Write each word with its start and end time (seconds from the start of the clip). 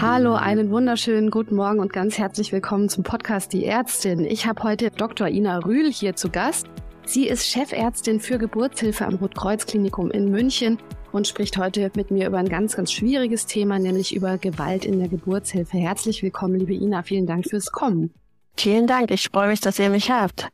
Hallo, 0.00 0.34
einen 0.34 0.70
wunderschönen 0.70 1.30
guten 1.30 1.56
Morgen 1.56 1.78
und 1.78 1.92
ganz 1.92 2.16
herzlich 2.16 2.50
willkommen 2.50 2.88
zum 2.88 3.04
Podcast 3.04 3.52
Die 3.52 3.66
Ärztin. 3.66 4.24
Ich 4.24 4.46
habe 4.46 4.62
heute 4.62 4.90
Dr. 4.90 5.28
Ina 5.28 5.58
Rühl 5.58 5.92
hier 5.92 6.16
zu 6.16 6.30
Gast. 6.30 6.68
Sie 7.04 7.28
ist 7.28 7.46
Chefärztin 7.46 8.18
für 8.18 8.38
Geburtshilfe 8.38 9.04
am 9.04 9.16
Rotkreuz-Klinikum 9.16 10.10
in 10.10 10.30
München 10.30 10.78
und 11.12 11.28
spricht 11.28 11.58
heute 11.58 11.90
mit 11.94 12.10
mir 12.10 12.28
über 12.28 12.38
ein 12.38 12.48
ganz, 12.48 12.76
ganz 12.76 12.90
schwieriges 12.92 13.44
Thema, 13.44 13.78
nämlich 13.78 14.16
über 14.16 14.38
Gewalt 14.38 14.86
in 14.86 14.98
der 14.98 15.08
Geburtshilfe. 15.08 15.76
Herzlich 15.76 16.22
willkommen, 16.22 16.54
liebe 16.54 16.72
Ina. 16.72 17.02
Vielen 17.02 17.26
Dank 17.26 17.46
fürs 17.46 17.72
Kommen. 17.72 18.14
Vielen 18.56 18.86
Dank. 18.86 19.10
Ich 19.10 19.28
freue 19.28 19.48
mich, 19.48 19.60
dass 19.60 19.78
ihr 19.78 19.90
mich 19.90 20.10
habt. 20.10 20.48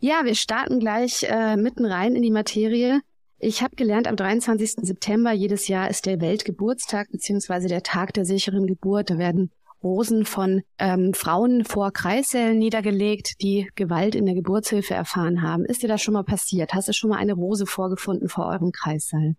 Ja, 0.00 0.24
wir 0.24 0.34
starten 0.34 0.80
gleich 0.80 1.22
äh, 1.22 1.56
mitten 1.56 1.84
rein 1.84 2.16
in 2.16 2.22
die 2.22 2.32
Materie. 2.32 3.00
Ich 3.42 3.62
habe 3.62 3.74
gelernt, 3.74 4.06
am 4.06 4.16
23. 4.16 4.72
September 4.82 5.32
jedes 5.32 5.66
Jahr 5.66 5.88
ist 5.88 6.04
der 6.04 6.20
Weltgeburtstag 6.20 7.10
beziehungsweise 7.10 7.68
der 7.68 7.82
Tag 7.82 8.12
der 8.12 8.26
sicheren 8.26 8.66
Geburt. 8.66 9.08
Da 9.08 9.16
werden 9.16 9.50
Rosen 9.82 10.26
von 10.26 10.60
ähm, 10.78 11.14
Frauen 11.14 11.64
vor 11.64 11.90
Kreissälen 11.90 12.58
niedergelegt, 12.58 13.40
die 13.40 13.70
Gewalt 13.76 14.14
in 14.14 14.26
der 14.26 14.34
Geburtshilfe 14.34 14.92
erfahren 14.92 15.40
haben. 15.40 15.64
Ist 15.64 15.82
dir 15.82 15.88
das 15.88 16.02
schon 16.02 16.12
mal 16.12 16.22
passiert? 16.22 16.74
Hast 16.74 16.88
du 16.88 16.92
schon 16.92 17.08
mal 17.08 17.16
eine 17.16 17.32
Rose 17.32 17.64
vorgefunden 17.64 18.28
vor 18.28 18.44
eurem 18.44 18.72
Kreissaal? 18.72 19.36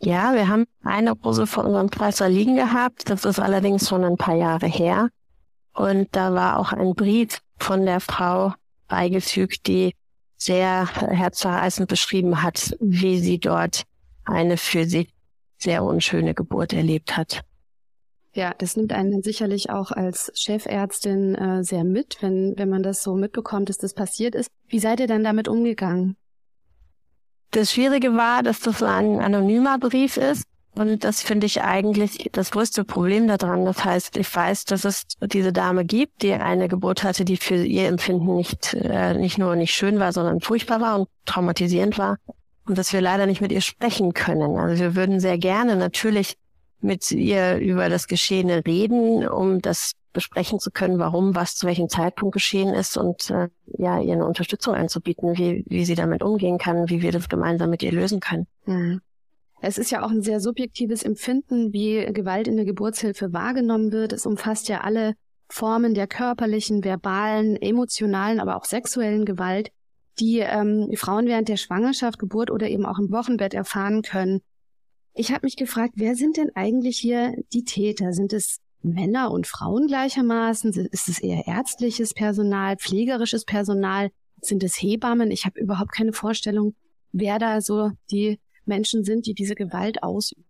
Ja, 0.00 0.34
wir 0.34 0.48
haben 0.48 0.66
eine 0.82 1.12
Rose 1.12 1.46
vor 1.46 1.64
unserem 1.64 1.88
Kreissaal 1.88 2.30
liegen 2.30 2.56
gehabt. 2.56 3.08
Das 3.08 3.24
ist 3.24 3.38
allerdings 3.38 3.88
schon 3.88 4.04
ein 4.04 4.18
paar 4.18 4.36
Jahre 4.36 4.66
her. 4.66 5.08
Und 5.72 6.08
da 6.12 6.34
war 6.34 6.58
auch 6.58 6.72
ein 6.74 6.94
Brief 6.94 7.40
von 7.56 7.86
der 7.86 8.00
Frau 8.00 8.52
beigefügt, 8.86 9.66
die 9.66 9.94
sehr 10.40 10.88
herzzerreißend 10.94 11.88
beschrieben 11.88 12.42
hat, 12.42 12.76
wie 12.80 13.20
sie 13.20 13.38
dort 13.38 13.82
eine 14.24 14.56
für 14.56 14.86
sie 14.86 15.08
sehr 15.58 15.84
unschöne 15.84 16.34
Geburt 16.34 16.72
erlebt 16.72 17.16
hat. 17.16 17.42
Ja, 18.32 18.54
das 18.56 18.76
nimmt 18.76 18.92
einen 18.92 19.22
sicherlich 19.22 19.70
auch 19.70 19.90
als 19.90 20.30
Chefärztin 20.34 21.34
äh, 21.34 21.64
sehr 21.64 21.84
mit, 21.84 22.18
wenn, 22.20 22.54
wenn 22.56 22.68
man 22.68 22.82
das 22.82 23.02
so 23.02 23.16
mitbekommt, 23.16 23.68
dass 23.68 23.76
das 23.76 23.92
passiert 23.92 24.34
ist. 24.34 24.50
Wie 24.68 24.78
seid 24.78 25.00
ihr 25.00 25.08
dann 25.08 25.24
damit 25.24 25.48
umgegangen? 25.48 26.16
Das 27.50 27.72
Schwierige 27.72 28.14
war, 28.14 28.44
dass 28.44 28.60
das 28.60 28.82
ein 28.82 29.18
anonymer 29.18 29.78
Brief 29.78 30.16
ist. 30.16 30.44
Und 30.74 31.02
das 31.02 31.22
finde 31.22 31.46
ich 31.46 31.62
eigentlich 31.62 32.30
das 32.32 32.52
größte 32.52 32.84
Problem 32.84 33.26
daran. 33.26 33.64
Das 33.64 33.84
heißt, 33.84 34.16
ich 34.16 34.34
weiß, 34.34 34.64
dass 34.66 34.84
es 34.84 35.04
diese 35.20 35.52
Dame 35.52 35.84
gibt, 35.84 36.22
die 36.22 36.32
eine 36.32 36.68
Geburt 36.68 37.02
hatte, 37.02 37.24
die 37.24 37.36
für 37.36 37.56
ihr 37.56 37.88
Empfinden 37.88 38.36
nicht, 38.36 38.74
äh, 38.74 39.14
nicht 39.14 39.36
nur 39.36 39.56
nicht 39.56 39.74
schön 39.74 39.98
war, 39.98 40.12
sondern 40.12 40.40
furchtbar 40.40 40.80
war 40.80 41.00
und 41.00 41.08
traumatisierend 41.26 41.98
war. 41.98 42.18
Und 42.66 42.78
dass 42.78 42.92
wir 42.92 43.00
leider 43.00 43.26
nicht 43.26 43.40
mit 43.40 43.50
ihr 43.50 43.62
sprechen 43.62 44.14
können. 44.14 44.56
Also 44.56 44.80
wir 44.80 44.94
würden 44.94 45.18
sehr 45.18 45.38
gerne 45.38 45.74
natürlich 45.74 46.36
mit 46.80 47.10
ihr 47.10 47.58
über 47.58 47.88
das 47.88 48.06
Geschehene 48.06 48.64
reden, 48.64 49.26
um 49.26 49.60
das 49.60 49.92
besprechen 50.12 50.58
zu 50.60 50.70
können, 50.70 50.98
warum 50.98 51.34
was 51.34 51.56
zu 51.56 51.66
welchem 51.66 51.88
Zeitpunkt 51.88 52.32
geschehen 52.32 52.74
ist 52.74 52.96
und 52.96 53.30
äh, 53.30 53.48
ja, 53.78 54.00
ihr 54.00 54.14
eine 54.14 54.26
Unterstützung 54.26 54.74
anzubieten, 54.74 55.36
wie, 55.36 55.64
wie 55.68 55.84
sie 55.84 55.94
damit 55.94 56.22
umgehen 56.22 56.58
kann, 56.58 56.88
wie 56.88 57.02
wir 57.02 57.12
das 57.12 57.28
gemeinsam 57.28 57.70
mit 57.70 57.82
ihr 57.82 57.92
lösen 57.92 58.20
können. 58.20 58.46
Mhm. 58.66 59.00
Es 59.62 59.76
ist 59.76 59.90
ja 59.90 60.02
auch 60.02 60.10
ein 60.10 60.22
sehr 60.22 60.40
subjektives 60.40 61.02
Empfinden, 61.02 61.72
wie 61.72 62.06
Gewalt 62.12 62.48
in 62.48 62.56
der 62.56 62.64
Geburtshilfe 62.64 63.32
wahrgenommen 63.32 63.92
wird. 63.92 64.12
Es 64.12 64.24
umfasst 64.24 64.68
ja 64.68 64.80
alle 64.80 65.14
Formen 65.48 65.94
der 65.94 66.06
körperlichen, 66.06 66.82
verbalen, 66.82 67.56
emotionalen, 67.56 68.40
aber 68.40 68.56
auch 68.56 68.64
sexuellen 68.64 69.24
Gewalt, 69.24 69.70
die 70.18 70.38
ähm, 70.38 70.90
Frauen 70.96 71.26
während 71.26 71.48
der 71.48 71.56
Schwangerschaft, 71.56 72.18
Geburt 72.18 72.50
oder 72.50 72.68
eben 72.68 72.86
auch 72.86 72.98
im 72.98 73.10
Wochenbett 73.10 73.52
erfahren 73.52 74.02
können. 74.02 74.40
Ich 75.12 75.32
habe 75.32 75.44
mich 75.44 75.56
gefragt, 75.56 75.94
wer 75.96 76.14
sind 76.14 76.36
denn 76.36 76.50
eigentlich 76.54 76.98
hier 76.98 77.34
die 77.52 77.64
Täter? 77.64 78.12
Sind 78.12 78.32
es 78.32 78.60
Männer 78.82 79.30
und 79.30 79.46
Frauen 79.46 79.88
gleichermaßen? 79.88 80.72
Ist 80.90 81.08
es 81.08 81.20
eher 81.20 81.46
ärztliches 81.46 82.14
Personal, 82.14 82.76
pflegerisches 82.76 83.44
Personal? 83.44 84.10
Sind 84.40 84.62
es 84.62 84.80
Hebammen? 84.80 85.30
Ich 85.30 85.44
habe 85.44 85.60
überhaupt 85.60 85.92
keine 85.92 86.12
Vorstellung, 86.12 86.74
wer 87.12 87.38
da 87.38 87.60
so 87.60 87.90
die 88.10 88.38
Menschen 88.70 89.04
sind, 89.04 89.26
die 89.26 89.34
diese 89.34 89.54
Gewalt 89.54 90.02
ausüben? 90.02 90.46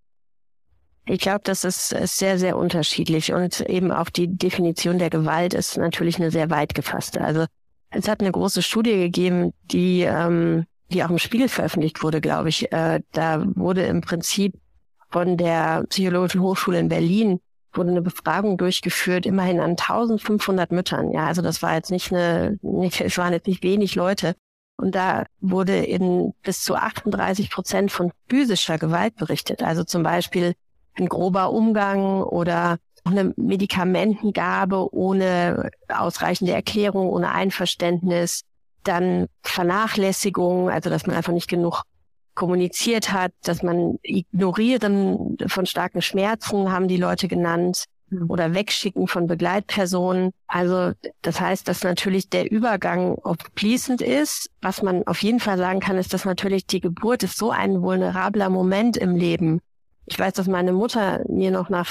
Ich 1.06 1.18
glaube, 1.18 1.40
das 1.42 1.64
ist, 1.64 1.88
sehr, 1.88 2.38
sehr 2.38 2.56
unterschiedlich 2.56 3.32
und 3.32 3.60
eben 3.62 3.90
auch 3.90 4.10
die 4.10 4.28
Definition 4.28 4.98
der 4.98 5.10
Gewalt 5.10 5.54
ist 5.54 5.76
natürlich 5.76 6.18
eine 6.18 6.30
sehr 6.30 6.50
weit 6.50 6.74
gefasste. 6.74 7.20
Also 7.22 7.46
es 7.90 8.06
hat 8.06 8.20
eine 8.20 8.30
große 8.30 8.62
Studie 8.62 8.96
gegeben, 8.96 9.52
die, 9.64 10.02
ähm, 10.02 10.66
die 10.92 11.02
auch 11.02 11.10
im 11.10 11.18
Spiegel 11.18 11.48
veröffentlicht 11.48 12.04
wurde, 12.04 12.20
glaube 12.20 12.50
ich. 12.50 12.70
Äh, 12.70 13.00
da 13.10 13.44
wurde 13.56 13.82
im 13.86 14.02
Prinzip 14.02 14.54
von 15.10 15.36
der 15.36 15.84
Psychologischen 15.88 16.42
Hochschule 16.42 16.78
in 16.78 16.88
Berlin 16.88 17.40
wurde 17.72 17.90
eine 17.90 18.02
Befragung 18.02 18.58
durchgeführt, 18.58 19.26
immerhin 19.26 19.60
an 19.60 19.70
1500 19.70 20.72
Müttern. 20.72 21.12
Ja, 21.12 21.26
also 21.26 21.42
das 21.42 21.62
war 21.62 21.74
jetzt 21.74 21.90
nicht 21.90 22.12
eine, 22.12 22.58
nicht, 22.62 23.00
es 23.00 23.16
waren 23.18 23.32
jetzt 23.32 23.46
nicht 23.46 23.62
wenig 23.62 23.94
Leute. 23.94 24.34
Und 24.80 24.94
da 24.94 25.24
wurde 25.40 25.76
in 25.76 26.32
bis 26.42 26.62
zu 26.62 26.74
38 26.74 27.50
Prozent 27.50 27.92
von 27.92 28.12
physischer 28.28 28.78
Gewalt 28.78 29.16
berichtet. 29.16 29.62
Also 29.62 29.84
zum 29.84 30.02
Beispiel 30.02 30.54
ein 30.98 31.08
grober 31.08 31.52
Umgang 31.52 32.22
oder 32.22 32.78
eine 33.04 33.32
Medikamentengabe 33.36 34.94
ohne 34.94 35.70
ausreichende 35.88 36.52
Erklärung, 36.52 37.08
ohne 37.08 37.30
Einverständnis, 37.30 38.42
dann 38.84 39.26
Vernachlässigung, 39.42 40.70
also 40.70 40.90
dass 40.90 41.06
man 41.06 41.16
einfach 41.16 41.32
nicht 41.32 41.48
genug 41.48 41.82
kommuniziert 42.34 43.12
hat, 43.12 43.32
dass 43.42 43.62
man 43.62 43.98
ignorieren 44.02 45.36
von 45.46 45.66
starken 45.66 46.00
Schmerzen, 46.00 46.72
haben 46.72 46.88
die 46.88 46.96
Leute 46.96 47.28
genannt. 47.28 47.84
Oder 48.28 48.54
Wegschicken 48.54 49.06
von 49.06 49.26
Begleitpersonen. 49.26 50.32
Also 50.46 50.92
das 51.22 51.40
heißt, 51.40 51.68
dass 51.68 51.82
natürlich 51.82 52.28
der 52.28 52.50
Übergang 52.50 53.14
oft 53.14 53.50
fließend 53.56 54.02
ist. 54.02 54.50
Was 54.60 54.82
man 54.82 55.06
auf 55.06 55.22
jeden 55.22 55.40
Fall 55.40 55.58
sagen 55.58 55.80
kann, 55.80 55.96
ist, 55.96 56.12
dass 56.12 56.24
natürlich 56.24 56.66
die 56.66 56.80
Geburt 56.80 57.22
ist 57.22 57.38
so 57.38 57.50
ein 57.50 57.82
vulnerabler 57.82 58.50
Moment 58.50 58.96
im 58.96 59.16
Leben. 59.16 59.60
Ich 60.06 60.18
weiß, 60.18 60.32
dass 60.34 60.48
meine 60.48 60.72
Mutter 60.72 61.22
mir 61.28 61.52
noch 61.52 61.68
nach 61.68 61.86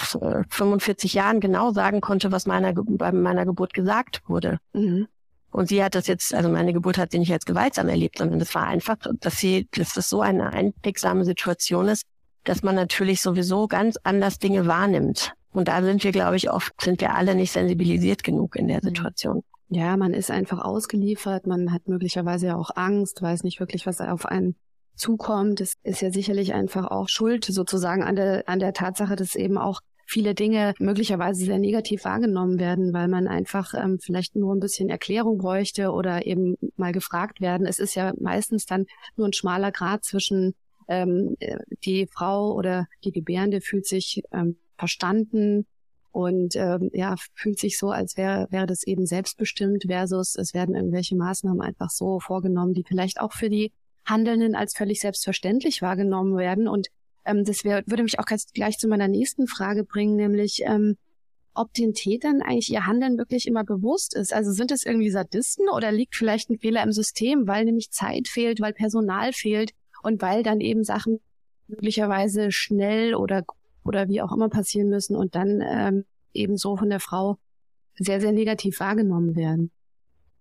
45 0.49 1.13
äh, 1.13 1.17
Jahren 1.17 1.39
genau 1.39 1.71
sagen 1.71 2.01
konnte, 2.01 2.31
was 2.31 2.45
meiner, 2.45 2.73
bei 2.73 3.11
meiner 3.11 3.45
Geburt 3.45 3.73
gesagt 3.73 4.21
wurde. 4.27 4.59
Mhm. 4.73 5.07
Und 5.51 5.69
sie 5.69 5.83
hat 5.83 5.95
das 5.95 6.07
jetzt, 6.07 6.33
also 6.33 6.49
meine 6.49 6.73
Geburt 6.73 6.97
hat 6.97 7.11
sie 7.11 7.19
nicht 7.19 7.31
als 7.31 7.45
gewaltsam 7.45 7.89
erlebt, 7.89 8.17
sondern 8.17 8.39
es 8.41 8.53
war 8.53 8.67
einfach, 8.67 8.97
dass 9.19 9.37
sie, 9.37 9.67
dass 9.71 9.93
das 9.93 10.09
so 10.09 10.21
eine 10.21 10.53
einprägsame 10.53 11.25
Situation 11.25 11.87
ist, 11.87 12.03
dass 12.43 12.61
man 12.61 12.75
natürlich 12.75 13.21
sowieso 13.21 13.67
ganz 13.67 13.97
anders 14.03 14.37
Dinge 14.37 14.67
wahrnimmt. 14.67 15.33
Und 15.51 15.67
da 15.67 15.81
sind 15.81 16.03
wir, 16.03 16.11
glaube 16.11 16.35
ich, 16.35 16.51
oft, 16.51 16.73
sind 16.81 17.01
wir 17.01 17.15
alle 17.15 17.35
nicht 17.35 17.51
sensibilisiert 17.51 18.23
genug 18.23 18.55
in 18.55 18.67
der 18.67 18.77
mhm. 18.77 18.87
Situation. 18.87 19.43
Ja, 19.69 19.97
man 19.97 20.13
ist 20.13 20.31
einfach 20.31 20.59
ausgeliefert, 20.59 21.45
man 21.45 21.71
hat 21.71 21.87
möglicherweise 21.87 22.47
ja 22.47 22.55
auch 22.55 22.71
Angst, 22.75 23.21
weiß 23.21 23.43
nicht 23.43 23.59
wirklich, 23.59 23.85
was 23.85 24.01
auf 24.01 24.25
einen 24.25 24.55
zukommt. 24.95 25.61
Es 25.61 25.73
ist 25.83 26.01
ja 26.01 26.11
sicherlich 26.11 26.53
einfach 26.53 26.89
auch 26.89 27.07
Schuld 27.07 27.45
sozusagen 27.45 28.03
an 28.03 28.15
der, 28.15 28.43
an 28.47 28.59
der 28.59 28.73
Tatsache, 28.73 29.15
dass 29.15 29.35
eben 29.35 29.57
auch 29.57 29.81
viele 30.09 30.33
Dinge 30.33 30.73
möglicherweise 30.79 31.45
sehr 31.45 31.59
negativ 31.59 32.03
wahrgenommen 32.03 32.59
werden, 32.59 32.93
weil 32.93 33.07
man 33.07 33.27
einfach 33.27 33.75
ähm, 33.75 33.99
vielleicht 34.01 34.35
nur 34.35 34.55
ein 34.55 34.59
bisschen 34.59 34.89
Erklärung 34.89 35.37
bräuchte 35.37 35.91
oder 35.91 36.25
eben 36.25 36.55
mal 36.77 36.91
gefragt 36.91 37.41
werden. 37.41 37.67
Es 37.67 37.77
ist 37.77 37.93
ja 37.93 38.13
meistens 38.19 38.65
dann 38.65 38.87
nur 39.15 39.27
ein 39.27 39.33
schmaler 39.33 39.71
Grad 39.71 40.03
zwischen 40.03 40.55
ähm, 40.87 41.35
die 41.83 42.07
Frau 42.07 42.53
oder 42.53 42.87
die 43.03 43.11
Gebärende 43.11 43.61
fühlt 43.61 43.85
sich 43.85 44.23
ähm, 44.31 44.57
verstanden 44.79 45.67
und 46.11 46.55
ähm, 46.55 46.89
ja, 46.93 47.15
fühlt 47.35 47.59
sich 47.59 47.77
so, 47.77 47.91
als 47.91 48.17
wäre 48.17 48.47
wäre 48.49 48.65
das 48.65 48.83
eben 48.83 49.05
selbstbestimmt 49.05 49.83
versus 49.87 50.35
es 50.35 50.53
werden 50.53 50.75
irgendwelche 50.75 51.15
Maßnahmen 51.15 51.61
einfach 51.61 51.91
so 51.91 52.19
vorgenommen, 52.19 52.73
die 52.73 52.83
vielleicht 52.83 53.21
auch 53.21 53.33
für 53.33 53.49
die 53.49 53.71
Handelnden 54.05 54.55
als 54.55 54.75
völlig 54.75 55.01
selbstverständlich 55.01 55.81
wahrgenommen 55.81 56.35
werden. 56.37 56.67
Und 56.67 56.87
ähm, 57.25 57.43
das 57.43 57.63
wär, 57.63 57.83
würde 57.85 58.03
mich 58.03 58.17
auch 58.19 58.25
gleich 58.53 58.77
zu 58.77 58.87
meiner 58.87 59.07
nächsten 59.07 59.45
Frage 59.47 59.83
bringen, 59.83 60.15
nämlich 60.15 60.63
ähm, 60.65 60.97
ob 61.53 61.73
den 61.73 61.93
Tätern 61.93 62.41
eigentlich 62.41 62.71
ihr 62.71 62.87
Handeln 62.87 63.17
wirklich 63.17 63.47
immer 63.47 63.63
bewusst 63.63 64.15
ist. 64.15 64.33
Also 64.33 64.51
sind 64.51 64.71
es 64.71 64.85
irgendwie 64.85 65.11
Sadisten 65.11 65.69
oder 65.69 65.91
liegt 65.91 66.15
vielleicht 66.15 66.49
ein 66.49 66.57
Fehler 66.57 66.83
im 66.83 66.91
System, 66.91 67.47
weil 67.47 67.65
nämlich 67.65 67.91
Zeit 67.91 68.27
fehlt, 68.27 68.61
weil 68.61 68.73
Personal 68.73 69.33
fehlt 69.33 69.71
und 70.01 70.21
weil 70.21 70.41
dann 70.41 70.61
eben 70.61 70.83
Sachen 70.83 71.19
möglicherweise 71.67 72.51
schnell 72.51 73.13
oder 73.13 73.43
oder 73.89 74.07
wie 74.07 74.21
auch 74.21 74.31
immer 74.31 74.49
passieren 74.49 74.89
müssen 74.89 75.15
und 75.15 75.33
dann 75.33 75.61
ähm, 75.67 76.05
eben 76.31 76.57
so 76.57 76.77
von 76.77 76.89
der 76.89 76.99
Frau 76.99 77.37
sehr, 77.95 78.21
sehr 78.21 78.31
negativ 78.31 78.79
wahrgenommen 78.79 79.35
werden. 79.35 79.71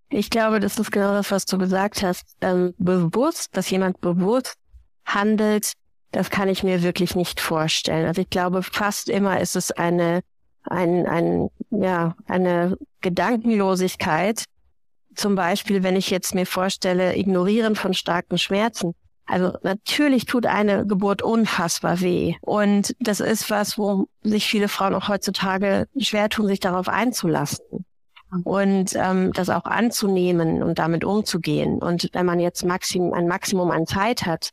Ich 0.09 0.29
glaube, 0.29 0.59
das 0.59 0.77
ist 0.77 0.91
genau 0.91 1.13
das, 1.13 1.31
was 1.31 1.45
du 1.45 1.57
gesagt 1.57 2.03
hast. 2.03 2.25
Ähm, 2.41 2.75
bewusst, 2.77 3.57
dass 3.57 3.69
jemand 3.71 4.01
bewusst 4.01 4.55
handelt, 5.03 5.73
das 6.11 6.29
kann 6.29 6.47
ich 6.47 6.63
mir 6.63 6.83
wirklich 6.83 7.15
nicht 7.15 7.39
vorstellen. 7.39 8.05
Also 8.05 8.21
ich 8.21 8.29
glaube, 8.29 8.61
fast 8.61 9.09
immer 9.09 9.39
ist 9.39 9.55
es 9.55 9.71
eine, 9.71 10.21
ein, 10.63 11.07
ein, 11.07 11.49
ja, 11.71 12.15
eine 12.27 12.77
Gedankenlosigkeit. 13.01 14.45
Zum 15.15 15.33
Beispiel, 15.33 15.81
wenn 15.81 15.95
ich 15.95 16.11
jetzt 16.11 16.35
mir 16.35 16.45
vorstelle, 16.45 17.17
ignorieren 17.17 17.75
von 17.75 17.95
starken 17.95 18.37
Schmerzen 18.37 18.93
Also 19.29 19.53
natürlich 19.61 20.25
tut 20.25 20.47
eine 20.47 20.87
Geburt 20.87 21.21
unfassbar 21.21 22.01
weh. 22.01 22.33
Und 22.41 22.95
das 22.99 23.19
ist 23.19 23.51
was, 23.51 23.77
wo 23.77 24.07
sich 24.23 24.47
viele 24.47 24.67
Frauen 24.67 24.95
auch 24.95 25.07
heutzutage 25.07 25.87
schwer 25.99 26.29
tun, 26.29 26.47
sich 26.47 26.59
darauf 26.59 26.89
einzulassen. 26.89 27.85
Und 28.43 28.95
ähm, 28.95 29.31
das 29.33 29.49
auch 29.49 29.65
anzunehmen 29.65 30.63
und 30.63 30.79
damit 30.79 31.03
umzugehen. 31.03 31.77
Und 31.79 32.09
wenn 32.13 32.25
man 32.25 32.39
jetzt 32.39 32.63
Maxim, 32.63 33.13
ein 33.13 33.27
Maximum 33.27 33.69
an 33.69 33.85
Zeit 33.85 34.25
hat, 34.25 34.49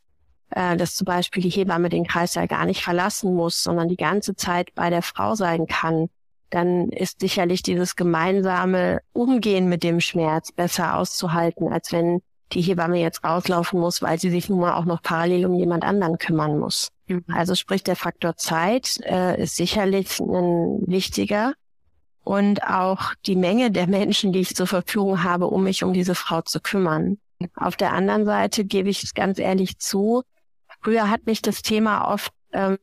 äh, 0.50 0.76
dass 0.76 0.94
zum 0.94 1.06
Beispiel 1.06 1.42
die 1.42 1.50
Hebamme 1.50 1.88
den 1.88 2.06
Kreißsaal 2.06 2.46
gar 2.46 2.66
nicht 2.66 2.82
verlassen 2.82 3.34
muss, 3.34 3.62
sondern 3.62 3.88
die 3.88 3.96
ganze 3.96 4.34
Zeit 4.34 4.74
bei 4.74 4.90
der 4.90 5.02
Frau 5.02 5.34
sein 5.34 5.66
kann, 5.66 6.08
dann 6.50 6.90
ist 6.90 7.20
sicherlich 7.20 7.62
dieses 7.62 7.96
gemeinsame 7.96 9.00
Umgehen 9.12 9.68
mit 9.68 9.82
dem 9.82 10.00
Schmerz 10.00 10.52
besser 10.52 10.96
auszuhalten, 10.96 11.72
als 11.72 11.92
wenn 11.92 12.20
die 12.52 12.60
Hebamme 12.60 13.00
jetzt 13.00 13.24
rauslaufen 13.24 13.80
muss, 13.80 14.02
weil 14.02 14.18
sie 14.18 14.30
sich 14.30 14.48
nun 14.48 14.60
mal 14.60 14.74
auch 14.74 14.84
noch 14.84 15.02
parallel 15.02 15.46
um 15.46 15.54
jemand 15.54 15.84
anderen 15.84 16.18
kümmern 16.18 16.58
muss. 16.58 16.90
Mhm. 17.08 17.24
Also 17.28 17.54
sprich, 17.54 17.82
der 17.82 17.96
Faktor 17.96 18.36
Zeit 18.36 19.00
äh, 19.02 19.42
ist 19.42 19.56
sicherlich 19.56 20.20
ein 20.20 20.82
wichtiger 20.86 21.54
und 22.22 22.62
auch 22.62 23.14
die 23.26 23.36
Menge 23.36 23.70
der 23.70 23.86
Menschen, 23.86 24.32
die 24.32 24.40
ich 24.40 24.54
zur 24.54 24.66
Verfügung 24.66 25.22
habe, 25.22 25.46
um 25.46 25.64
mich 25.64 25.84
um 25.84 25.92
diese 25.92 26.14
Frau 26.14 26.42
zu 26.42 26.60
kümmern. 26.60 27.18
Auf 27.54 27.76
der 27.76 27.92
anderen 27.92 28.24
Seite 28.24 28.64
gebe 28.64 28.88
ich 28.88 29.02
es 29.02 29.14
ganz 29.14 29.38
ehrlich 29.38 29.78
zu, 29.78 30.22
früher 30.82 31.10
hat 31.10 31.26
mich 31.26 31.42
das 31.42 31.62
Thema 31.62 32.10
oft 32.12 32.32
ähm, 32.52 32.78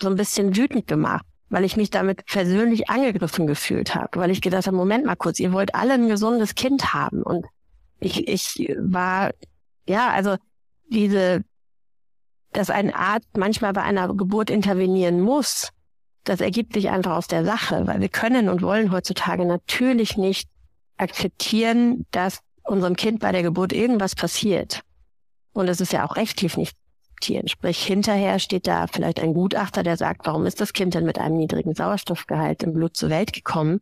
so 0.00 0.08
ein 0.08 0.16
bisschen 0.16 0.56
wütend 0.56 0.86
gemacht, 0.86 1.24
weil 1.48 1.64
ich 1.64 1.76
mich 1.76 1.90
damit 1.90 2.24
persönlich 2.26 2.88
angegriffen 2.88 3.46
gefühlt 3.46 3.94
habe, 3.94 4.20
weil 4.20 4.30
ich 4.30 4.40
gedacht 4.40 4.66
habe, 4.66 4.76
Moment 4.76 5.04
mal 5.04 5.16
kurz, 5.16 5.40
ihr 5.40 5.52
wollt 5.52 5.74
alle 5.74 5.94
ein 5.94 6.08
gesundes 6.08 6.54
Kind 6.54 6.94
haben 6.94 7.22
und 7.22 7.46
ich, 8.00 8.28
ich 8.28 8.76
war, 8.78 9.32
ja, 9.86 10.10
also 10.10 10.36
diese, 10.90 11.44
dass 12.52 12.70
ein 12.70 12.92
Arzt 12.92 13.36
manchmal 13.36 13.72
bei 13.72 13.82
einer 13.82 14.12
Geburt 14.14 14.50
intervenieren 14.50 15.20
muss, 15.20 15.70
das 16.24 16.40
ergibt 16.40 16.74
sich 16.74 16.90
einfach 16.90 17.16
aus 17.16 17.26
der 17.26 17.44
Sache, 17.44 17.86
weil 17.86 18.00
wir 18.00 18.08
können 18.08 18.48
und 18.48 18.62
wollen 18.62 18.92
heutzutage 18.92 19.46
natürlich 19.46 20.16
nicht 20.16 20.48
akzeptieren, 20.96 22.06
dass 22.10 22.40
unserem 22.64 22.96
Kind 22.96 23.20
bei 23.20 23.32
der 23.32 23.42
Geburt 23.42 23.72
irgendwas 23.72 24.14
passiert. 24.14 24.82
Und 25.52 25.66
das 25.66 25.80
ist 25.80 25.92
ja 25.92 26.06
auch 26.06 26.16
rechtlich 26.16 26.56
nicht 26.56 26.76
akzeptieren. 27.18 27.48
Sprich, 27.48 27.82
hinterher 27.82 28.38
steht 28.38 28.66
da 28.66 28.86
vielleicht 28.86 29.20
ein 29.20 29.34
Gutachter, 29.34 29.82
der 29.82 29.96
sagt, 29.96 30.26
warum 30.26 30.46
ist 30.46 30.60
das 30.60 30.72
Kind 30.72 30.94
denn 30.94 31.04
mit 31.04 31.18
einem 31.18 31.36
niedrigen 31.36 31.74
Sauerstoffgehalt 31.74 32.62
im 32.62 32.74
Blut 32.74 32.96
zur 32.96 33.10
Welt 33.10 33.32
gekommen? 33.32 33.80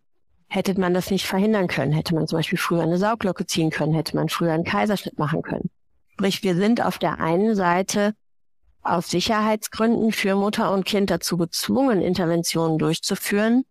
Hätte 0.49 0.79
man 0.79 0.95
das 0.95 1.11
nicht 1.11 1.27
verhindern 1.27 1.69
können. 1.69 1.93
Hätte 1.93 2.15
man 2.15 2.27
zum 2.27 2.39
Beispiel 2.39 2.59
früher 2.59 2.83
eine 2.83 2.99
Sauglocke 2.99 3.47
ziehen 3.47 3.71
können, 3.71 3.95
hätte 3.95 4.17
man 4.17 4.29
früher 4.29 4.53
einen 4.53 4.65
Kaiserschnitt 4.65 5.19
machen 5.19 5.43
können. 5.43 5.71
Sprich, 6.13 6.43
wir 6.43 6.57
sind 6.57 6.81
auf 6.81 6.99
der 6.99 7.21
einen 7.21 7.55
Seite 7.55 8.15
aus 8.83 9.11
Sicherheitsgründen 9.11 10.13
für 10.13 10.37
Mutter 10.37 10.73
und 10.73 10.85
Kind 10.85 11.11
dazu 11.11 11.37
gezwungen, 11.37 12.01
Interventionen 12.01 12.79
durchzuführen. 12.79 13.65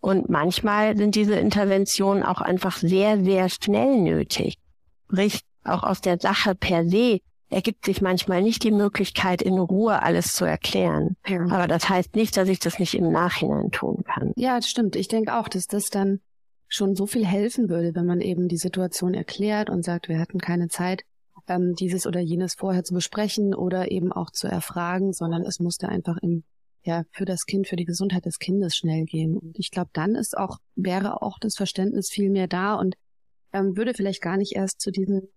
Und 0.00 0.30
manchmal 0.30 0.96
sind 0.96 1.14
diese 1.14 1.34
Interventionen 1.34 2.22
auch 2.22 2.40
einfach 2.40 2.76
sehr, 2.78 3.22
sehr 3.22 3.48
schnell 3.50 3.98
nötig. 3.98 4.56
Sprich, 5.04 5.40
auch 5.62 5.82
aus 5.82 6.00
der 6.00 6.18
Sache 6.18 6.54
per 6.54 6.88
se 6.88 7.20
ergibt 7.50 7.84
sich 7.84 8.00
manchmal 8.00 8.42
nicht 8.42 8.62
die 8.62 8.70
Möglichkeit, 8.70 9.42
in 9.42 9.58
Ruhe 9.58 10.02
alles 10.02 10.34
zu 10.34 10.44
erklären. 10.44 11.16
Ja. 11.26 11.42
Aber 11.50 11.66
das 11.66 11.88
heißt 11.88 12.14
nicht, 12.16 12.36
dass 12.36 12.48
ich 12.48 12.60
das 12.60 12.78
nicht 12.78 12.94
im 12.94 13.10
Nachhinein 13.10 13.70
tun 13.70 14.04
kann. 14.04 14.32
Ja, 14.36 14.56
das 14.56 14.68
stimmt. 14.68 14.96
Ich 14.96 15.08
denke 15.08 15.36
auch, 15.36 15.48
dass 15.48 15.66
das 15.66 15.90
dann 15.90 16.20
schon 16.68 16.94
so 16.94 17.06
viel 17.06 17.26
helfen 17.26 17.68
würde, 17.68 17.94
wenn 17.94 18.06
man 18.06 18.20
eben 18.20 18.48
die 18.48 18.56
Situation 18.56 19.12
erklärt 19.14 19.68
und 19.68 19.84
sagt, 19.84 20.08
wir 20.08 20.20
hatten 20.20 20.38
keine 20.38 20.68
Zeit, 20.68 21.02
ähm, 21.48 21.74
dieses 21.74 22.06
oder 22.06 22.20
jenes 22.20 22.54
vorher 22.54 22.84
zu 22.84 22.94
besprechen 22.94 23.54
oder 23.54 23.90
eben 23.90 24.12
auch 24.12 24.30
zu 24.30 24.46
erfragen, 24.46 25.12
sondern 25.12 25.42
es 25.42 25.58
musste 25.58 25.88
einfach 25.88 26.16
im 26.22 26.44
ja, 26.82 27.04
für 27.10 27.26
das 27.26 27.44
Kind, 27.44 27.68
für 27.68 27.76
die 27.76 27.84
Gesundheit 27.84 28.24
des 28.24 28.38
Kindes 28.38 28.74
schnell 28.74 29.04
gehen. 29.04 29.36
Und 29.36 29.58
ich 29.58 29.70
glaube, 29.70 29.90
dann 29.92 30.14
ist 30.14 30.36
auch, 30.36 30.58
wäre 30.76 31.20
auch 31.20 31.38
das 31.38 31.54
Verständnis 31.54 32.08
viel 32.08 32.30
mehr 32.30 32.48
da 32.48 32.74
und 32.74 32.94
ähm, 33.52 33.76
würde 33.76 33.92
vielleicht 33.92 34.22
gar 34.22 34.36
nicht 34.36 34.56
erst 34.56 34.80
zu 34.80 34.90
diesem 34.90 35.28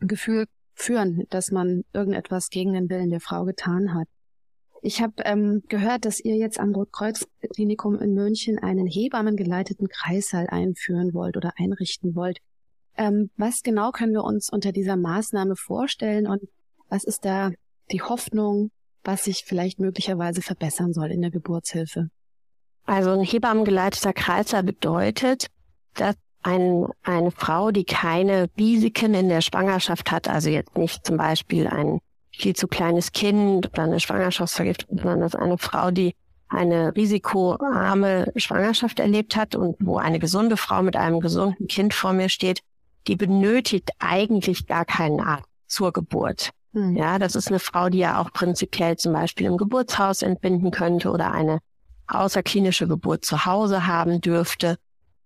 Gefühl 0.00 0.46
führen, 0.82 1.24
dass 1.30 1.50
man 1.50 1.84
irgendetwas 1.92 2.50
gegen 2.50 2.72
den 2.72 2.90
Willen 2.90 3.10
der 3.10 3.20
Frau 3.20 3.44
getan 3.44 3.94
hat. 3.94 4.08
Ich 4.82 5.00
habe 5.00 5.14
ähm, 5.24 5.62
gehört, 5.68 6.04
dass 6.04 6.18
ihr 6.18 6.36
jetzt 6.36 6.58
am 6.58 6.74
Rotkreuz-Klinikum 6.74 8.00
in 8.00 8.14
München 8.14 8.58
einen 8.58 8.86
hebammengeleiteten 8.86 9.88
Kreissaal 9.88 10.48
einführen 10.48 11.14
wollt 11.14 11.36
oder 11.36 11.52
einrichten 11.56 12.16
wollt. 12.16 12.38
Ähm, 12.96 13.30
was 13.36 13.62
genau 13.62 13.92
können 13.92 14.12
wir 14.12 14.24
uns 14.24 14.50
unter 14.50 14.72
dieser 14.72 14.96
Maßnahme 14.96 15.54
vorstellen 15.54 16.26
und 16.26 16.42
was 16.88 17.04
ist 17.04 17.24
da 17.24 17.52
die 17.92 18.02
Hoffnung, 18.02 18.70
was 19.04 19.24
sich 19.24 19.44
vielleicht 19.46 19.78
möglicherweise 19.78 20.42
verbessern 20.42 20.92
soll 20.92 21.12
in 21.12 21.22
der 21.22 21.30
Geburtshilfe? 21.30 22.10
Also 22.84 23.10
ein 23.10 23.22
hebammengeleiteter 23.22 24.12
Kreissaal 24.12 24.64
bedeutet, 24.64 25.46
dass 25.94 26.16
ein, 26.42 26.86
eine 27.02 27.30
Frau, 27.30 27.70
die 27.70 27.84
keine 27.84 28.48
Risiken 28.58 29.14
in 29.14 29.28
der 29.28 29.40
Schwangerschaft 29.40 30.10
hat, 30.10 30.28
also 30.28 30.50
jetzt 30.50 30.76
nicht 30.76 31.06
zum 31.06 31.16
Beispiel 31.16 31.66
ein 31.66 32.00
viel 32.30 32.54
zu 32.56 32.66
kleines 32.66 33.12
Kind 33.12 33.68
oder 33.68 33.82
eine 33.82 34.00
Schwangerschaftsvergiftung, 34.00 34.98
sondern 34.98 35.20
dass 35.20 35.34
eine 35.34 35.58
Frau, 35.58 35.90
die 35.90 36.14
eine 36.48 36.94
risikoarme 36.94 38.32
Schwangerschaft 38.36 39.00
erlebt 39.00 39.36
hat 39.36 39.54
und 39.54 39.76
wo 39.80 39.98
eine 39.98 40.18
gesunde 40.18 40.56
Frau 40.56 40.82
mit 40.82 40.96
einem 40.96 41.20
gesunden 41.20 41.66
Kind 41.66 41.94
vor 41.94 42.12
mir 42.12 42.28
steht, 42.28 42.60
die 43.06 43.16
benötigt 43.16 43.90
eigentlich 43.98 44.66
gar 44.66 44.84
keinen 44.84 45.20
Arzt 45.20 45.48
zur 45.66 45.92
Geburt. 45.92 46.50
Hm. 46.72 46.96
Ja, 46.96 47.18
das 47.18 47.34
ist 47.34 47.48
eine 47.48 47.58
Frau, 47.58 47.88
die 47.88 47.98
ja 47.98 48.20
auch 48.20 48.32
prinzipiell 48.32 48.96
zum 48.96 49.12
Beispiel 49.12 49.46
im 49.46 49.56
Geburtshaus 49.56 50.22
entbinden 50.22 50.70
könnte 50.70 51.10
oder 51.10 51.32
eine 51.32 51.58
außerklinische 52.06 52.86
Geburt 52.86 53.24
zu 53.24 53.46
Hause 53.46 53.86
haben 53.86 54.20
dürfte 54.20 54.76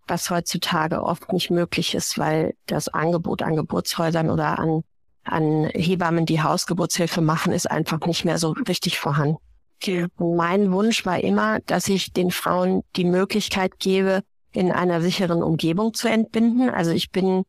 was 0.07 0.31
heutzutage 0.31 1.03
oft 1.03 1.33
nicht 1.33 1.51
möglich 1.51 1.95
ist, 1.95 2.19
weil 2.19 2.55
das 2.67 2.89
Angebot 2.89 3.43
an 3.43 3.57
Geburtshäusern 3.57 4.31
oder 4.31 4.59
an, 4.59 4.83
an 5.25 5.71
Hebammen, 5.75 6.27
die 6.27 6.43
Hausgeburtshilfe 6.43 7.21
machen, 7.21 7.53
ist 7.53 7.71
einfach 7.71 8.01
nicht 8.07 8.25
mehr 8.25 8.39
so 8.39 8.51
richtig 8.69 8.99
vorhanden. 8.99 9.39
Okay. 9.83 10.07
mein 10.19 10.73
Wunsch 10.73 11.05
war 11.05 11.21
immer, 11.21 11.61
dass 11.61 11.87
ich 11.89 12.13
den 12.13 12.31
Frauen 12.31 12.83
die 12.97 13.05
Möglichkeit 13.05 13.79
gebe, 13.79 14.23
in 14.53 14.73
einer 14.73 15.03
sicheren 15.03 15.43
Umgebung 15.43 15.93
zu 15.93 16.09
entbinden. 16.09 16.71
Also 16.71 16.93
ich 16.93 17.11
bin, 17.11 17.45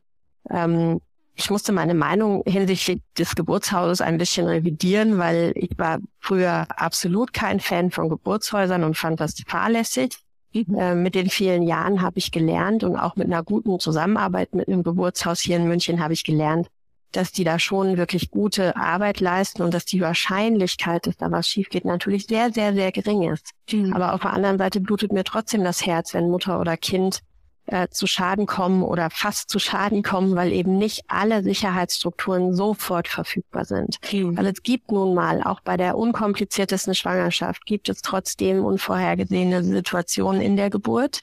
ähm, 0.50 1.00
ich 1.34 1.50
musste 1.50 1.72
meine 1.72 1.94
Meinung 1.94 2.42
hinsichtlich 2.46 3.00
des 3.16 3.34
Geburtshauses 3.34 4.02
ein 4.02 4.18
bisschen 4.18 4.46
revidieren, 4.46 5.16
weil 5.16 5.52
ich 5.54 5.70
war 5.78 6.00
früher 6.20 6.66
absolut 6.76 7.32
kein 7.32 7.60
Fan 7.60 7.90
von 7.90 8.10
Geburtshäusern 8.10 8.84
und 8.84 8.96
fand 8.96 9.20
das 9.20 9.34
fahrlässig. 9.46 10.18
Äh, 10.54 10.94
mit 10.94 11.14
den 11.14 11.28
vielen 11.28 11.62
Jahren 11.62 12.00
habe 12.00 12.18
ich 12.18 12.30
gelernt 12.30 12.84
und 12.84 12.96
auch 12.96 13.16
mit 13.16 13.26
einer 13.26 13.42
guten 13.42 13.78
Zusammenarbeit 13.78 14.54
mit 14.54 14.68
einem 14.68 14.82
Geburtshaus 14.82 15.40
hier 15.40 15.56
in 15.56 15.68
München 15.68 16.00
habe 16.02 16.14
ich 16.14 16.24
gelernt, 16.24 16.68
dass 17.12 17.32
die 17.32 17.44
da 17.44 17.58
schon 17.58 17.96
wirklich 17.96 18.30
gute 18.30 18.76
Arbeit 18.76 19.20
leisten 19.20 19.62
und 19.62 19.72
dass 19.72 19.84
die 19.84 20.00
Wahrscheinlichkeit, 20.00 21.06
dass 21.06 21.16
da 21.16 21.30
was 21.30 21.48
schief 21.48 21.68
geht, 21.68 21.84
natürlich 21.84 22.26
sehr, 22.26 22.52
sehr, 22.52 22.74
sehr 22.74 22.92
gering 22.92 23.22
ist. 23.22 23.50
Mhm. 23.70 23.92
Aber 23.92 24.14
auf 24.14 24.22
der 24.22 24.32
anderen 24.32 24.58
Seite 24.58 24.80
blutet 24.80 25.12
mir 25.12 25.24
trotzdem 25.24 25.64
das 25.64 25.84
Herz, 25.84 26.14
wenn 26.14 26.30
Mutter 26.30 26.60
oder 26.60 26.76
Kind 26.76 27.20
äh, 27.68 27.88
zu 27.90 28.06
Schaden 28.06 28.46
kommen 28.46 28.82
oder 28.82 29.10
fast 29.10 29.50
zu 29.50 29.58
Schaden 29.58 30.02
kommen, 30.02 30.34
weil 30.36 30.52
eben 30.52 30.78
nicht 30.78 31.04
alle 31.08 31.42
Sicherheitsstrukturen 31.42 32.54
sofort 32.54 33.08
verfügbar 33.08 33.64
sind. 33.64 33.98
Mhm. 34.10 34.36
Weil 34.36 34.46
es 34.46 34.62
gibt 34.62 34.90
nun 34.90 35.14
mal, 35.14 35.42
auch 35.42 35.60
bei 35.60 35.76
der 35.76 35.96
unkompliziertesten 35.96 36.94
Schwangerschaft, 36.94 37.66
gibt 37.66 37.88
es 37.88 38.02
trotzdem 38.02 38.64
unvorhergesehene 38.64 39.62
Situationen 39.62 40.40
in 40.40 40.56
der 40.56 40.70
Geburt. 40.70 41.20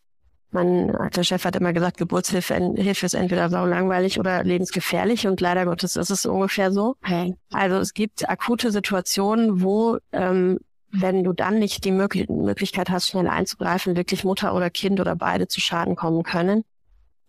Man, 0.51 0.95
der 1.13 1.23
Chef 1.23 1.43
hat 1.43 1.55
immer 1.57 1.73
gesagt, 1.73 1.97
Geburtshilfe 1.97 2.55
Hilfe 2.75 3.05
ist 3.05 3.13
entweder 3.13 3.49
sau 3.49 3.65
langweilig 3.65 4.19
oder 4.19 4.43
lebensgefährlich 4.43 5.27
und 5.27 5.41
leider 5.41 5.65
Gottes 5.65 5.97
ist 5.97 6.11
es 6.11 6.25
ungefähr 6.25 6.71
so. 6.71 6.95
Okay. 7.03 7.35
Also 7.51 7.75
es 7.77 7.93
gibt 7.93 8.29
akute 8.29 8.71
Situationen, 8.71 9.61
wo 9.61 9.97
ähm, 10.13 10.59
wenn 10.95 11.23
du 11.23 11.33
dann 11.33 11.59
nicht 11.59 11.83
die 11.85 11.91
Möglichkeit 11.91 12.89
hast, 12.89 13.07
schnell 13.07 13.27
einzugreifen, 13.27 13.95
wirklich 13.95 14.23
Mutter 14.23 14.53
oder 14.55 14.69
Kind 14.69 14.99
oder 14.99 15.15
beide 15.15 15.47
zu 15.47 15.59
Schaden 15.59 15.95
kommen 15.95 16.23
können. 16.23 16.63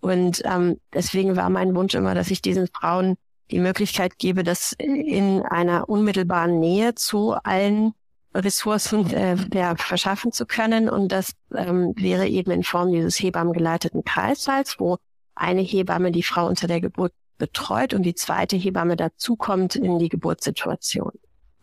Und 0.01 0.43
ähm, 0.45 0.79
deswegen 0.93 1.37
war 1.37 1.51
mein 1.51 1.75
Wunsch 1.75 1.95
immer, 1.95 2.15
dass 2.15 2.31
ich 2.31 2.43
diesen 2.43 2.69
Frauen 2.69 3.17
die 3.51 3.59
Möglichkeit 3.59 4.19
gebe, 4.19 4.43
das 4.43 4.73
in 4.79 5.43
einer 5.43 5.89
unmittelbaren 5.89 6.59
Nähe 6.59 6.95
zu 6.95 7.35
allen 7.45 7.93
Ressourcen 8.35 9.11
äh, 9.13 9.37
ja, 9.55 9.75
verschaffen 9.77 10.33
zu 10.33 10.47
können. 10.47 10.89
Und 10.89 11.13
das 11.13 11.33
ähm, 11.55 11.95
wäre 11.97 12.29
eben 12.29 12.51
in 12.51 12.63
Form 12.63 12.93
dieses 12.93 13.17
hebammengeleiteten 13.21 14.05
Kreißsaals, 14.05 14.77
wo 14.79 14.99
eine 15.35 15.63
Hebamme 15.63 16.13
die 16.13 16.23
Frau 16.23 16.47
unter 16.47 16.67
der 16.67 16.81
Geburt 16.81 17.13
betreut 17.39 17.95
und 17.95 18.03
die 18.03 18.15
zweite 18.15 18.57
Hebamme 18.57 18.97
dazukommt 18.97 19.77
in 19.77 19.99
die 19.99 20.09
Geburtssituation. 20.09 21.13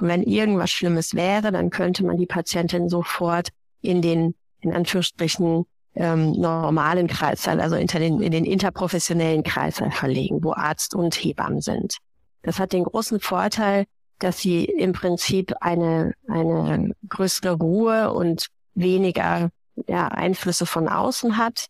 Und 0.04 0.10
wenn 0.10 0.24
irgendwas 0.24 0.70
Schlimmes 0.70 1.16
wäre, 1.16 1.54
dann 1.54 1.70
könnte 1.70 2.04
man 2.06 2.18
die 2.18 2.26
Patientin 2.26 2.90
sofort 2.90 3.52
in 3.82 4.02
den, 4.02 4.36
in 4.60 4.74
Anführungsstrichen, 4.74 5.66
ähm, 5.96 6.34
normalen 6.34 7.08
Kreißsaal, 7.08 7.62
also 7.62 7.78
in 7.78 7.88
den, 7.88 8.20
in 8.20 8.34
den 8.34 8.44
interprofessionellen 8.44 9.44
Kreißsaal 9.44 9.92
verlegen, 9.92 10.44
wo 10.44 10.52
Arzt 10.52 10.94
und 10.94 11.16
Hebammen 11.16 11.62
sind. 11.62 12.00
Das 12.42 12.60
hat 12.60 12.74
den 12.74 12.84
großen 12.84 13.22
Vorteil, 13.22 13.86
dass 14.20 14.40
sie 14.40 14.66
im 14.66 14.92
Prinzip 14.92 15.54
eine, 15.62 16.12
eine 16.28 16.92
größere 17.08 17.54
Ruhe 17.54 18.12
und 18.12 18.48
weniger 18.76 19.52
ja, 19.88 20.10
Einflüsse 20.10 20.66
von 20.66 20.90
außen 20.90 21.38
hat. 21.38 21.68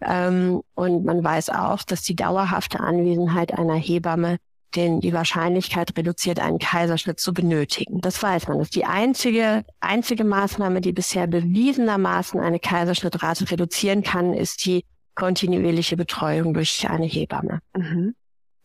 Ähm, 0.00 0.60
und 0.74 1.04
man 1.04 1.22
weiß 1.22 1.50
auch, 1.50 1.84
dass 1.84 2.02
die 2.02 2.16
dauerhafte 2.16 2.80
Anwesenheit 2.80 3.56
einer 3.56 3.76
Hebamme 3.76 4.38
den, 4.76 5.00
die 5.00 5.12
Wahrscheinlichkeit 5.12 5.96
reduziert, 5.96 6.38
einen 6.38 6.58
Kaiserschnitt 6.58 7.18
zu 7.18 7.32
benötigen. 7.32 8.00
Das 8.00 8.22
weiß 8.22 8.48
man. 8.48 8.58
Das 8.58 8.68
ist 8.68 8.76
die 8.76 8.84
einzige, 8.84 9.64
einzige 9.80 10.24
Maßnahme, 10.24 10.80
die 10.80 10.92
bisher 10.92 11.26
bewiesenermaßen 11.26 12.40
eine 12.40 12.60
Kaiserschnittrate 12.60 13.50
reduzieren 13.50 14.02
kann, 14.02 14.34
ist 14.34 14.64
die 14.66 14.84
kontinuierliche 15.14 15.96
Betreuung 15.96 16.54
durch 16.54 16.88
eine 16.88 17.06
Hebamme. 17.06 17.60
Mhm. 17.74 18.14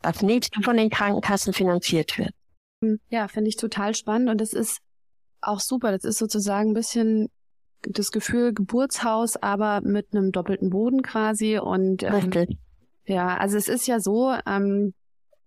Was 0.04 0.22
nicht 0.22 0.54
von 0.64 0.78
den 0.78 0.90
Krankenkassen 0.90 1.54
finanziert 1.54 2.18
wird. 2.18 2.32
Ja, 3.10 3.28
finde 3.28 3.50
ich 3.50 3.56
total 3.56 3.96
spannend 3.96 4.30
und 4.30 4.42
das 4.42 4.54
ist 4.54 4.80
auch 5.42 5.60
super. 5.60 5.92
Das 5.92 6.04
ist 6.04 6.18
sozusagen 6.18 6.72
ein 6.72 6.74
bisschen 6.74 7.30
das 7.84 8.12
Gefühl 8.12 8.54
Geburtshaus, 8.54 9.38
aber 9.38 9.82
mit 9.82 10.08
einem 10.12 10.32
doppelten 10.32 10.70
Boden 10.70 11.02
quasi 11.02 11.58
und 11.58 12.04
ähm, 12.04 12.32
ja, 13.06 13.38
also 13.38 13.58
es 13.58 13.68
ist 13.68 13.88
ja 13.88 14.00
so, 14.00 14.36
ähm, 14.46 14.94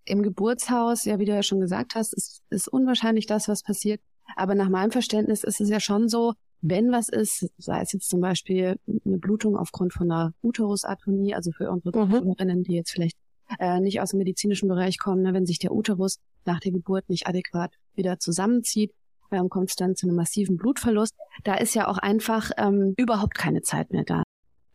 im 0.04 0.22
Geburtshaus, 0.22 1.04
ja, 1.04 1.18
wie 1.18 1.24
du 1.24 1.32
ja 1.32 1.42
schon 1.42 1.60
gesagt 1.60 1.94
hast, 1.94 2.12
ist, 2.14 2.42
ist 2.50 2.68
unwahrscheinlich 2.68 3.26
das, 3.26 3.48
was 3.48 3.62
passiert. 3.62 4.00
Aber 4.36 4.54
nach 4.54 4.68
meinem 4.68 4.90
Verständnis 4.90 5.44
ist 5.44 5.60
es 5.60 5.68
ja 5.68 5.80
schon 5.80 6.08
so, 6.08 6.34
wenn 6.60 6.92
was 6.92 7.08
ist, 7.08 7.46
sei 7.58 7.82
es 7.82 7.92
jetzt 7.92 8.08
zum 8.08 8.20
Beispiel 8.20 8.76
eine 9.04 9.18
Blutung 9.18 9.56
aufgrund 9.56 9.92
von 9.92 10.10
einer 10.10 10.32
Uterusatonie, 10.42 11.34
also 11.34 11.52
für 11.52 11.70
unsere 11.70 12.06
mhm. 12.06 12.64
die 12.64 12.74
jetzt 12.74 12.90
vielleicht 12.90 13.16
äh, 13.58 13.80
nicht 13.80 14.00
aus 14.00 14.10
dem 14.10 14.18
medizinischen 14.18 14.68
Bereich 14.68 14.98
kommen, 14.98 15.22
ne, 15.22 15.34
wenn 15.34 15.44
sich 15.44 15.58
der 15.58 15.72
Uterus 15.72 16.18
nach 16.46 16.60
der 16.60 16.72
Geburt 16.72 17.08
nicht 17.08 17.26
adäquat 17.26 17.74
wieder 17.94 18.18
zusammenzieht, 18.18 18.92
ähm, 19.30 19.48
kommt 19.48 19.70
es 19.70 19.76
dann 19.76 19.94
zu 19.94 20.06
einem 20.06 20.16
massiven 20.16 20.56
Blutverlust. 20.56 21.14
Da 21.42 21.54
ist 21.56 21.74
ja 21.74 21.88
auch 21.88 21.98
einfach 21.98 22.50
ähm, 22.56 22.94
überhaupt 22.96 23.34
keine 23.34 23.62
Zeit 23.62 23.92
mehr 23.92 24.04
da. 24.04 24.22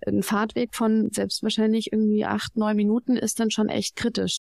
Ein 0.06 0.24
Fahrtweg 0.24 0.76
von 0.76 1.10
selbst 1.12 1.44
wahrscheinlich 1.44 1.92
irgendwie 1.92 2.26
acht, 2.26 2.56
neun 2.56 2.76
Minuten 2.76 3.18
ist 3.18 3.40
dann 3.40 3.52
schon 3.52 3.70
echt 3.70 3.96
kritisch. 3.96 4.38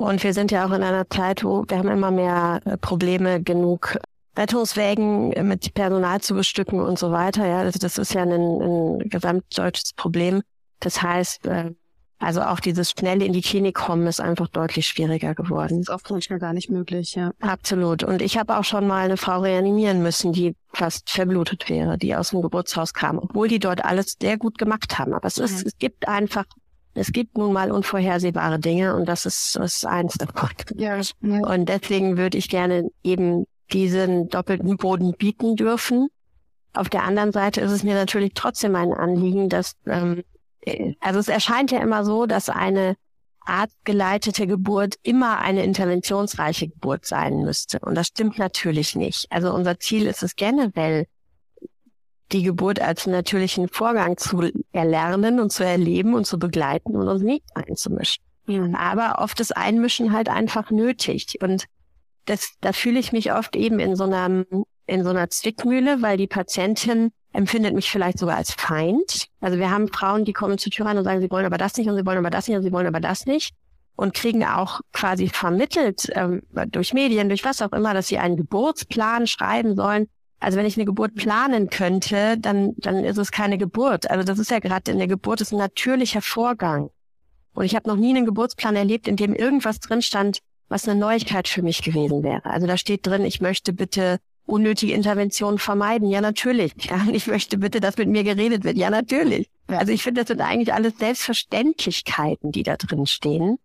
Und 0.00 0.24
wir 0.24 0.32
sind 0.32 0.50
ja 0.50 0.66
auch 0.66 0.72
in 0.72 0.82
einer 0.82 1.08
Zeit, 1.10 1.44
wo 1.44 1.64
wir 1.68 1.76
haben 1.76 1.88
immer 1.88 2.10
mehr 2.10 2.60
äh, 2.64 2.78
Probleme, 2.78 3.42
genug 3.42 3.98
Rettungswägen 4.36 5.28
mit 5.46 5.74
Personal 5.74 6.22
zu 6.22 6.34
bestücken 6.34 6.80
und 6.80 6.98
so 6.98 7.12
weiter. 7.12 7.46
Ja, 7.46 7.64
das, 7.64 7.74
das 7.74 7.98
ist 7.98 8.14
ja 8.14 8.22
ein, 8.22 8.30
ein 8.32 8.98
gesamtdeutsches 9.10 9.92
Problem. 9.92 10.40
Das 10.78 11.02
heißt, 11.02 11.46
äh, 11.46 11.72
also 12.18 12.40
auch 12.42 12.60
dieses 12.60 12.90
schnelle 12.90 13.26
in 13.26 13.34
die 13.34 13.42
Klinik 13.42 13.74
kommen 13.74 14.06
ist 14.06 14.20
einfach 14.20 14.48
deutlich 14.48 14.86
schwieriger 14.86 15.34
geworden. 15.34 15.80
Das 15.80 15.88
ist 15.88 15.90
oft 15.90 16.10
manchmal 16.10 16.38
gar 16.38 16.54
nicht 16.54 16.70
möglich, 16.70 17.14
ja. 17.14 17.32
Absolut. 17.40 18.02
Und 18.02 18.22
ich 18.22 18.38
habe 18.38 18.58
auch 18.58 18.64
schon 18.64 18.86
mal 18.86 19.04
eine 19.04 19.18
Frau 19.18 19.40
reanimieren 19.40 20.02
müssen, 20.02 20.32
die 20.32 20.54
fast 20.72 21.10
verblutet 21.10 21.68
wäre, 21.68 21.98
die 21.98 22.14
aus 22.14 22.30
dem 22.30 22.40
Geburtshaus 22.40 22.94
kam, 22.94 23.18
obwohl 23.18 23.48
die 23.48 23.58
dort 23.58 23.84
alles 23.84 24.16
sehr 24.20 24.38
gut 24.38 24.56
gemacht 24.56 24.98
haben. 24.98 25.12
Aber 25.12 25.26
es, 25.26 25.36
ist, 25.36 25.66
es 25.66 25.76
gibt 25.78 26.08
einfach 26.08 26.44
es 26.94 27.12
gibt 27.12 27.38
nun 27.38 27.52
mal 27.52 27.70
unvorhersehbare 27.70 28.58
Dinge 28.58 28.94
und 28.96 29.06
das 29.06 29.26
ist, 29.26 29.56
das 29.56 29.76
ist 29.76 29.86
eins 29.86 30.14
davon. 30.14 30.50
Ja. 30.76 31.00
Und 31.20 31.68
deswegen 31.68 32.16
würde 32.16 32.38
ich 32.38 32.48
gerne 32.48 32.90
eben 33.02 33.46
diesen 33.72 34.28
doppelten 34.28 34.76
Boden 34.76 35.12
bieten 35.12 35.56
dürfen. 35.56 36.08
Auf 36.72 36.88
der 36.88 37.04
anderen 37.04 37.32
Seite 37.32 37.60
ist 37.60 37.72
es 37.72 37.82
mir 37.82 37.94
natürlich 37.94 38.32
trotzdem 38.34 38.74
ein 38.76 38.92
Anliegen, 38.92 39.48
dass, 39.48 39.74
ähm, 39.86 40.22
also 41.00 41.18
es 41.18 41.28
erscheint 41.28 41.70
ja 41.70 41.80
immer 41.80 42.04
so, 42.04 42.26
dass 42.26 42.48
eine 42.48 42.96
artgeleitete 43.40 44.46
Geburt 44.46 44.96
immer 45.02 45.38
eine 45.38 45.64
interventionsreiche 45.64 46.68
Geburt 46.68 47.06
sein 47.06 47.42
müsste. 47.42 47.78
Und 47.80 47.94
das 47.94 48.08
stimmt 48.08 48.38
natürlich 48.38 48.94
nicht. 48.94 49.26
Also 49.30 49.52
unser 49.52 49.78
Ziel 49.78 50.06
ist 50.06 50.22
es 50.22 50.36
generell, 50.36 51.06
die 52.32 52.42
Geburt 52.42 52.80
als 52.80 53.06
natürlichen 53.06 53.68
Vorgang 53.68 54.16
zu 54.16 54.50
erlernen 54.72 55.40
und 55.40 55.50
zu 55.50 55.64
erleben 55.64 56.14
und 56.14 56.26
zu 56.26 56.38
begleiten 56.38 56.96
und 56.96 57.08
uns 57.08 57.22
nicht 57.22 57.44
einzumischen. 57.54 58.22
Mhm. 58.46 58.74
Aber 58.74 59.16
oft 59.18 59.40
ist 59.40 59.56
Einmischen 59.56 60.12
halt 60.12 60.28
einfach 60.28 60.70
nötig. 60.70 61.38
Und 61.40 61.66
das, 62.26 62.54
da 62.60 62.72
fühle 62.72 62.98
ich 62.98 63.12
mich 63.12 63.32
oft 63.32 63.56
eben 63.56 63.80
in 63.80 63.96
so 63.96 64.04
einer, 64.04 64.44
in 64.86 65.04
so 65.04 65.10
einer 65.10 65.30
Zwickmühle, 65.30 66.02
weil 66.02 66.16
die 66.16 66.26
Patientin 66.26 67.12
empfindet 67.32 67.74
mich 67.74 67.90
vielleicht 67.90 68.18
sogar 68.18 68.36
als 68.36 68.52
Feind. 68.52 69.28
Also 69.40 69.58
wir 69.58 69.70
haben 69.70 69.88
Frauen, 69.88 70.24
die 70.24 70.32
kommen 70.32 70.58
zur 70.58 70.72
Tür 70.72 70.86
rein 70.86 70.98
und 70.98 71.04
sagen, 71.04 71.20
sie 71.20 71.30
wollen 71.30 71.46
aber 71.46 71.58
das 71.58 71.76
nicht 71.76 71.88
und 71.88 71.96
sie 71.96 72.04
wollen 72.04 72.18
aber 72.18 72.30
das 72.30 72.48
nicht 72.48 72.56
und 72.56 72.62
sie 72.62 72.72
wollen 72.72 72.86
aber 72.86 73.00
das 73.00 73.26
nicht 73.26 73.54
und 73.96 74.14
kriegen 74.14 74.44
auch 74.44 74.80
quasi 74.92 75.28
vermittelt 75.28 76.10
ähm, 76.14 76.42
durch 76.68 76.94
Medien, 76.94 77.28
durch 77.28 77.44
was 77.44 77.62
auch 77.62 77.72
immer, 77.72 77.94
dass 77.94 78.08
sie 78.08 78.18
einen 78.18 78.36
Geburtsplan 78.36 79.26
schreiben 79.26 79.76
sollen, 79.76 80.08
also 80.40 80.56
wenn 80.58 80.66
ich 80.66 80.76
eine 80.76 80.86
Geburt 80.86 81.14
planen 81.14 81.68
könnte, 81.68 82.38
dann, 82.38 82.72
dann 82.78 83.04
ist 83.04 83.18
es 83.18 83.30
keine 83.30 83.58
Geburt. 83.58 84.10
Also 84.10 84.24
das 84.24 84.38
ist 84.38 84.50
ja 84.50 84.58
gerade 84.58 84.90
in 84.90 84.98
der 84.98 85.06
Geburt 85.06 85.42
ist 85.42 85.52
ein 85.52 85.58
natürlicher 85.58 86.22
Vorgang. 86.22 86.90
Und 87.52 87.64
ich 87.64 87.74
habe 87.74 87.88
noch 87.88 87.96
nie 87.96 88.10
einen 88.10 88.24
Geburtsplan 88.24 88.74
erlebt, 88.74 89.06
in 89.06 89.16
dem 89.16 89.34
irgendwas 89.34 89.80
drin 89.80 90.02
stand, 90.02 90.38
was 90.68 90.88
eine 90.88 90.98
Neuigkeit 90.98 91.46
für 91.46 91.62
mich 91.62 91.82
gewesen 91.82 92.22
wäre. 92.22 92.44
Also 92.44 92.66
da 92.66 92.76
steht 92.76 93.06
drin, 93.06 93.24
ich 93.24 93.40
möchte 93.40 93.72
bitte 93.72 94.18
unnötige 94.46 94.94
Interventionen 94.94 95.58
vermeiden. 95.58 96.08
Ja, 96.08 96.20
natürlich. 96.20 96.72
Ja, 96.84 97.06
ich 97.12 97.26
möchte 97.26 97.58
bitte, 97.58 97.80
dass 97.80 97.98
mit 97.98 98.08
mir 98.08 98.24
geredet 98.24 98.64
wird. 98.64 98.76
Ja, 98.76 98.88
natürlich. 98.88 99.48
Also 99.66 99.92
ich 99.92 100.02
finde, 100.02 100.22
das 100.22 100.28
sind 100.28 100.40
eigentlich 100.40 100.72
alles 100.72 100.94
Selbstverständlichkeiten, 100.98 102.50
die 102.50 102.62
da 102.62 102.76
drin 102.76 103.06
stehen. 103.06 103.58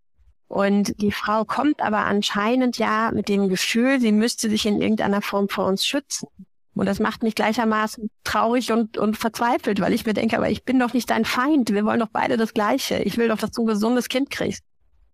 Und 0.47 1.01
die 1.01 1.11
Frau 1.11 1.43
kommt 1.45 1.81
aber 1.81 2.05
anscheinend 2.05 2.77
ja 2.77 3.11
mit 3.11 3.29
dem 3.29 3.49
Gefühl, 3.49 3.99
sie 3.99 4.11
müsste 4.11 4.49
sich 4.49 4.65
in 4.65 4.81
irgendeiner 4.81 5.21
Form 5.21 5.49
vor 5.49 5.65
uns 5.65 5.85
schützen. 5.85 6.27
Und 6.75 6.85
das 6.87 6.99
macht 6.99 7.23
mich 7.23 7.35
gleichermaßen 7.35 8.09
traurig 8.23 8.71
und, 8.71 8.97
und 8.97 9.17
verzweifelt, 9.17 9.79
weil 9.79 9.93
ich 9.93 10.05
mir 10.05 10.13
denke, 10.13 10.37
aber 10.37 10.49
ich 10.49 10.65
bin 10.65 10.77
doch 10.77 10.93
nicht 10.93 11.09
dein 11.09 11.25
Feind. 11.25 11.71
Wir 11.71 11.85
wollen 11.85 12.01
doch 12.01 12.09
beide 12.11 12.35
das 12.37 12.53
Gleiche. 12.53 12.97
Ich 12.99 13.17
will 13.17 13.29
doch, 13.29 13.37
dass 13.37 13.51
du 13.51 13.63
ein 13.63 13.67
gesundes 13.67 14.09
Kind 14.09 14.29
kriegst. 14.29 14.61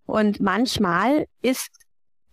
Und 0.05 0.39
manchmal 0.39 1.27
ist 1.41 1.69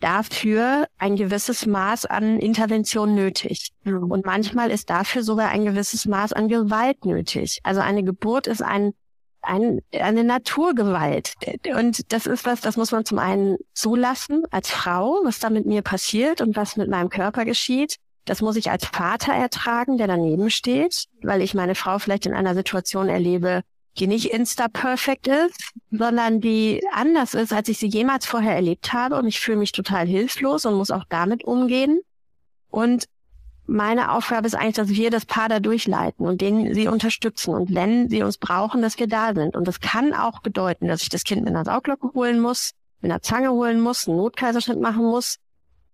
dafür 0.00 0.86
ein 0.96 1.16
gewisses 1.16 1.66
Maß 1.66 2.06
an 2.06 2.38
Intervention 2.38 3.14
nötig. 3.14 3.72
Mhm. 3.84 4.10
Und 4.10 4.24
manchmal 4.24 4.70
ist 4.70 4.88
dafür 4.90 5.22
sogar 5.22 5.48
ein 5.48 5.64
gewisses 5.64 6.06
Maß 6.06 6.32
an 6.32 6.48
Gewalt 6.48 7.04
nötig. 7.04 7.60
Also 7.64 7.80
eine 7.80 8.02
Geburt 8.04 8.46
ist 8.46 8.62
ein, 8.62 8.94
ein, 9.42 9.80
eine 9.92 10.24
Naturgewalt. 10.24 11.34
Und 11.76 12.12
das 12.12 12.26
ist 12.26 12.46
was, 12.46 12.60
das 12.60 12.76
muss 12.76 12.92
man 12.92 13.04
zum 13.04 13.18
einen 13.18 13.58
zulassen 13.74 14.44
als 14.50 14.70
Frau, 14.70 15.20
was 15.24 15.38
da 15.38 15.50
mit 15.50 15.66
mir 15.66 15.82
passiert 15.82 16.40
und 16.40 16.56
was 16.56 16.76
mit 16.76 16.88
meinem 16.88 17.10
Körper 17.10 17.44
geschieht. 17.44 17.96
Das 18.28 18.42
muss 18.42 18.56
ich 18.56 18.70
als 18.70 18.84
Vater 18.84 19.32
ertragen, 19.32 19.96
der 19.96 20.06
daneben 20.06 20.50
steht, 20.50 21.06
weil 21.22 21.40
ich 21.40 21.54
meine 21.54 21.74
Frau 21.74 21.98
vielleicht 21.98 22.26
in 22.26 22.34
einer 22.34 22.54
Situation 22.54 23.08
erlebe, 23.08 23.62
die 23.96 24.06
nicht 24.06 24.32
insta-perfect 24.32 25.28
ist, 25.28 25.72
sondern 25.90 26.42
die 26.42 26.82
anders 26.92 27.32
ist, 27.32 27.54
als 27.54 27.70
ich 27.70 27.78
sie 27.78 27.86
jemals 27.86 28.26
vorher 28.26 28.54
erlebt 28.54 28.92
habe. 28.92 29.16
Und 29.16 29.26
ich 29.26 29.40
fühle 29.40 29.56
mich 29.56 29.72
total 29.72 30.06
hilflos 30.06 30.66
und 30.66 30.74
muss 30.74 30.90
auch 30.90 31.04
damit 31.08 31.42
umgehen. 31.42 32.00
Und 32.68 33.06
meine 33.64 34.12
Aufgabe 34.12 34.46
ist 34.46 34.54
eigentlich, 34.54 34.76
dass 34.76 34.90
wir 34.90 35.10
das 35.10 35.24
Paar 35.24 35.48
da 35.48 35.58
durchleiten 35.58 36.26
und 36.26 36.42
denen 36.42 36.74
sie 36.74 36.86
unterstützen. 36.86 37.54
Und 37.54 37.74
wenn 37.74 38.10
sie 38.10 38.22
uns 38.22 38.36
brauchen, 38.36 38.82
dass 38.82 38.98
wir 38.98 39.06
da 39.06 39.34
sind. 39.34 39.56
Und 39.56 39.66
das 39.66 39.80
kann 39.80 40.12
auch 40.12 40.40
bedeuten, 40.42 40.86
dass 40.86 41.00
ich 41.00 41.08
das 41.08 41.24
Kind 41.24 41.44
mit 41.44 41.54
einer 41.54 41.64
Sauglocke 41.64 42.12
holen 42.12 42.40
muss, 42.40 42.72
mit 43.00 43.10
einer 43.10 43.22
Zange 43.22 43.52
holen 43.52 43.80
muss, 43.80 44.06
einen 44.06 44.18
Notkaiserschnitt 44.18 44.80
machen 44.80 45.06
muss, 45.06 45.38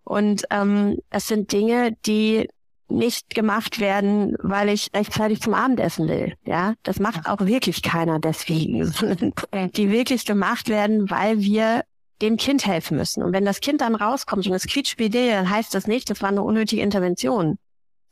und 0.05 0.45
ähm, 0.51 0.99
es 1.11 1.29
sind 1.29 1.53
Dinge, 1.53 1.97
die 2.07 2.49
nicht 2.89 3.31
gemacht 3.31 3.81
werden, 3.81 4.37
weil 4.43 4.69
ich 4.69 4.91
rechtzeitig 4.95 5.41
zum 5.41 5.55
Abendessen 5.55 6.07
will. 6.07 6.35
Ja, 6.45 6.75
das 6.83 7.01
macht 7.01 7.27
auch 7.27 7.41
wirklich 7.41 7.83
keiner 7.83 8.21
deswegen, 8.21 8.85
sondern 8.85 9.33
die 9.73 9.91
wirklich 9.91 10.25
gemacht 10.25 10.69
werden, 10.69 11.11
weil 11.11 11.41
wir 11.41 11.85
dem 12.23 12.37
Kind 12.37 12.67
helfen 12.67 12.97
müssen. 12.97 13.23
Und 13.23 13.33
wenn 13.33 13.45
das 13.45 13.61
Kind 13.61 13.81
dann 13.81 13.95
rauskommt 13.95 14.47
und 14.47 14.53
es 14.53 14.67
quietscht 14.67 14.99
wie 14.99 15.11
dann 15.11 15.51
heißt 15.51 15.75
das 15.75 15.87
nicht, 15.87 16.11
das 16.11 16.23
war 16.23 16.29
eine 16.29 16.43
unnötige 16.43 16.83
Intervention, 16.83 17.59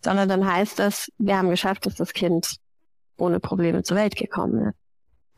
sondern 0.02 0.28
dann 0.28 0.46
heißt 0.46 0.78
das, 0.78 1.08
wir 1.18 1.36
haben 1.36 1.50
geschafft, 1.50 1.86
dass 1.86 1.94
das 1.94 2.12
Kind 2.12 2.56
ohne 3.18 3.40
Probleme 3.40 3.82
zur 3.82 3.96
Welt 3.96 4.16
gekommen 4.16 4.68
ist. 4.68 4.81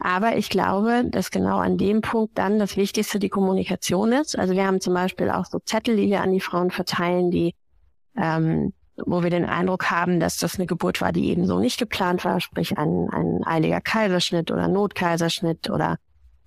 Aber 0.05 0.37
ich 0.37 0.51
glaube, 0.51 1.05
dass 1.07 1.31
genau 1.31 1.61
an 1.61 1.79
dem 1.79 2.03
Punkt 2.03 2.37
dann 2.37 2.59
das 2.59 2.77
Wichtigste 2.77 3.19
die 3.19 3.31
Kommunikation 3.31 4.13
ist. 4.13 4.39
Also 4.39 4.53
wir 4.53 4.67
haben 4.67 4.83
zum 4.83 4.93
Beispiel 4.93 5.31
auch 5.31 5.47
so 5.47 5.61
Zettel, 5.61 5.97
die 5.97 6.11
wir 6.11 6.21
an 6.21 6.31
die 6.31 6.43
Frauen 6.43 6.71
verteilen, 6.71 7.31
die, 7.31 7.55
ähm, 8.15 8.75
wo 8.99 9.23
wir 9.23 9.31
den 9.31 9.47
Eindruck 9.47 9.91
haben, 9.91 10.21
dass 10.21 10.37
das 10.37 10.57
eine 10.57 10.67
Geburt 10.67 11.01
war, 11.01 11.11
die 11.11 11.31
eben 11.31 11.47
so 11.47 11.59
nicht 11.59 11.79
geplant 11.79 12.23
war, 12.27 12.39
sprich 12.41 12.77
ein, 12.77 13.09
ein 13.13 13.45
eiliger 13.47 13.81
Kaiserschnitt 13.81 14.51
oder 14.51 14.69
Notkaiserschnitt 14.69 15.71
oder 15.71 15.97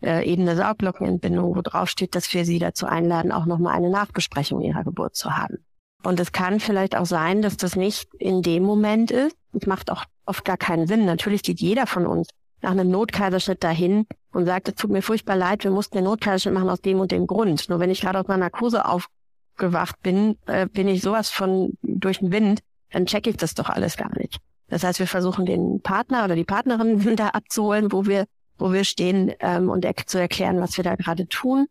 äh, 0.04 0.24
eben 0.32 0.44
eine 0.44 0.56
Saugglockenentbindung, 0.56 1.56
wo 1.56 1.62
drauf 1.64 1.90
steht, 1.90 2.14
dass 2.14 2.32
wir 2.36 2.46
sie 2.46 2.60
dazu 2.60 2.86
einladen, 2.86 3.32
auch 3.32 3.48
nochmal 3.48 3.74
eine 3.74 3.90
Nachbesprechung 3.90 4.62
ihrer 4.62 4.84
Geburt 4.84 5.16
zu 5.16 5.36
haben. 5.36 5.66
Und 6.04 6.20
es 6.20 6.32
kann 6.32 6.60
vielleicht 6.60 6.96
auch 6.96 7.08
sein, 7.08 7.42
dass 7.42 7.58
das 7.58 7.76
nicht 7.76 8.08
in 8.20 8.44
dem 8.44 8.62
Moment 8.62 9.10
ist. 9.10 9.36
Es 9.60 9.66
macht 9.66 9.90
auch 9.90 10.06
oft 10.28 10.46
gar 10.46 10.58
keinen 10.58 10.86
Sinn. 10.86 11.06
Natürlich 11.06 11.42
geht 11.42 11.60
jeder 11.60 11.88
von 11.88 12.06
uns 12.06 12.30
nach 12.62 12.72
einem 12.72 12.90
Notkaiserschnitt 12.90 13.64
dahin 13.64 14.08
und 14.32 14.46
sagt, 14.46 14.70
es 14.70 14.76
tut 14.76 14.92
mir 14.92 15.02
furchtbar 15.02 15.36
leid, 15.36 15.64
wir 15.64 15.72
mussten 15.72 15.98
den 15.98 16.06
Notkaiserschnitt 16.06 16.54
machen 16.54 16.70
aus 16.70 16.82
dem 16.82 17.00
und 17.00 17.12
dem 17.12 17.28
Grund. 17.28 17.70
Nur 17.70 17.80
wenn 17.80 17.90
ich 17.90 18.02
gerade 18.02 18.20
aus 18.20 18.28
meiner 18.28 18.46
Narkose 18.46 18.86
aufgewacht 18.86 20.02
bin, 20.02 20.38
äh, 20.48 20.68
bin 20.68 20.88
ich 20.88 21.02
sowas 21.02 21.30
von 21.30 21.74
durch 21.82 22.20
den 22.20 22.32
Wind, 22.32 22.62
dann 22.92 23.06
checke 23.06 23.30
ich 23.30 23.38
das 23.38 23.54
doch 23.54 23.70
alles 23.70 23.98
gar 23.98 24.16
nicht. 24.18 24.40
Das 24.68 24.84
heißt, 24.84 25.00
wir 25.00 25.08
versuchen 25.08 25.46
den 25.46 25.82
Partner 25.82 26.26
oder 26.26 26.36
die 26.36 26.44
Partnerin 26.44 27.16
da 27.16 27.30
abzuholen, 27.30 27.92
wo 27.92 28.06
wir, 28.06 28.26
wo 28.58 28.74
wir 28.74 28.84
stehen 28.84 29.34
ähm, 29.40 29.70
und 29.70 29.86
er 29.86 29.96
zu 29.96 30.20
erklären, 30.20 30.60
was 30.60 30.78
wir 30.78 30.84
da 30.84 30.96
gerade 30.96 31.28
tun. 31.28 31.68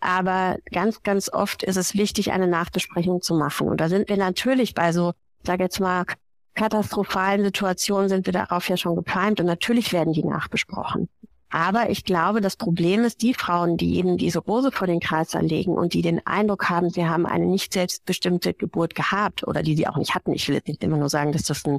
Aber 0.00 0.56
ganz, 0.72 1.02
ganz 1.04 1.32
oft 1.32 1.62
ist 1.62 1.76
es 1.76 1.94
wichtig, 1.94 2.32
eine 2.32 2.48
Nachbesprechung 2.48 3.22
zu 3.22 3.36
machen. 3.36 3.68
Und 3.68 3.80
da 3.80 3.88
sind 3.88 4.08
wir 4.08 4.16
natürlich 4.16 4.74
bei 4.74 4.92
so, 4.92 5.12
sag 5.44 5.60
jetzt 5.60 5.78
mal, 5.78 6.04
katastrophalen 6.54 7.44
Situationen 7.44 8.08
sind 8.08 8.26
wir 8.26 8.32
darauf 8.32 8.68
ja 8.68 8.76
schon 8.76 8.96
geprimed 8.96 9.40
und 9.40 9.46
natürlich 9.46 9.92
werden 9.92 10.12
die 10.12 10.24
nachbesprochen. 10.24 11.08
Aber 11.52 11.90
ich 11.90 12.04
glaube, 12.04 12.40
das 12.40 12.56
Problem 12.56 13.04
ist, 13.04 13.20
die 13.20 13.34
Frauen, 13.34 13.76
die 13.76 13.96
eben 13.98 14.16
diese 14.16 14.38
Rose 14.38 14.72
vor 14.72 14.86
den 14.86 15.00
Kreis 15.00 15.34
legen 15.34 15.74
und 15.74 15.92
die 15.92 16.00
den 16.00 16.26
Eindruck 16.26 16.70
haben, 16.70 16.88
sie 16.88 17.06
haben 17.06 17.26
eine 17.26 17.44
nicht 17.44 17.74
selbstbestimmte 17.74 18.54
Geburt 18.54 18.94
gehabt 18.94 19.46
oder 19.46 19.62
die 19.62 19.76
sie 19.76 19.86
auch 19.86 19.98
nicht 19.98 20.14
hatten. 20.14 20.32
Ich 20.32 20.48
will 20.48 20.54
jetzt 20.54 20.68
nicht 20.68 20.82
immer 20.82 20.96
nur 20.96 21.10
sagen, 21.10 21.32
dass 21.32 21.42
das 21.42 21.66
ein, 21.66 21.78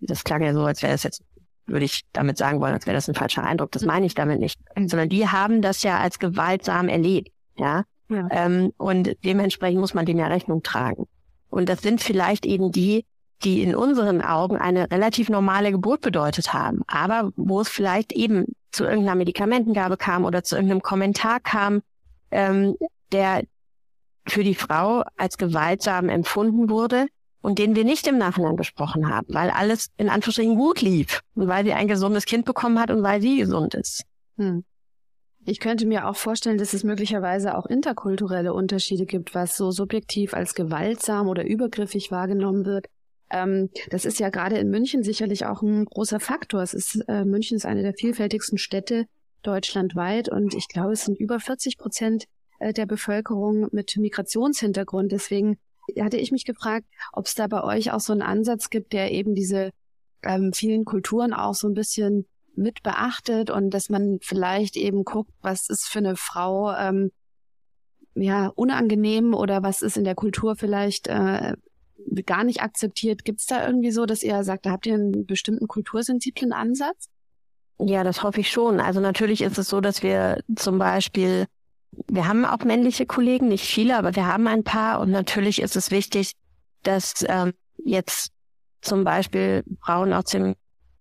das 0.00 0.24
klang 0.24 0.42
ja 0.42 0.52
so, 0.52 0.64
als 0.64 0.82
wäre 0.82 0.92
das 0.92 1.04
jetzt, 1.04 1.22
würde 1.66 1.84
ich 1.84 2.02
damit 2.12 2.36
sagen 2.36 2.60
wollen, 2.60 2.74
als 2.74 2.86
wäre 2.86 2.96
das 2.96 3.08
ein 3.08 3.14
falscher 3.14 3.44
Eindruck. 3.44 3.70
Das 3.70 3.84
meine 3.84 4.06
ich 4.06 4.16
damit 4.16 4.40
nicht. 4.40 4.58
Mhm. 4.74 4.88
Sondern 4.88 5.08
die 5.08 5.28
haben 5.28 5.62
das 5.62 5.84
ja 5.84 6.00
als 6.00 6.18
gewaltsam 6.18 6.88
erlebt. 6.88 7.30
Ja. 7.56 7.84
ja. 8.08 8.26
Ähm, 8.28 8.72
und 8.76 9.16
dementsprechend 9.24 9.78
muss 9.78 9.94
man 9.94 10.04
dem 10.04 10.18
ja 10.18 10.26
Rechnung 10.26 10.64
tragen. 10.64 11.06
Und 11.48 11.68
das 11.68 11.80
sind 11.80 12.00
vielleicht 12.00 12.44
eben 12.44 12.72
die, 12.72 13.04
die 13.44 13.62
in 13.62 13.74
unseren 13.74 14.22
Augen 14.22 14.56
eine 14.56 14.90
relativ 14.90 15.28
normale 15.28 15.72
Geburt 15.72 16.00
bedeutet 16.00 16.52
haben, 16.52 16.82
aber 16.86 17.32
wo 17.36 17.60
es 17.60 17.68
vielleicht 17.68 18.12
eben 18.12 18.46
zu 18.70 18.84
irgendeiner 18.84 19.16
Medikamentengabe 19.16 19.96
kam 19.96 20.24
oder 20.24 20.42
zu 20.42 20.56
irgendeinem 20.56 20.82
Kommentar 20.82 21.40
kam, 21.40 21.82
ähm, 22.30 22.76
der 23.12 23.42
für 24.26 24.44
die 24.44 24.54
Frau 24.54 25.02
als 25.16 25.36
gewaltsam 25.36 26.08
empfunden 26.08 26.70
wurde 26.70 27.06
und 27.40 27.58
den 27.58 27.74
wir 27.74 27.84
nicht 27.84 28.06
im 28.06 28.18
Nachhinein 28.18 28.56
besprochen 28.56 29.08
haben, 29.08 29.26
weil 29.30 29.50
alles 29.50 29.88
in 29.96 30.08
Anführungsstrichen 30.08 30.56
gut 30.56 30.80
lief 30.80 31.20
und 31.34 31.48
weil 31.48 31.64
sie 31.64 31.72
ein 31.72 31.88
gesundes 31.88 32.24
Kind 32.24 32.44
bekommen 32.44 32.78
hat 32.80 32.90
und 32.90 33.02
weil 33.02 33.20
sie 33.20 33.38
gesund 33.38 33.74
ist. 33.74 34.04
Hm. 34.36 34.64
Ich 35.44 35.58
könnte 35.58 35.86
mir 35.86 36.08
auch 36.08 36.14
vorstellen, 36.14 36.58
dass 36.58 36.72
es 36.72 36.84
möglicherweise 36.84 37.58
auch 37.58 37.66
interkulturelle 37.66 38.54
Unterschiede 38.54 39.06
gibt, 39.06 39.34
was 39.34 39.56
so 39.56 39.72
subjektiv 39.72 40.34
als 40.34 40.54
gewaltsam 40.54 41.26
oder 41.26 41.44
übergriffig 41.44 42.12
wahrgenommen 42.12 42.64
wird 42.64 42.86
ähm, 43.32 43.70
das 43.90 44.04
ist 44.04 44.20
ja 44.20 44.28
gerade 44.28 44.58
in 44.58 44.70
München 44.70 45.02
sicherlich 45.02 45.46
auch 45.46 45.62
ein 45.62 45.86
großer 45.86 46.20
Faktor. 46.20 46.62
Es 46.62 46.74
ist, 46.74 47.02
äh, 47.08 47.24
München 47.24 47.56
ist 47.56 47.66
eine 47.66 47.82
der 47.82 47.94
vielfältigsten 47.94 48.58
Städte 48.58 49.06
deutschlandweit 49.42 50.28
und 50.28 50.54
ich 50.54 50.68
glaube, 50.68 50.92
es 50.92 51.04
sind 51.04 51.18
über 51.18 51.40
40 51.40 51.78
Prozent 51.78 52.26
äh, 52.60 52.72
der 52.72 52.86
Bevölkerung 52.86 53.68
mit 53.72 53.96
Migrationshintergrund. 53.96 55.10
Deswegen 55.10 55.58
hatte 55.98 56.18
ich 56.18 56.30
mich 56.30 56.44
gefragt, 56.44 56.86
ob 57.12 57.26
es 57.26 57.34
da 57.34 57.46
bei 57.46 57.64
euch 57.64 57.90
auch 57.90 58.00
so 58.00 58.12
einen 58.12 58.22
Ansatz 58.22 58.70
gibt, 58.70 58.92
der 58.92 59.10
eben 59.10 59.34
diese 59.34 59.70
ähm, 60.22 60.52
vielen 60.52 60.84
Kulturen 60.84 61.32
auch 61.32 61.54
so 61.54 61.68
ein 61.68 61.74
bisschen 61.74 62.26
mit 62.54 62.82
beachtet 62.82 63.50
und 63.50 63.70
dass 63.70 63.88
man 63.88 64.18
vielleicht 64.20 64.76
eben 64.76 65.04
guckt, 65.04 65.32
was 65.40 65.70
ist 65.70 65.88
für 65.88 66.00
eine 66.00 66.16
Frau 66.16 66.72
ähm, 66.72 67.10
ja 68.14 68.48
unangenehm 68.48 69.32
oder 69.32 69.62
was 69.62 69.80
ist 69.80 69.96
in 69.96 70.04
der 70.04 70.14
Kultur 70.14 70.54
vielleicht 70.54 71.08
äh, 71.08 71.54
gar 72.26 72.44
nicht 72.44 72.62
akzeptiert. 72.62 73.24
Gibt 73.24 73.40
es 73.40 73.46
da 73.46 73.66
irgendwie 73.66 73.90
so, 73.90 74.06
dass 74.06 74.22
ihr 74.22 74.42
sagt, 74.44 74.66
da 74.66 74.70
habt 74.70 74.86
ihr 74.86 74.94
einen 74.94 75.26
bestimmten 75.26 75.68
kultursensiblen 75.68 76.52
Ansatz? 76.52 77.08
Ja, 77.78 78.04
das 78.04 78.22
hoffe 78.22 78.40
ich 78.40 78.50
schon. 78.50 78.80
Also 78.80 79.00
natürlich 79.00 79.42
ist 79.42 79.58
es 79.58 79.68
so, 79.68 79.80
dass 79.80 80.02
wir 80.02 80.42
zum 80.54 80.78
Beispiel, 80.78 81.46
wir 82.08 82.28
haben 82.28 82.44
auch 82.44 82.64
männliche 82.64 83.06
Kollegen, 83.06 83.48
nicht 83.48 83.64
viele, 83.64 83.96
aber 83.96 84.14
wir 84.14 84.26
haben 84.26 84.46
ein 84.46 84.64
paar 84.64 85.00
und 85.00 85.10
natürlich 85.10 85.60
ist 85.60 85.76
es 85.76 85.90
wichtig, 85.90 86.32
dass 86.82 87.24
ähm, 87.28 87.52
jetzt 87.84 88.30
zum 88.80 89.04
Beispiel 89.04 89.64
Frauen 89.80 90.12
aus 90.12 90.26
dem 90.26 90.54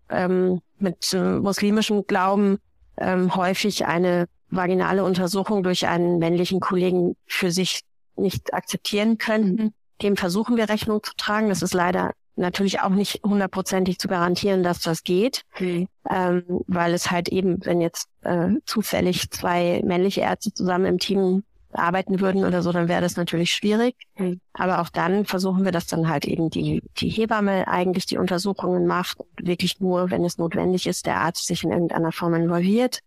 ähm, 0.09 0.61
mit 0.79 1.13
muslimischem 1.13 2.05
Glauben 2.05 2.57
ähm, 2.97 3.35
häufig 3.35 3.85
eine 3.85 4.27
vaginale 4.49 5.03
Untersuchung 5.03 5.63
durch 5.63 5.87
einen 5.87 6.19
männlichen 6.19 6.59
Kollegen 6.59 7.15
für 7.25 7.51
sich 7.51 7.81
nicht 8.15 8.53
akzeptieren 8.53 9.17
könnten. 9.17 9.73
Dem 10.01 10.17
versuchen 10.17 10.57
wir 10.57 10.69
Rechnung 10.69 11.03
zu 11.03 11.13
tragen. 11.15 11.49
Das 11.49 11.61
ist 11.61 11.73
leider 11.73 12.11
natürlich 12.35 12.81
auch 12.81 12.89
nicht 12.89 13.21
hundertprozentig 13.23 13.99
zu 13.99 14.07
garantieren, 14.07 14.63
dass 14.63 14.81
das 14.81 15.03
geht, 15.03 15.43
mhm. 15.59 15.87
ähm, 16.09 16.43
weil 16.67 16.93
es 16.93 17.11
halt 17.11 17.29
eben, 17.29 17.63
wenn 17.65 17.81
jetzt 17.81 18.07
äh, 18.21 18.49
zufällig 18.65 19.29
zwei 19.31 19.81
männliche 19.85 20.21
Ärzte 20.21 20.53
zusammen 20.53 20.85
im 20.85 20.99
Team 20.99 21.43
arbeiten 21.73 22.19
würden 22.19 22.43
oder 22.43 22.61
so, 22.61 22.71
dann 22.71 22.87
wäre 22.87 23.01
das 23.01 23.15
natürlich 23.15 23.53
schwierig. 23.53 23.95
Mhm. 24.17 24.41
Aber 24.53 24.81
auch 24.81 24.89
dann 24.89 25.25
versuchen 25.25 25.63
wir, 25.63 25.71
dass 25.71 25.87
dann 25.87 26.09
halt 26.09 26.25
eben 26.25 26.49
die, 26.49 26.81
die 26.97 27.09
Hebamme 27.09 27.67
eigentlich 27.67 28.05
die 28.05 28.17
Untersuchungen 28.17 28.87
macht, 28.87 29.17
wirklich 29.39 29.79
nur, 29.79 30.11
wenn 30.11 30.25
es 30.25 30.37
notwendig 30.37 30.87
ist, 30.87 31.05
der 31.05 31.17
Arzt 31.21 31.47
sich 31.47 31.63
in 31.63 31.71
irgendeiner 31.71 32.11
Form 32.11 32.33
involviert. 32.33 32.99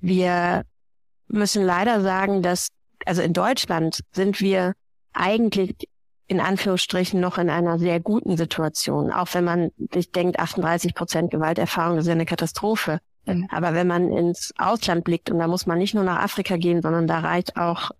Wir 0.00 0.64
müssen 1.28 1.64
leider 1.64 2.02
sagen, 2.02 2.42
dass, 2.42 2.68
also 3.06 3.22
in 3.22 3.32
Deutschland 3.32 4.00
sind 4.12 4.40
wir 4.40 4.74
eigentlich 5.12 5.74
in 6.26 6.40
Anführungsstrichen 6.40 7.20
noch 7.20 7.38
in 7.38 7.50
einer 7.50 7.78
sehr 7.78 8.00
guten 8.00 8.36
Situation. 8.36 9.12
Auch 9.12 9.28
wenn 9.32 9.44
man 9.44 9.70
sich 9.92 10.10
denkt, 10.10 10.38
38 10.38 10.94
Prozent 10.94 11.30
Gewalterfahrung 11.30 11.98
ist 11.98 12.06
ja 12.06 12.12
eine 12.12 12.26
Katastrophe. 12.26 12.98
Mhm. 13.26 13.48
Aber 13.50 13.74
wenn 13.74 13.86
man 13.86 14.10
ins 14.10 14.52
Ausland 14.58 15.04
blickt, 15.04 15.30
und 15.30 15.38
da 15.38 15.48
muss 15.48 15.66
man 15.66 15.78
nicht 15.78 15.94
nur 15.94 16.04
nach 16.04 16.22
Afrika 16.22 16.56
gehen, 16.56 16.82
sondern 16.82 17.06
da 17.06 17.20
reicht 17.20 17.56
auch 17.56 17.90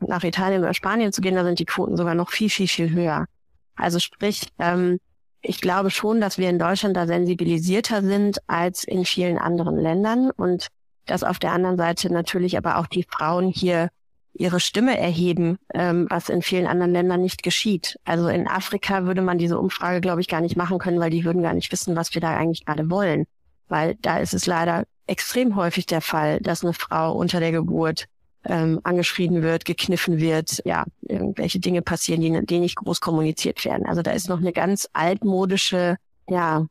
nach 0.00 0.24
Italien 0.24 0.62
oder 0.62 0.72
Spanien 0.72 1.12
zu 1.12 1.20
gehen, 1.20 1.34
da 1.34 1.44
sind 1.44 1.58
die 1.58 1.66
Quoten 1.66 1.96
sogar 1.96 2.14
noch 2.14 2.30
viel, 2.30 2.48
viel, 2.48 2.68
viel 2.68 2.90
höher. 2.90 3.26
Also 3.76 3.98
sprich, 3.98 4.48
ähm, 4.58 4.98
ich 5.40 5.60
glaube 5.60 5.90
schon, 5.90 6.20
dass 6.20 6.38
wir 6.38 6.50
in 6.50 6.58
Deutschland 6.58 6.96
da 6.96 7.06
sensibilisierter 7.06 8.02
sind 8.02 8.38
als 8.46 8.84
in 8.84 9.04
vielen 9.04 9.38
anderen 9.38 9.76
Ländern 9.76 10.30
und 10.30 10.68
dass 11.06 11.22
auf 11.22 11.38
der 11.38 11.52
anderen 11.52 11.76
Seite 11.76 12.12
natürlich 12.12 12.56
aber 12.56 12.78
auch 12.78 12.86
die 12.86 13.06
Frauen 13.08 13.48
hier 13.48 13.88
ihre 14.38 14.60
Stimme 14.60 14.96
erheben, 14.96 15.58
ähm, 15.74 16.06
was 16.08 16.28
in 16.28 16.42
vielen 16.42 16.66
anderen 16.66 16.92
Ländern 16.92 17.20
nicht 17.20 17.42
geschieht. 17.42 17.98
Also 18.04 18.28
in 18.28 18.46
Afrika 18.46 19.04
würde 19.04 19.22
man 19.22 19.38
diese 19.38 19.58
Umfrage, 19.58 20.00
glaube 20.00 20.20
ich, 20.20 20.28
gar 20.28 20.40
nicht 20.40 20.56
machen 20.56 20.78
können, 20.78 21.00
weil 21.00 21.10
die 21.10 21.24
würden 21.24 21.42
gar 21.42 21.54
nicht 21.54 21.70
wissen, 21.72 21.96
was 21.96 22.14
wir 22.14 22.20
da 22.20 22.36
eigentlich 22.36 22.64
gerade 22.64 22.88
wollen. 22.90 23.26
Weil 23.68 23.96
da 23.96 24.18
ist 24.18 24.34
es 24.34 24.46
leider 24.46 24.84
extrem 25.06 25.56
häufig 25.56 25.86
der 25.86 26.00
Fall, 26.00 26.40
dass 26.40 26.64
eine 26.64 26.72
Frau 26.72 27.12
unter 27.12 27.40
der 27.40 27.52
Geburt 27.52 28.06
ähm, 28.44 28.80
angeschrien 28.84 29.42
wird, 29.42 29.64
gekniffen 29.64 30.18
wird, 30.18 30.62
ja, 30.64 30.84
irgendwelche 31.02 31.58
Dinge 31.58 31.82
passieren, 31.82 32.20
die, 32.20 32.46
die 32.46 32.60
nicht 32.60 32.76
groß 32.76 33.00
kommuniziert 33.00 33.64
werden. 33.64 33.86
Also 33.86 34.02
da 34.02 34.12
ist 34.12 34.28
noch 34.28 34.38
eine 34.38 34.52
ganz 34.52 34.88
altmodische, 34.92 35.96
ja, 36.28 36.66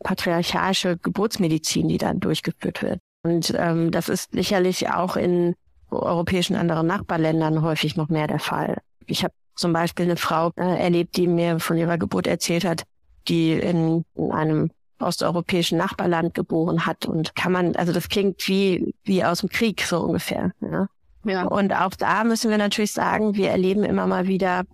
patriarchalische 0.00 0.98
Geburtsmedizin, 0.98 1.88
die 1.88 1.98
da 1.98 2.12
durchgeführt 2.12 2.82
wird. 2.82 3.00
Und 3.22 3.54
ähm, 3.56 3.90
das 3.90 4.08
ist 4.08 4.32
sicherlich 4.32 4.90
auch 4.90 5.16
in 5.16 5.54
europäischen 6.02 6.56
anderen 6.56 6.86
Nachbarländern 6.86 7.62
häufig 7.62 7.96
noch 7.96 8.08
mehr 8.08 8.26
der 8.26 8.38
Fall. 8.38 8.78
Ich 9.06 9.24
habe 9.24 9.34
zum 9.54 9.72
Beispiel 9.72 10.04
eine 10.06 10.16
Frau 10.16 10.50
äh, 10.56 10.82
erlebt, 10.82 11.16
die 11.16 11.26
mir 11.26 11.58
von 11.60 11.76
ihrer 11.76 11.98
Geburt 11.98 12.26
erzählt 12.26 12.64
hat, 12.64 12.84
die 13.28 13.52
in, 13.52 14.04
in 14.14 14.32
einem 14.32 14.70
osteuropäischen 14.98 15.78
Nachbarland 15.78 16.34
geboren 16.34 16.86
hat 16.86 17.06
und 17.06 17.34
kann 17.34 17.52
man, 17.52 17.76
also 17.76 17.92
das 17.92 18.08
klingt 18.08 18.46
wie 18.48 18.94
wie 19.04 19.24
aus 19.24 19.40
dem 19.40 19.50
Krieg 19.50 19.82
so 19.82 20.00
ungefähr. 20.00 20.52
Ja? 20.60 20.88
Ja. 21.24 21.44
Und 21.44 21.72
auch 21.74 21.94
da 21.94 22.24
müssen 22.24 22.50
wir 22.50 22.58
natürlich 22.58 22.92
sagen, 22.92 23.34
wir 23.34 23.50
erleben 23.50 23.84
immer 23.84 24.06
mal 24.06 24.26
wieder 24.26 24.64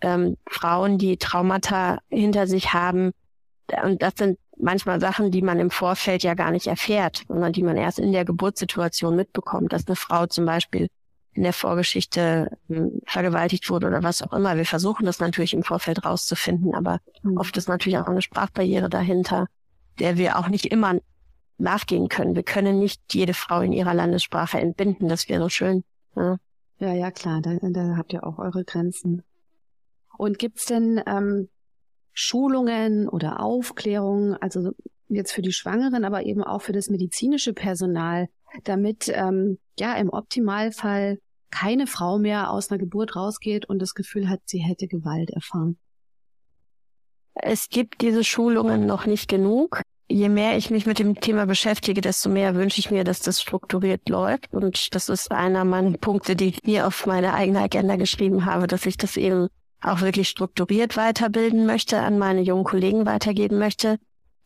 ähm, 0.00 0.36
Frauen, 0.48 0.98
die 0.98 1.16
Traumata 1.16 1.98
hinter 2.08 2.46
sich 2.46 2.72
haben. 2.72 3.10
Und 3.82 4.02
das 4.02 4.12
sind 4.16 4.38
manchmal 4.58 5.00
Sachen, 5.00 5.30
die 5.30 5.42
man 5.42 5.58
im 5.58 5.70
Vorfeld 5.70 6.22
ja 6.22 6.34
gar 6.34 6.50
nicht 6.50 6.66
erfährt, 6.66 7.24
sondern 7.28 7.52
die 7.52 7.62
man 7.62 7.76
erst 7.76 7.98
in 7.98 8.12
der 8.12 8.24
Geburtssituation 8.24 9.14
mitbekommt, 9.16 9.72
dass 9.72 9.86
eine 9.86 9.96
Frau 9.96 10.26
zum 10.26 10.46
Beispiel 10.46 10.88
in 11.32 11.42
der 11.42 11.52
Vorgeschichte 11.52 12.50
hm, 12.68 13.02
vergewaltigt 13.06 13.68
wurde 13.68 13.86
oder 13.86 14.02
was 14.02 14.22
auch 14.22 14.32
immer. 14.32 14.56
Wir 14.56 14.64
versuchen 14.64 15.04
das 15.04 15.20
natürlich 15.20 15.52
im 15.52 15.62
Vorfeld 15.62 16.04
rauszufinden, 16.04 16.74
aber 16.74 17.00
mhm. 17.22 17.36
oft 17.36 17.56
ist 17.56 17.68
natürlich 17.68 17.98
auch 17.98 18.06
eine 18.06 18.22
Sprachbarriere 18.22 18.88
dahinter, 18.88 19.46
der 19.98 20.16
wir 20.16 20.38
auch 20.38 20.48
nicht 20.48 20.66
immer 20.66 20.98
nachgehen 21.58 22.08
können. 22.08 22.34
Wir 22.34 22.42
können 22.42 22.78
nicht 22.78 23.02
jede 23.12 23.34
Frau 23.34 23.60
in 23.60 23.72
ihrer 23.72 23.94
Landessprache 23.94 24.58
entbinden. 24.58 25.08
Das 25.08 25.28
wäre 25.28 25.50
schön. 25.50 25.84
Ja, 26.14 26.36
ja, 26.78 26.92
ja 26.92 27.10
klar. 27.10 27.40
Da, 27.42 27.56
da 27.60 27.96
habt 27.96 28.12
ihr 28.12 28.26
auch 28.26 28.38
eure 28.38 28.64
Grenzen. 28.64 29.22
Und 30.18 30.38
gibt's 30.38 30.66
denn 30.66 31.02
ähm, 31.06 31.48
Schulungen 32.18 33.08
oder 33.08 33.40
Aufklärungen, 33.40 34.34
also 34.40 34.70
jetzt 35.08 35.32
für 35.32 35.42
die 35.42 35.52
Schwangeren, 35.52 36.04
aber 36.04 36.24
eben 36.24 36.42
auch 36.42 36.62
für 36.62 36.72
das 36.72 36.88
medizinische 36.88 37.52
Personal, 37.52 38.28
damit 38.64 39.12
ähm, 39.14 39.58
ja 39.78 39.94
im 39.94 40.08
Optimalfall 40.08 41.18
keine 41.50 41.86
Frau 41.86 42.18
mehr 42.18 42.50
aus 42.50 42.70
einer 42.70 42.78
Geburt 42.78 43.16
rausgeht 43.16 43.68
und 43.68 43.80
das 43.80 43.94
Gefühl 43.94 44.30
hat, 44.30 44.40
sie 44.46 44.58
hätte 44.58 44.88
Gewalt 44.88 45.30
erfahren. 45.30 45.78
Es 47.34 47.68
gibt 47.68 48.00
diese 48.00 48.24
Schulungen 48.24 48.86
noch 48.86 49.04
nicht 49.04 49.28
genug. 49.28 49.82
je 50.08 50.30
mehr 50.30 50.56
ich 50.56 50.70
mich 50.70 50.86
mit 50.86 50.98
dem 50.98 51.20
Thema 51.20 51.44
beschäftige, 51.44 52.00
desto 52.00 52.30
mehr 52.30 52.54
wünsche 52.54 52.78
ich 52.78 52.90
mir, 52.90 53.04
dass 53.04 53.20
das 53.20 53.42
strukturiert 53.42 54.08
läuft. 54.08 54.54
Und 54.54 54.94
das 54.94 55.10
ist 55.10 55.30
einer 55.32 55.64
meiner 55.64 55.98
Punkte, 55.98 56.34
die 56.34 56.48
ich 56.48 56.62
mir 56.62 56.86
auf 56.86 57.04
meine 57.04 57.34
eigene 57.34 57.60
Agenda 57.60 57.96
geschrieben 57.96 58.46
habe, 58.46 58.66
dass 58.66 58.86
ich 58.86 58.96
das 58.96 59.18
eben 59.18 59.48
auch 59.82 60.00
wirklich 60.00 60.28
strukturiert 60.28 60.96
weiterbilden 60.96 61.66
möchte, 61.66 62.00
an 62.00 62.18
meine 62.18 62.40
jungen 62.40 62.64
Kollegen 62.64 63.06
weitergeben 63.06 63.58
möchte. 63.58 63.98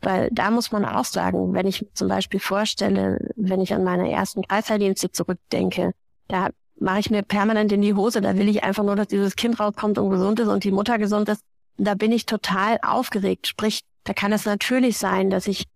Weil 0.03 0.31
da 0.33 0.51
muss 0.51 0.73
man 0.73 0.85
auch 0.85 1.05
sagen, 1.05 1.53
wenn 1.53 1.67
ich 1.67 1.87
zum 1.93 2.09
Beispiel 2.09 2.41
vorstelle, 2.41 3.33
wenn 3.37 3.61
ich 3.61 3.75
an 3.75 3.85
meine 3.85 4.11
ersten 4.11 4.43
Kreißsaildienste 4.43 5.13
zurückdenke, 5.13 5.93
da 6.29 6.49
mache 6.79 7.01
ich 7.01 7.11
mir 7.11 7.23
permanent 7.23 7.71
in 7.73 7.83
die 7.83 7.95
Hose. 7.95 8.21
Da 8.21 8.37
will 8.37 8.49
ich 8.49 8.65
einfach 8.65 8.83
nur, 8.83 8.97
dass 8.97 9.09
dieses 9.09 9.37
Kind 9.37 9.61
rauskommt 9.61 9.99
und 9.99 10.11
gesund 10.11 10.41
ist 10.41 10.49
und 10.49 10.65
die 10.65 10.73
Mutter 10.73 10.99
gesund 10.99 11.29
ist. 11.29 11.43
Da 11.77 11.95
bin 11.95 12.13
ich 12.13 12.25
total 12.25 12.79
aufgeregt. 12.83 13.47
Sprich, 13.47 13.83
da 14.05 14.15
kann 14.15 14.33
es 14.33 14.47
natürlich 14.47 14.97
sein, 14.97 15.29
dass 15.29 15.47
ich 15.47 15.67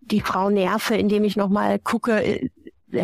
die 0.00 0.20
Frau 0.20 0.50
nerve, 0.50 0.96
indem 0.96 1.24
ich 1.24 1.36
nochmal 1.36 1.78
gucke, 1.78 2.22
äh, 2.22 2.48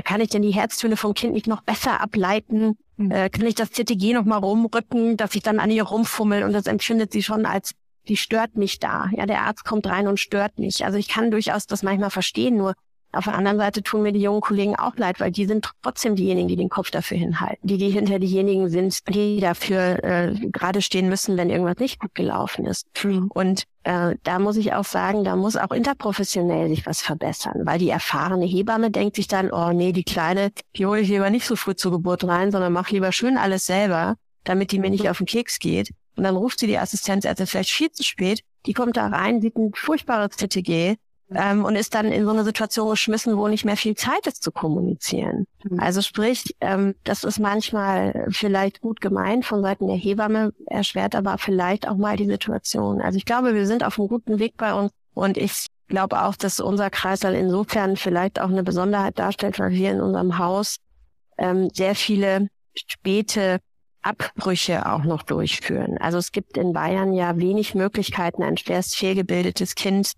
kann 0.05 0.21
ich 0.21 0.31
denn 0.31 0.43
die 0.43 0.55
Herztöne 0.55 0.97
vom 0.97 1.15
Kind 1.15 1.35
nicht 1.35 1.47
noch 1.47 1.63
besser 1.63 2.01
ableiten? 2.01 2.79
Mhm. 3.01 3.11
Äh, 3.11 3.31
kann 3.31 3.47
ich 3.47 3.55
das 3.55 3.71
CTG 3.71 4.13
nochmal 4.13 4.41
rumrücken, 4.41 5.17
dass 5.17 5.35
ich 5.35 5.43
dann 5.43 5.59
an 5.59 5.71
ihr 5.71 5.85
rumfummel 5.85 6.45
und 6.45 6.53
das 6.53 6.67
empfindet 6.67 7.13
sie 7.13 7.23
schon 7.23 7.47
als, 7.47 7.73
die 8.09 8.17
stört 8.17 8.57
mich 8.57 8.79
da. 8.79 9.09
Ja, 9.13 9.25
der 9.25 9.43
Arzt 9.43 9.65
kommt 9.65 9.87
rein 9.87 10.07
und 10.07 10.21
stört 10.21 10.59
mich. 10.59 10.85
Also 10.85 10.99
ich 10.99 11.09
kann 11.09 11.31
durchaus 11.31 11.67
das 11.67 11.83
manchmal 11.83 12.11
verstehen, 12.11 12.57
nur 12.57 12.75
auf 13.13 13.25
der 13.25 13.35
anderen 13.35 13.59
Seite 13.59 13.83
tun 13.83 14.03
mir 14.03 14.13
die 14.13 14.21
jungen 14.21 14.41
Kollegen 14.41 14.77
auch 14.77 14.97
leid, 14.97 15.19
weil 15.19 15.33
die 15.33 15.47
sind 15.47 15.69
trotzdem 15.83 16.15
diejenigen, 16.15 16.49
die 16.49 16.57
den 16.57 16.69
Kopf 16.69 16.91
dafür 16.91 17.17
hinhalten, 17.17 17.67
die 17.67 17.77
die 17.77 17.91
hinter 17.91 18.19
diejenigen 18.19 18.69
sind, 18.69 18.99
die 19.09 19.41
dafür 19.41 20.05
äh, 20.05 20.35
gerade 20.53 20.81
stehen 20.81 21.09
müssen, 21.09 21.37
wenn 21.37 21.51
irgendwas 21.51 21.79
nicht 21.79 21.99
gut 21.99 22.15
gelaufen 22.15 22.67
ist. 22.67 22.87
Mhm. 23.03 23.31
Und 23.33 23.65
äh, 23.83 24.15
da 24.23 24.39
muss 24.39 24.57
ich 24.57 24.75
auch 24.75 24.85
sagen, 24.85 25.25
da 25.25 25.35
muss 25.35 25.57
auch 25.57 25.73
interprofessionell 25.73 26.69
sich 26.69 26.87
was 26.87 27.03
verbessern, 27.03 27.63
weil 27.65 27.79
die 27.79 27.91
erfahrene 27.91 28.47
Hebamme 28.47 28.91
denkt 28.91 29.17
sich 29.17 29.27
dann, 29.27 29.51
oh 29.51 29.73
nee, 29.73 29.93
die 29.93 30.05
Kleine, 30.05 30.53
die 30.77 30.87
hole 30.87 31.01
ich 31.01 31.09
lieber 31.09 31.31
nicht 31.31 31.47
so 31.47 31.57
früh 31.57 31.75
zur 31.75 31.93
Geburt 31.93 32.25
rein, 32.25 32.53
sondern 32.53 32.73
mach 32.73 32.91
lieber 32.91 33.11
schön 33.13 33.37
alles 33.37 33.67
selber, 33.67 34.17
damit 34.45 34.71
die 34.73 34.79
mir 34.79 34.91
nicht 34.91 35.09
auf 35.09 35.19
den 35.19 35.27
Keks 35.27 35.59
geht. 35.59 35.91
Und 36.17 36.25
dann 36.25 36.37
ruft 36.37 36.61
sie 36.61 36.67
die 36.67 36.79
Assistenzärztin 36.79 37.47
vielleicht 37.47 37.71
viel 37.71 37.91
zu 37.91 38.05
spät, 38.05 38.43
die 38.67 38.75
kommt 38.75 38.97
da 38.97 39.07
rein, 39.09 39.41
sieht 39.41 39.57
ein 39.57 39.73
furchtbares 39.75 40.37
TTG, 40.37 40.97
ähm, 41.35 41.65
und 41.65 41.77
ist 41.77 41.95
dann 41.95 42.07
in 42.07 42.25
so 42.25 42.31
eine 42.31 42.45
Situation 42.45 42.91
geschmissen, 42.91 43.37
wo 43.37 43.49
nicht 43.49 43.65
mehr 43.65 43.77
viel 43.77 43.95
Zeit 43.95 44.27
ist 44.27 44.43
zu 44.43 44.53
kommunizieren. 44.53 45.47
Mhm. 45.65 45.81
Also 45.81 46.03
sprich, 46.03 46.57
ähm, 46.61 46.95
das 47.05 47.25
ist 47.25 47.39
manchmal 47.39 48.27
vielleicht 48.31 48.81
gut 48.81 49.01
gemeint 49.01 49.45
von 49.45 49.63
Seiten 49.63 49.87
der 49.87 49.97
Hebamme, 49.97 50.53
erschwert 50.67 51.15
aber 51.15 51.39
vielleicht 51.39 51.89
auch 51.89 51.97
mal 51.97 52.17
die 52.17 52.27
Situation. 52.27 53.01
Also 53.01 53.17
ich 53.17 53.25
glaube, 53.25 53.55
wir 53.55 53.67
sind 53.67 53.85
auf 53.85 53.99
einem 53.99 54.09
guten 54.09 54.39
Weg 54.39 54.57
bei 54.57 54.75
uns 54.75 54.93
und 55.15 55.37
ich 55.37 55.67
glaube 55.89 56.23
auch, 56.23 56.37
dass 56.37 56.61
unser 56.61 56.91
Kreislauf 56.91 57.35
insofern 57.35 57.97
vielleicht 57.97 58.41
auch 58.41 58.49
eine 58.49 58.63
Besonderheit 58.63 59.19
darstellt, 59.19 59.59
weil 59.59 59.71
wir 59.71 59.91
in 59.91 60.01
unserem 60.01 60.39
Haus 60.39 60.77
ähm, 61.39 61.69
sehr 61.73 61.95
viele 61.95 62.49
späte 62.75 63.59
Abbrüche 64.03 64.91
auch 64.91 65.05
noch 65.05 65.23
durchführen. 65.23 65.99
Also 65.99 66.19
es 66.19 66.33
gibt 66.33 66.57
in 66.57 66.73
Bayern 66.73 67.13
ja 67.13 67.37
wenig 67.37 67.75
Möglichkeiten, 67.75 68.43
ein 68.43 68.57
schwerst 68.57 68.97
fehlgebildetes 68.97 69.75
Kind 69.75 70.13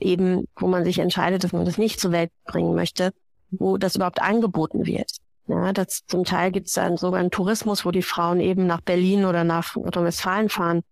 eben, 0.00 0.44
wo 0.56 0.66
man 0.66 0.84
sich 0.84 0.98
entscheidet, 0.98 1.44
dass 1.44 1.52
man 1.52 1.64
das 1.64 1.78
nicht 1.78 2.00
zur 2.00 2.12
Welt 2.12 2.30
bringen 2.44 2.74
möchte, 2.74 3.12
wo 3.50 3.76
das 3.76 3.96
überhaupt 3.96 4.22
angeboten 4.22 4.86
wird. 4.86 5.10
Ja, 5.46 5.72
das, 5.72 6.02
zum 6.06 6.24
Teil 6.24 6.52
gibt 6.52 6.68
es 6.68 6.74
dann 6.74 6.96
sogar 6.96 7.18
einen 7.18 7.30
Tourismus, 7.30 7.84
wo 7.84 7.90
die 7.90 8.02
Frauen 8.02 8.40
eben 8.40 8.66
nach 8.66 8.80
Berlin 8.80 9.24
oder 9.24 9.42
nach 9.42 9.74
Nordrhein-Westfalen 9.74 10.48
fahren, 10.48 10.82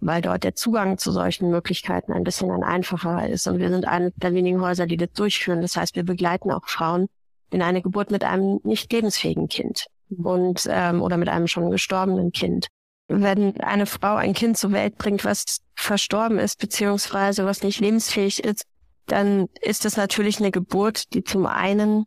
weil 0.00 0.20
dort 0.20 0.44
der 0.44 0.54
Zugang 0.54 0.98
zu 0.98 1.12
solchen 1.12 1.50
Möglichkeiten 1.50 2.12
ein 2.12 2.24
bisschen 2.24 2.50
ein 2.50 2.62
einfacher 2.62 3.26
ist. 3.28 3.46
Und 3.46 3.58
wir 3.58 3.70
sind 3.70 3.86
eine 3.86 4.10
der 4.16 4.34
wenigen 4.34 4.60
Häuser, 4.60 4.86
die 4.86 4.98
das 4.98 5.12
durchführen. 5.12 5.62
Das 5.62 5.76
heißt, 5.76 5.96
wir 5.96 6.04
begleiten 6.04 6.50
auch 6.50 6.66
Frauen 6.66 7.08
in 7.50 7.62
eine 7.62 7.80
Geburt 7.80 8.10
mit 8.10 8.24
einem 8.24 8.60
nicht 8.64 8.92
lebensfähigen 8.92 9.48
Kind 9.48 9.86
und 10.10 10.66
ähm, 10.68 11.00
oder 11.00 11.16
mit 11.16 11.28
einem 11.28 11.46
schon 11.46 11.70
gestorbenen 11.70 12.32
Kind 12.32 12.66
wenn 13.08 13.60
eine 13.60 13.86
Frau 13.86 14.14
ein 14.14 14.34
Kind 14.34 14.56
zur 14.56 14.72
Welt 14.72 14.96
bringt, 14.96 15.24
was 15.24 15.58
verstorben 15.74 16.38
ist, 16.38 16.58
beziehungsweise 16.58 17.44
was 17.44 17.62
nicht 17.62 17.80
lebensfähig 17.80 18.42
ist, 18.44 18.64
dann 19.06 19.48
ist 19.60 19.84
das 19.84 19.96
natürlich 19.96 20.38
eine 20.38 20.50
Geburt, 20.50 21.12
die 21.14 21.24
zum 21.24 21.46
einen 21.46 22.06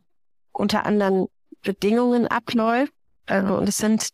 unter 0.52 0.86
anderen 0.86 1.26
Bedingungen 1.62 2.26
abläuft. 2.26 2.92
Also, 3.26 3.56
und 3.56 3.68
es 3.68 3.76
sind 3.76 4.10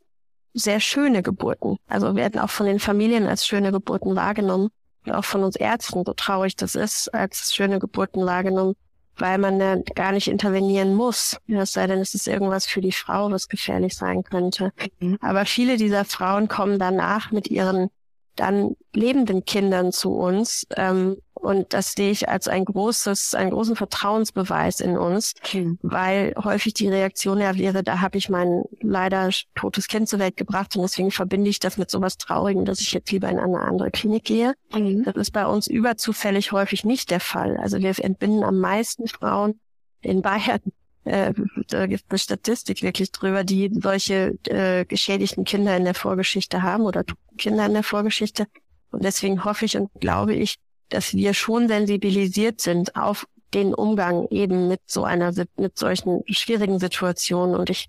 sehr 0.54 0.80
schöne 0.80 1.22
Geburten. 1.22 1.76
Also 1.86 2.14
werden 2.14 2.40
auch 2.40 2.50
von 2.50 2.66
den 2.66 2.80
Familien 2.80 3.26
als 3.26 3.46
schöne 3.46 3.72
Geburten 3.72 4.16
wahrgenommen. 4.16 4.68
Und 5.06 5.12
auch 5.12 5.24
von 5.24 5.42
uns 5.42 5.56
Ärzten, 5.56 6.04
so 6.04 6.12
traurig 6.12 6.56
das 6.56 6.74
ist, 6.74 7.12
als 7.14 7.54
schöne 7.54 7.78
Geburten 7.78 8.24
wahrgenommen 8.26 8.74
weil 9.16 9.38
man 9.38 9.60
ja 9.60 9.76
gar 9.94 10.12
nicht 10.12 10.28
intervenieren 10.28 10.94
muss. 10.94 11.38
Es 11.46 11.72
sei 11.72 11.86
denn, 11.86 12.00
es 12.00 12.14
ist 12.14 12.26
irgendwas 12.26 12.66
für 12.66 12.80
die 12.80 12.92
Frau, 12.92 13.30
was 13.30 13.48
gefährlich 13.48 13.96
sein 13.96 14.24
könnte. 14.24 14.72
Mhm. 15.00 15.18
Aber 15.20 15.44
viele 15.44 15.76
dieser 15.76 16.04
Frauen 16.04 16.48
kommen 16.48 16.78
danach 16.78 17.30
mit 17.30 17.48
ihren 17.48 17.90
dann 18.36 18.76
lebenden 18.94 19.44
Kindern 19.44 19.92
zu 19.92 20.14
uns. 20.14 20.66
Ähm, 20.76 21.18
und 21.42 21.72
das 21.72 21.92
sehe 21.92 22.12
ich 22.12 22.28
als 22.28 22.46
ein 22.46 22.64
großes, 22.64 23.34
einen 23.34 23.50
großen 23.50 23.74
Vertrauensbeweis 23.74 24.80
in 24.80 24.96
uns, 24.96 25.34
mhm. 25.52 25.76
weil 25.82 26.34
häufig 26.42 26.74
die 26.74 26.88
Reaktion 26.88 27.40
ja 27.40 27.58
wäre, 27.58 27.82
da 27.82 28.00
habe 28.00 28.16
ich 28.16 28.28
mein 28.28 28.62
leider 28.80 29.28
totes 29.56 29.88
Kind 29.88 30.08
zur 30.08 30.20
Welt 30.20 30.36
gebracht 30.36 30.76
und 30.76 30.82
deswegen 30.82 31.10
verbinde 31.10 31.50
ich 31.50 31.58
das 31.58 31.78
mit 31.78 31.90
sowas 31.90 32.16
Traurigem, 32.16 32.64
dass 32.64 32.80
ich 32.80 32.92
jetzt 32.92 33.10
lieber 33.10 33.28
in 33.28 33.40
eine 33.40 33.60
andere 33.60 33.90
Klinik 33.90 34.24
gehe. 34.24 34.54
Mhm. 34.72 35.02
Das 35.02 35.16
ist 35.16 35.32
bei 35.32 35.44
uns 35.44 35.66
überzufällig 35.66 36.52
häufig 36.52 36.84
nicht 36.84 37.10
der 37.10 37.20
Fall. 37.20 37.56
Also 37.56 37.78
wir 37.78 37.92
entbinden 37.98 38.44
am 38.44 38.58
meisten 38.58 39.08
Frauen 39.08 39.58
in 40.00 40.22
Bayern 40.22 40.60
äh, 41.04 41.34
da 41.66 41.86
gibt 41.88 42.04
es 42.04 42.10
eine 42.10 42.18
Statistik 42.18 42.82
wirklich 42.82 43.10
drüber, 43.10 43.42
die 43.42 43.68
solche 43.72 44.38
äh, 44.46 44.84
geschädigten 44.84 45.42
Kinder 45.42 45.76
in 45.76 45.84
der 45.84 45.94
Vorgeschichte 45.94 46.62
haben 46.62 46.84
oder 46.84 47.02
Kinder 47.36 47.66
in 47.66 47.72
der 47.72 47.82
Vorgeschichte. 47.82 48.46
Und 48.92 49.02
deswegen 49.02 49.44
hoffe 49.44 49.64
ich 49.64 49.76
und 49.76 49.90
glaube 50.00 50.34
ich, 50.34 50.58
dass 50.92 51.14
wir 51.14 51.34
schon 51.34 51.68
sensibilisiert 51.68 52.60
sind 52.60 52.96
auf 52.96 53.26
den 53.54 53.74
Umgang 53.74 54.26
eben 54.30 54.68
mit 54.68 54.80
so 54.86 55.04
einer, 55.04 55.32
mit 55.56 55.78
solchen 55.78 56.22
schwierigen 56.28 56.78
Situationen. 56.78 57.54
Und 57.54 57.70
ich 57.70 57.88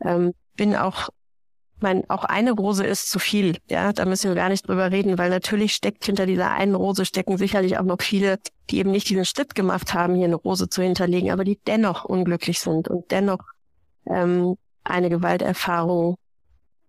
ähm, 0.00 0.32
bin 0.56 0.74
auch 0.76 1.10
mein, 1.80 2.08
auch 2.08 2.24
eine 2.24 2.52
Rose 2.52 2.84
ist 2.84 3.10
zu 3.10 3.18
viel. 3.18 3.56
Ja, 3.68 3.92
da 3.92 4.04
müssen 4.04 4.30
wir 4.30 4.34
gar 4.36 4.48
nicht 4.48 4.68
drüber 4.68 4.90
reden, 4.90 5.18
weil 5.18 5.30
natürlich 5.30 5.74
steckt 5.74 6.04
hinter 6.04 6.26
dieser 6.26 6.52
einen 6.52 6.74
Rose 6.74 7.04
stecken 7.04 7.36
sicherlich 7.36 7.78
auch 7.78 7.84
noch 7.84 8.00
viele, 8.00 8.38
die 8.70 8.78
eben 8.78 8.92
nicht 8.92 9.08
diesen 9.08 9.24
Schritt 9.24 9.54
gemacht 9.54 9.92
haben, 9.92 10.14
hier 10.14 10.26
eine 10.26 10.36
Rose 10.36 10.68
zu 10.68 10.82
hinterlegen, 10.82 11.30
aber 11.30 11.44
die 11.44 11.58
dennoch 11.66 12.04
unglücklich 12.04 12.60
sind 12.60 12.88
und 12.88 13.10
dennoch 13.10 13.40
ähm, 14.06 14.56
eine 14.84 15.10
Gewalterfahrung 15.10 16.16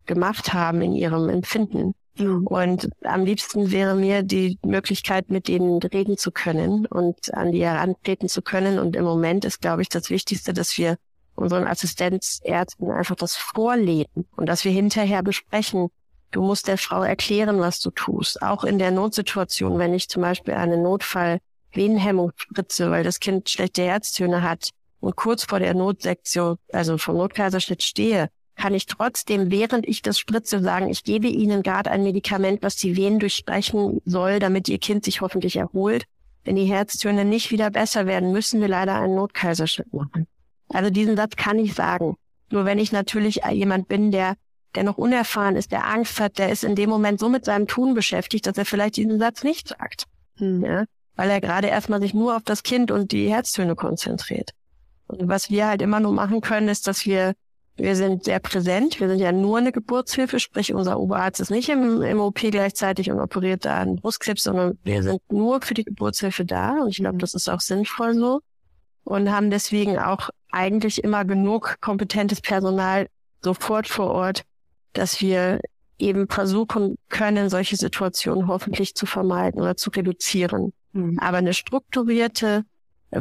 gemacht 0.05 0.53
haben 0.53 0.81
in 0.81 0.93
ihrem 0.93 1.29
Empfinden. 1.29 1.95
Und 2.19 2.89
am 3.03 3.25
liebsten 3.25 3.71
wäre 3.71 3.95
mir 3.95 4.21
die 4.21 4.59
Möglichkeit, 4.63 5.29
mit 5.29 5.47
denen 5.47 5.81
reden 5.81 6.17
zu 6.17 6.31
können 6.31 6.85
und 6.85 7.33
an 7.33 7.51
die 7.51 7.65
herantreten 7.65 8.29
zu 8.29 8.41
können. 8.41 8.77
Und 8.77 8.95
im 8.95 9.03
Moment 9.03 9.45
ist, 9.45 9.61
glaube 9.61 9.81
ich, 9.81 9.89
das 9.89 10.09
Wichtigste, 10.09 10.53
dass 10.53 10.77
wir 10.77 10.97
unseren 11.35 11.65
Assistenzärzten 11.65 12.91
einfach 12.91 13.15
das 13.15 13.35
vorleben 13.35 14.27
und 14.35 14.45
dass 14.47 14.63
wir 14.63 14.71
hinterher 14.71 15.23
besprechen. 15.23 15.89
Du 16.31 16.43
musst 16.43 16.67
der 16.67 16.77
Frau 16.77 17.03
erklären, 17.03 17.59
was 17.59 17.79
du 17.79 17.89
tust. 17.89 18.41
Auch 18.41 18.63
in 18.63 18.77
der 18.77 18.91
Notsituation, 18.91 19.79
wenn 19.79 19.93
ich 19.93 20.09
zum 20.09 20.21
Beispiel 20.21 20.53
einen 20.53 20.83
Notfall 20.83 21.39
Venenhemmung 21.71 22.31
spritze, 22.35 22.91
weil 22.91 23.03
das 23.03 23.19
Kind 23.19 23.49
schlechte 23.49 23.83
Herztöne 23.83 24.43
hat 24.43 24.69
und 24.99 25.15
kurz 25.15 25.43
vor 25.43 25.59
der 25.59 25.73
Notsektion, 25.73 26.57
also 26.71 26.97
vom 26.97 27.17
Notkaiserschnitt 27.17 27.81
stehe, 27.81 28.29
kann 28.55 28.73
ich 28.73 28.85
trotzdem, 28.85 29.51
während 29.51 29.87
ich 29.87 30.01
das 30.01 30.19
spritze, 30.19 30.61
sagen, 30.61 30.89
ich 30.89 31.03
gebe 31.03 31.27
Ihnen 31.27 31.63
gerade 31.63 31.91
ein 31.91 32.03
Medikament, 32.03 32.61
was 32.61 32.75
die 32.75 32.95
Venen 32.95 33.19
durchsprechen 33.19 34.01
soll, 34.05 34.39
damit 34.39 34.69
Ihr 34.69 34.79
Kind 34.79 35.05
sich 35.05 35.21
hoffentlich 35.21 35.55
erholt. 35.55 36.05
Wenn 36.43 36.55
die 36.55 36.65
Herztöne 36.65 37.25
nicht 37.25 37.51
wieder 37.51 37.71
besser 37.71 38.05
werden, 38.05 38.31
müssen 38.31 38.61
wir 38.61 38.67
leider 38.67 38.95
einen 38.95 39.15
Notkaiserschnitt 39.15 39.93
machen. 39.93 40.27
Also 40.69 40.89
diesen 40.89 41.15
Satz 41.15 41.35
kann 41.35 41.57
ich 41.57 41.73
sagen. 41.73 42.15
Nur 42.49 42.65
wenn 42.65 42.79
ich 42.79 42.91
natürlich 42.91 43.41
jemand 43.51 43.87
bin, 43.87 44.11
der, 44.11 44.35
der 44.75 44.83
noch 44.83 44.97
unerfahren 44.97 45.55
ist, 45.55 45.71
der 45.71 45.87
Angst 45.87 46.19
hat, 46.19 46.37
der 46.37 46.51
ist 46.51 46.63
in 46.63 46.75
dem 46.75 46.89
Moment 46.89 47.19
so 47.19 47.29
mit 47.29 47.45
seinem 47.45 47.67
Tun 47.67 47.93
beschäftigt, 47.93 48.45
dass 48.45 48.57
er 48.57 48.65
vielleicht 48.65 48.97
diesen 48.97 49.19
Satz 49.19 49.43
nicht 49.43 49.69
sagt. 49.69 50.05
Hm. 50.37 50.63
Ja? 50.63 50.85
Weil 51.15 51.29
er 51.29 51.41
gerade 51.41 51.67
erstmal 51.67 52.01
sich 52.01 52.13
nur 52.13 52.35
auf 52.35 52.43
das 52.43 52.63
Kind 52.63 52.91
und 52.91 53.11
die 53.11 53.29
Herztöne 53.29 53.75
konzentriert. 53.75 54.51
Und 55.07 55.27
was 55.27 55.49
wir 55.49 55.67
halt 55.67 55.81
immer 55.81 55.99
nur 55.99 56.13
machen 56.13 56.41
können, 56.41 56.67
ist, 56.67 56.87
dass 56.87 57.05
wir, 57.05 57.33
wir 57.75 57.95
sind 57.95 58.25
sehr 58.25 58.39
präsent. 58.39 58.99
Wir 58.99 59.09
sind 59.09 59.19
ja 59.19 59.31
nur 59.31 59.57
eine 59.57 59.71
Geburtshilfe, 59.71 60.39
sprich 60.39 60.73
unser 60.73 60.99
Oberarzt 60.99 61.39
ist 61.39 61.49
nicht 61.49 61.69
im, 61.69 62.01
im 62.01 62.19
OP 62.19 62.39
gleichzeitig 62.39 63.09
und 63.09 63.19
operiert 63.19 63.65
da 63.65 63.79
einen 63.79 63.95
Brustkrebs, 63.95 64.43
sondern 64.43 64.77
wir 64.83 65.01
sind 65.01 65.21
nur 65.31 65.61
für 65.61 65.73
die 65.73 65.83
Geburtshilfe 65.83 66.45
da. 66.45 66.81
Und 66.81 66.89
ich 66.89 66.97
glaube, 66.97 67.17
das 67.17 67.33
ist 67.33 67.49
auch 67.49 67.61
sinnvoll 67.61 68.13
so. 68.13 68.41
Und 69.03 69.31
haben 69.31 69.49
deswegen 69.49 69.97
auch 69.97 70.29
eigentlich 70.51 71.03
immer 71.03 71.25
genug 71.25 71.77
kompetentes 71.81 72.41
Personal 72.41 73.07
sofort 73.41 73.87
vor 73.87 74.11
Ort, 74.11 74.43
dass 74.93 75.19
wir 75.19 75.59
eben 75.97 76.27
versuchen 76.27 76.97
können, 77.09 77.49
solche 77.49 77.75
Situationen 77.75 78.47
hoffentlich 78.47 78.95
zu 78.95 79.05
vermeiden 79.05 79.61
oder 79.61 79.75
zu 79.75 79.89
reduzieren. 79.89 80.73
Mhm. 80.91 81.17
Aber 81.19 81.37
eine 81.37 81.53
strukturierte 81.53 82.65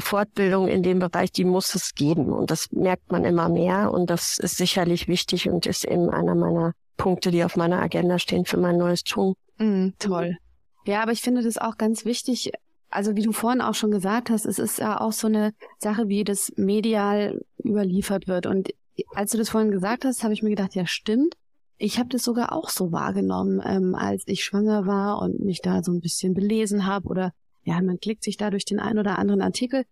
Fortbildung 0.00 0.68
in 0.68 0.83
dem 0.83 0.98
Bereich, 0.98 1.33
die 1.33 1.44
muss 1.44 1.74
es 1.74 1.94
geben. 1.94 2.33
Und 2.33 2.50
das 2.50 2.70
merkt 2.72 3.11
man 3.11 3.24
immer 3.24 3.48
mehr. 3.48 3.92
Und 3.92 4.11
das 4.11 4.38
ist 4.38 4.57
sicherlich 4.57 5.09
wichtig 5.09 5.48
und 5.48 5.66
ist 5.66 5.85
eben 5.85 6.11
einer 6.11 6.35
meiner 6.35 6.72
Punkte, 6.96 7.31
die 7.31 7.44
auf 7.44 7.57
meiner 7.57 7.81
Agenda 7.81 8.18
stehen 8.18 8.44
für 8.44 8.59
mein 8.59 8.76
neues 8.76 9.02
Tun. 9.05 9.35
Mhm, 9.59 9.94
toll. 9.98 10.37
Ja, 10.85 11.02
aber 11.02 11.12
ich 11.12 11.20
finde 11.20 11.42
das 11.42 11.59
auch 11.59 11.76
ganz 11.76 12.05
wichtig. 12.05 12.52
Also 12.90 13.16
wie 13.16 13.22
du 13.22 13.33
vorhin 13.33 13.61
auch 13.61 13.74
schon 13.74 13.90
gesagt 13.90 14.31
hast, 14.31 14.44
es 14.44 14.59
ist 14.59 14.78
ja 14.78 15.00
auch 15.00 15.12
so 15.12 15.26
eine 15.26 15.52
Sache, 15.78 16.09
wie 16.09 16.24
das 16.24 16.52
medial 16.57 17.40
überliefert 17.64 18.28
wird. 18.28 18.46
Und 18.46 18.70
als 19.14 19.33
du 19.33 19.38
das 19.38 19.50
vorhin 19.50 19.70
gesagt 19.70 20.05
hast, 20.05 20.22
habe 20.22 20.35
ich 20.35 20.42
mir 20.42 20.50
gedacht, 20.50 20.74
ja 20.74 20.87
stimmt. 20.87 21.35
Ich 21.78 21.98
habe 21.98 22.11
das 22.11 22.22
sogar 22.22 22.52
auch 22.52 22.68
so 22.68 22.92
wahrgenommen, 22.92 23.61
ähm, 23.64 23.94
als 23.94 24.22
ich 24.26 24.44
schwanger 24.44 24.87
war 24.87 25.20
und 25.20 25.40
mich 25.40 25.61
da 25.62 25.83
so 25.83 25.92
ein 25.92 26.00
bisschen 26.00 26.35
belesen 26.35 26.87
habe 26.87 27.09
oder 27.09 27.33
ja, 27.64 27.81
man 27.81 27.98
klickt 27.98 28.25
sich 28.25 28.37
da 28.37 28.51
durch 28.51 28.64
den 28.64 28.81
einen 28.81 28.98
oder 28.98 29.18
anderen 29.18 29.42
Artikel. 29.42 29.85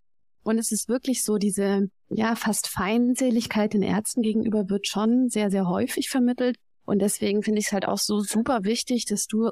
Und 0.43 0.57
es 0.57 0.71
ist 0.71 0.89
wirklich 0.89 1.23
so, 1.23 1.37
diese 1.37 1.89
ja 2.09 2.35
fast 2.35 2.67
Feindseligkeit 2.67 3.73
den 3.73 3.83
Ärzten 3.83 4.21
gegenüber 4.21 4.69
wird 4.69 4.87
schon 4.87 5.29
sehr, 5.29 5.51
sehr 5.51 5.67
häufig 5.67 6.09
vermittelt. 6.09 6.57
Und 6.85 6.99
deswegen 6.99 7.43
finde 7.43 7.59
ich 7.59 7.67
es 7.67 7.71
halt 7.71 7.87
auch 7.87 7.99
so 7.99 8.21
super 8.21 8.63
wichtig, 8.63 9.05
dass 9.05 9.27
du 9.27 9.51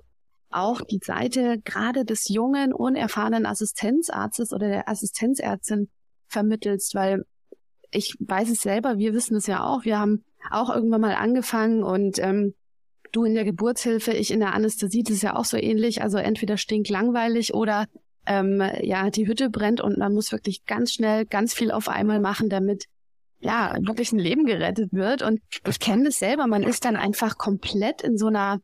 auch 0.50 0.82
die 0.82 1.00
Seite 1.04 1.60
gerade 1.64 2.06
des 2.06 2.28
jungen, 2.28 2.74
unerfahrenen 2.74 3.46
Assistenzarztes 3.46 4.52
oder 4.52 4.68
der 4.68 4.90
Assistenzärztin 4.90 5.90
vermittelst, 6.28 6.96
weil 6.96 7.24
ich 7.92 8.16
weiß 8.20 8.50
es 8.50 8.62
selber, 8.62 8.98
wir 8.98 9.14
wissen 9.14 9.36
es 9.36 9.48
ja 9.48 9.64
auch, 9.64 9.86
wir 9.86 10.00
haben 10.00 10.24
auch 10.52 10.74
irgendwann 10.74 11.02
mal 11.02 11.16
angefangen 11.16 11.84
und 11.84 12.20
ähm, 12.20 12.54
du 13.12 13.24
in 13.24 13.34
der 13.34 13.46
Geburtshilfe, 13.46 14.12
ich 14.12 14.32
in 14.32 14.40
der 14.40 14.54
Anästhesie, 14.54 15.04
das 15.04 15.16
ist 15.16 15.24
ja 15.24 15.36
auch 15.36 15.46
so 15.46 15.58
ähnlich, 15.58 16.02
also 16.02 16.18
entweder 16.18 16.58
stinkt 16.58 16.90
langweilig 16.90 17.54
oder 17.54 17.88
ähm, 18.30 18.62
ja, 18.82 19.10
die 19.10 19.28
Hütte 19.28 19.50
brennt 19.50 19.82
und 19.82 19.98
man 19.98 20.13
muss 20.13 20.32
wirklich 20.32 20.65
ganz 20.65 20.94
schnell 20.94 21.26
ganz 21.26 21.54
viel 21.54 21.72
auf 21.72 21.89
einmal 21.89 22.20
machen, 22.20 22.48
damit 22.48 22.86
ja, 23.42 23.76
wirklich 23.82 24.12
ein 24.12 24.20
Leben 24.20 24.46
gerettet 24.46 24.94
wird. 24.94 25.24
Und 25.24 25.42
ich 25.68 25.80
kenne 25.80 26.06
das 26.06 26.20
selber, 26.20 26.46
man 26.46 26.63
ist 26.63 26.86
dann 26.86 26.96
einfach 26.96 27.38
komplett 27.38 28.02
in 28.02 28.18
so 28.18 28.28
einer 28.28 28.60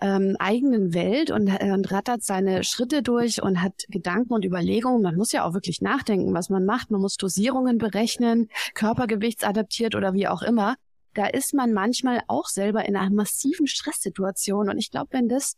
ähm, 0.00 0.36
eigenen 0.40 0.92
Welt 0.92 1.30
und, 1.30 1.46
äh, 1.46 1.70
und 1.70 1.90
rattert 1.92 2.22
seine 2.22 2.64
Schritte 2.64 3.02
durch 3.02 3.42
und 3.42 3.62
hat 3.62 3.84
Gedanken 3.88 4.32
und 4.32 4.44
Überlegungen. 4.44 5.02
Man 5.02 5.16
muss 5.16 5.32
ja 5.32 5.44
auch 5.44 5.54
wirklich 5.54 5.80
nachdenken, 5.80 6.34
was 6.34 6.50
man 6.50 6.64
macht. 6.64 6.90
Man 6.90 7.00
muss 7.00 7.16
Dosierungen 7.16 7.78
berechnen, 7.78 8.48
Körpergewichtsadaptiert 8.74 9.94
oder 9.94 10.14
wie 10.14 10.26
auch 10.26 10.42
immer. 10.42 10.74
Da 11.14 11.26
ist 11.26 11.54
man 11.54 11.72
manchmal 11.72 12.20
auch 12.26 12.46
selber 12.46 12.84
in 12.84 12.96
einer 12.96 13.14
massiven 13.14 13.66
Stresssituation. 13.66 14.68
Und 14.68 14.78
ich 14.78 14.90
glaube, 14.90 15.08
wenn 15.12 15.28
das 15.28 15.54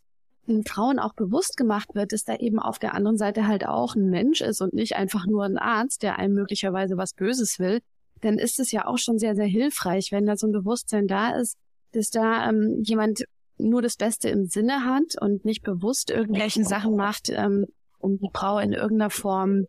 Frauen 0.65 0.99
auch 0.99 1.15
bewusst 1.15 1.57
gemacht 1.57 1.95
wird, 1.95 2.13
dass 2.13 2.25
da 2.25 2.37
eben 2.37 2.59
auf 2.59 2.79
der 2.79 2.95
anderen 2.95 3.19
Seite 3.19 3.47
halt 3.47 3.67
auch 3.67 3.95
ein 3.95 4.11
Mensch 4.11 4.41
ist 4.41 4.61
und 4.61 4.73
nicht 4.73 4.97
einfach 4.97 5.27
nur 5.27 5.45
ein 5.45 5.59
Arzt, 5.59 6.03
der 6.03 6.19
einem 6.19 6.35
möglicherweise 6.35 6.97
was 6.97 7.13
Böses 7.13 7.59
will, 7.59 7.81
dann 8.21 8.39
ist 8.39 8.59
es 8.59 8.73
ja 8.73 8.87
auch 8.87 8.99
schon 8.99 9.19
sehr, 9.19 9.35
sehr 9.35 9.47
hilfreich, 9.47 10.11
wenn 10.11 10.27
da 10.27 10.37
so 10.37 10.47
ein 10.47 10.53
Bewusstsein 10.53 11.07
da 11.07 11.31
ist, 11.31 11.57
dass 11.93 12.11
da 12.11 12.49
ähm, 12.49 12.83
jemand 12.83 13.25
nur 13.59 13.83
das 13.83 13.97
Beste 13.97 14.29
im 14.29 14.47
Sinne 14.47 14.85
hat 14.85 15.21
und 15.21 15.45
nicht 15.45 15.63
bewusst 15.63 16.11
irgendwelchen 16.11 16.65
Sachen 16.65 16.97
macht, 16.97 17.29
ähm, 17.29 17.67
um 17.99 18.19
die 18.19 18.31
Frau 18.33 18.59
in 18.59 18.73
irgendeiner 18.73 19.11
Form 19.11 19.67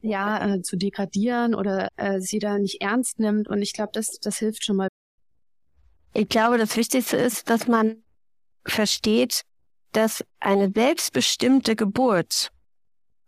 ja 0.00 0.54
äh, 0.54 0.62
zu 0.62 0.76
degradieren 0.76 1.54
oder 1.54 1.88
äh, 1.96 2.20
sie 2.20 2.38
da 2.38 2.58
nicht 2.58 2.80
ernst 2.80 3.18
nimmt. 3.18 3.48
Und 3.48 3.62
ich 3.62 3.72
glaube, 3.72 3.90
das, 3.92 4.18
das 4.20 4.38
hilft 4.38 4.64
schon 4.64 4.76
mal. 4.76 4.88
Ich 6.14 6.28
glaube, 6.28 6.58
das 6.58 6.76
Wichtigste 6.76 7.16
ist, 7.16 7.50
dass 7.50 7.66
man 7.68 8.02
versteht, 8.64 9.42
dass 9.92 10.24
eine 10.40 10.70
selbstbestimmte 10.74 11.76
Geburt 11.76 12.50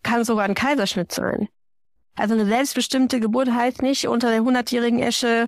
kann 0.03 0.25
sogar 0.25 0.45
ein 0.45 0.55
Kaiserschnitt 0.55 1.13
sein. 1.13 1.49
Also 2.17 2.35
eine 2.35 2.47
selbstbestimmte 2.47 3.21
Geburt 3.21 3.51
heißt 3.51 3.83
nicht 3.83 4.09
unter 4.09 4.31
der 4.31 4.43
hundertjährigen 4.43 5.01
Esche 5.01 5.47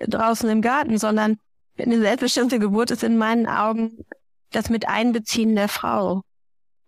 draußen 0.00 0.48
im 0.48 0.62
Garten, 0.62 0.98
sondern 0.98 1.38
eine 1.78 1.98
selbstbestimmte 2.00 2.58
Geburt 2.58 2.90
ist 2.90 3.02
in 3.02 3.16
meinen 3.16 3.46
Augen 3.46 4.04
das 4.50 4.68
Miteinbeziehen 4.68 5.54
der 5.54 5.68
Frau. 5.68 6.22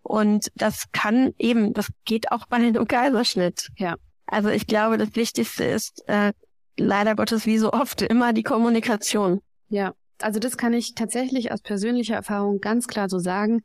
Und 0.01 0.51
das 0.55 0.85
kann 0.91 1.33
eben, 1.39 1.73
das 1.73 1.87
geht 2.05 2.31
auch 2.31 2.45
bei 2.45 2.57
einem 2.57 2.87
Kaiserschnitt. 2.87 3.69
Ja. 3.77 3.95
Also 4.27 4.49
ich 4.49 4.67
glaube, 4.67 4.97
das 4.97 5.15
Wichtigste 5.15 5.63
ist 5.63 6.07
äh, 6.07 6.33
leider 6.77 7.15
Gottes 7.15 7.45
wie 7.45 7.57
so 7.57 7.73
oft 7.73 8.01
immer 8.03 8.33
die 8.33 8.43
Kommunikation. 8.43 9.41
Ja, 9.69 9.93
also 10.21 10.39
das 10.39 10.57
kann 10.57 10.73
ich 10.73 10.95
tatsächlich 10.95 11.51
aus 11.51 11.61
persönlicher 11.61 12.15
Erfahrung 12.15 12.59
ganz 12.59 12.87
klar 12.87 13.09
so 13.09 13.19
sagen. 13.19 13.61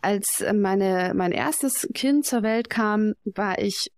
Als 0.00 0.44
meine, 0.54 1.12
mein 1.14 1.32
erstes 1.32 1.88
Kind 1.94 2.24
zur 2.24 2.42
Welt 2.42 2.70
kam, 2.70 3.14
war 3.24 3.58
ich 3.58 3.90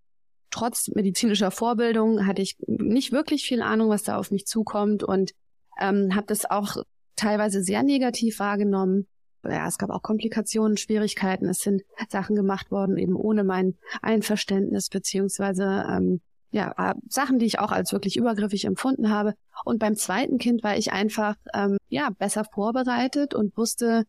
trotz 0.51 0.89
medizinischer 0.89 1.51
Vorbildung, 1.51 2.27
hatte 2.27 2.43
ich 2.43 2.57
nicht 2.67 3.13
wirklich 3.13 3.45
viel 3.45 3.63
Ahnung, 3.63 3.91
was 3.91 4.03
da 4.03 4.17
auf 4.17 4.31
mich 4.31 4.47
zukommt 4.47 5.03
und 5.03 5.33
ähm, 5.79 6.15
habe 6.15 6.27
das 6.27 6.51
auch 6.51 6.77
teilweise 7.17 7.63
sehr 7.63 7.83
negativ 7.83 8.39
wahrgenommen. 8.39 9.07
Ja, 9.45 9.67
es 9.67 9.79
gab 9.79 9.91
auch 9.91 10.03
Komplikationen, 10.03 10.77
Schwierigkeiten. 10.77 11.49
Es 11.49 11.61
sind 11.61 11.83
Sachen 12.09 12.37
gemacht 12.37 12.71
worden, 12.71 12.99
eben 12.99 13.17
ohne 13.17 13.45
mein 13.45 13.77
Einverständnis, 14.03 14.89
beziehungsweise 14.89 15.87
ähm, 15.89 16.21
ja, 16.51 16.75
äh, 16.77 16.95
Sachen, 17.09 17.39
die 17.39 17.47
ich 17.47 17.59
auch 17.59 17.73
als 17.73 17.93
wirklich 17.93 18.17
übergriffig 18.17 18.65
empfunden 18.65 19.11
habe. 19.11 19.35
Und 19.65 19.79
beim 19.79 19.97
zweiten 19.97 20.39
Kind 20.39 20.63
war 20.63 20.77
ich 20.77 20.93
einfach 20.93 21.37
ähm, 21.55 21.79
ja 21.89 22.11
besser 22.11 22.45
vorbereitet 22.45 23.35
und 23.35 23.57
wusste, 23.57 24.05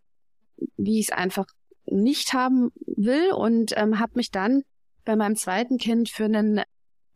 wie 0.77 0.99
ich 0.99 1.09
es 1.09 1.17
einfach 1.17 1.45
nicht 1.85 2.33
haben 2.33 2.71
will 2.85 3.31
und 3.31 3.73
ähm, 3.75 3.99
habe 3.99 4.13
mich 4.15 4.31
dann 4.31 4.63
bei 5.05 5.15
meinem 5.15 5.35
zweiten 5.35 5.77
Kind 5.77 6.09
für 6.09 6.25
einen 6.25 6.61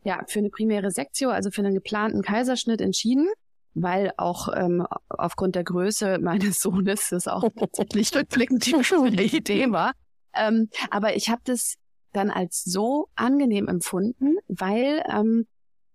ja 0.04 0.22
für 0.28 0.38
eine 0.38 0.50
primäre 0.50 0.90
Sektio, 0.90 1.30
also 1.30 1.50
für 1.50 1.62
einen 1.62 1.74
geplanten 1.74 2.22
Kaiserschnitt 2.22 2.80
entschieden 2.80 3.28
weil 3.76 4.10
auch 4.16 4.48
ähm, 4.56 4.86
aufgrund 5.08 5.54
der 5.54 5.64
Größe 5.64 6.18
meines 6.18 6.60
Sohnes 6.60 7.10
das 7.10 7.28
auch 7.28 7.44
tatsächlich 7.58 8.14
rückblickend 8.14 8.66
die 8.66 8.74
schöne 8.84 9.22
Idee 9.22 9.70
war. 9.70 9.92
Ähm, 10.34 10.68
aber 10.90 11.14
ich 11.14 11.28
habe 11.28 11.42
das 11.44 11.76
dann 12.16 12.30
als 12.30 12.64
so 12.64 13.08
angenehm 13.14 13.68
empfunden, 13.68 14.36
weil 14.48 15.02
ähm, 15.08 15.46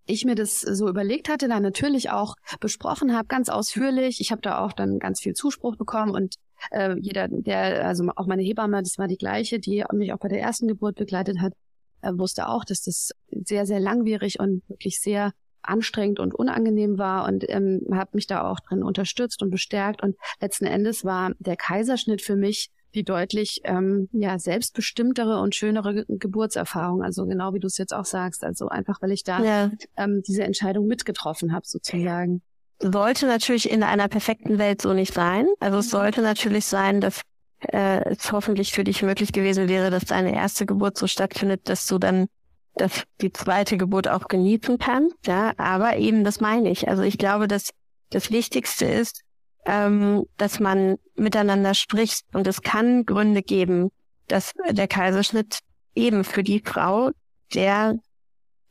ich 0.05 0.25
mir 0.25 0.35
das 0.35 0.61
so 0.61 0.89
überlegt 0.89 1.29
hatte, 1.29 1.47
dann 1.47 1.63
natürlich 1.63 2.09
auch 2.09 2.35
besprochen 2.59 3.15
habe, 3.15 3.27
ganz 3.27 3.49
ausführlich. 3.49 4.19
Ich 4.19 4.31
habe 4.31 4.41
da 4.41 4.59
auch 4.59 4.73
dann 4.73 4.99
ganz 4.99 5.21
viel 5.21 5.33
Zuspruch 5.33 5.75
bekommen 5.75 6.13
und 6.13 6.35
äh, 6.71 6.95
jeder, 6.99 7.27
der, 7.29 7.87
also 7.87 8.09
auch 8.15 8.27
meine 8.27 8.43
Hebamme, 8.43 8.81
das 8.81 8.97
war 8.97 9.07
die 9.07 9.17
gleiche, 9.17 9.59
die 9.59 9.83
mich 9.93 10.13
auch 10.13 10.19
bei 10.19 10.27
der 10.27 10.41
ersten 10.41 10.67
Geburt 10.67 10.95
begleitet 10.95 11.39
hat, 11.39 11.53
äh, 12.01 12.11
wusste 12.13 12.47
auch, 12.47 12.65
dass 12.65 12.83
das 12.83 13.11
sehr, 13.29 13.65
sehr 13.65 13.79
langwierig 13.79 14.39
und 14.39 14.67
wirklich 14.69 14.99
sehr 14.99 15.31
anstrengend 15.63 16.19
und 16.19 16.33
unangenehm 16.33 16.97
war 16.97 17.27
und 17.27 17.45
ähm, 17.47 17.81
habe 17.93 18.11
mich 18.13 18.27
da 18.27 18.49
auch 18.49 18.59
drin 18.59 18.83
unterstützt 18.83 19.43
und 19.43 19.51
bestärkt. 19.51 20.01
Und 20.01 20.15
letzten 20.39 20.65
Endes 20.65 21.05
war 21.05 21.31
der 21.39 21.55
Kaiserschnitt 21.55 22.21
für 22.21 22.35
mich 22.35 22.69
die 22.93 23.03
deutlich 23.03 23.61
ähm, 23.63 24.09
ja 24.11 24.37
selbstbestimmtere 24.39 25.39
und 25.39 25.55
schönere 25.55 26.05
Geburtserfahrung. 26.07 27.03
Also 27.03 27.25
genau 27.25 27.53
wie 27.53 27.59
du 27.59 27.67
es 27.67 27.77
jetzt 27.77 27.93
auch 27.93 28.05
sagst. 28.05 28.43
Also 28.43 28.67
einfach, 28.67 29.01
weil 29.01 29.11
ich 29.11 29.23
da 29.23 29.43
ja. 29.43 29.71
ähm, 29.97 30.21
diese 30.27 30.43
Entscheidung 30.43 30.87
mitgetroffen 30.87 31.53
habe, 31.53 31.65
sozusagen. 31.65 32.41
Sollte 32.79 33.27
natürlich 33.27 33.69
in 33.69 33.83
einer 33.83 34.07
perfekten 34.07 34.57
Welt 34.57 34.81
so 34.81 34.93
nicht 34.93 35.13
sein. 35.13 35.47
Also 35.59 35.79
es 35.79 35.89
sollte 35.89 36.21
natürlich 36.21 36.65
sein, 36.65 36.99
dass 36.99 37.21
äh, 37.59 38.09
es 38.09 38.31
hoffentlich 38.31 38.73
für 38.73 38.83
dich 38.83 39.03
möglich 39.03 39.33
gewesen 39.33 39.69
wäre, 39.69 39.91
dass 39.91 40.05
deine 40.05 40.33
erste 40.33 40.65
Geburt 40.65 40.97
so 40.97 41.07
stattfindet, 41.07 41.69
dass 41.69 41.85
du 41.87 41.99
dann 41.99 42.27
dass 42.75 43.03
die 43.19 43.33
zweite 43.33 43.77
Geburt 43.77 44.07
auch 44.07 44.27
genießen 44.27 44.77
kann. 44.77 45.09
Ja, 45.25 45.51
aber 45.57 45.97
eben 45.97 46.23
das 46.23 46.39
meine 46.39 46.69
ich. 46.69 46.87
Also 46.87 47.03
ich 47.03 47.17
glaube, 47.17 47.47
dass 47.47 47.71
das 48.11 48.31
Wichtigste 48.31 48.85
ist, 48.85 49.23
ähm, 49.65 50.25
dass 50.37 50.59
man 50.59 50.97
miteinander 51.15 51.73
spricht 51.73 52.25
und 52.33 52.47
es 52.47 52.61
kann 52.61 53.05
Gründe 53.05 53.43
geben, 53.43 53.91
dass 54.27 54.53
der 54.69 54.87
Kaiserschnitt 54.87 55.59
eben 55.95 56.23
für 56.23 56.43
die 56.43 56.61
Frau 56.63 57.11
der 57.53 57.99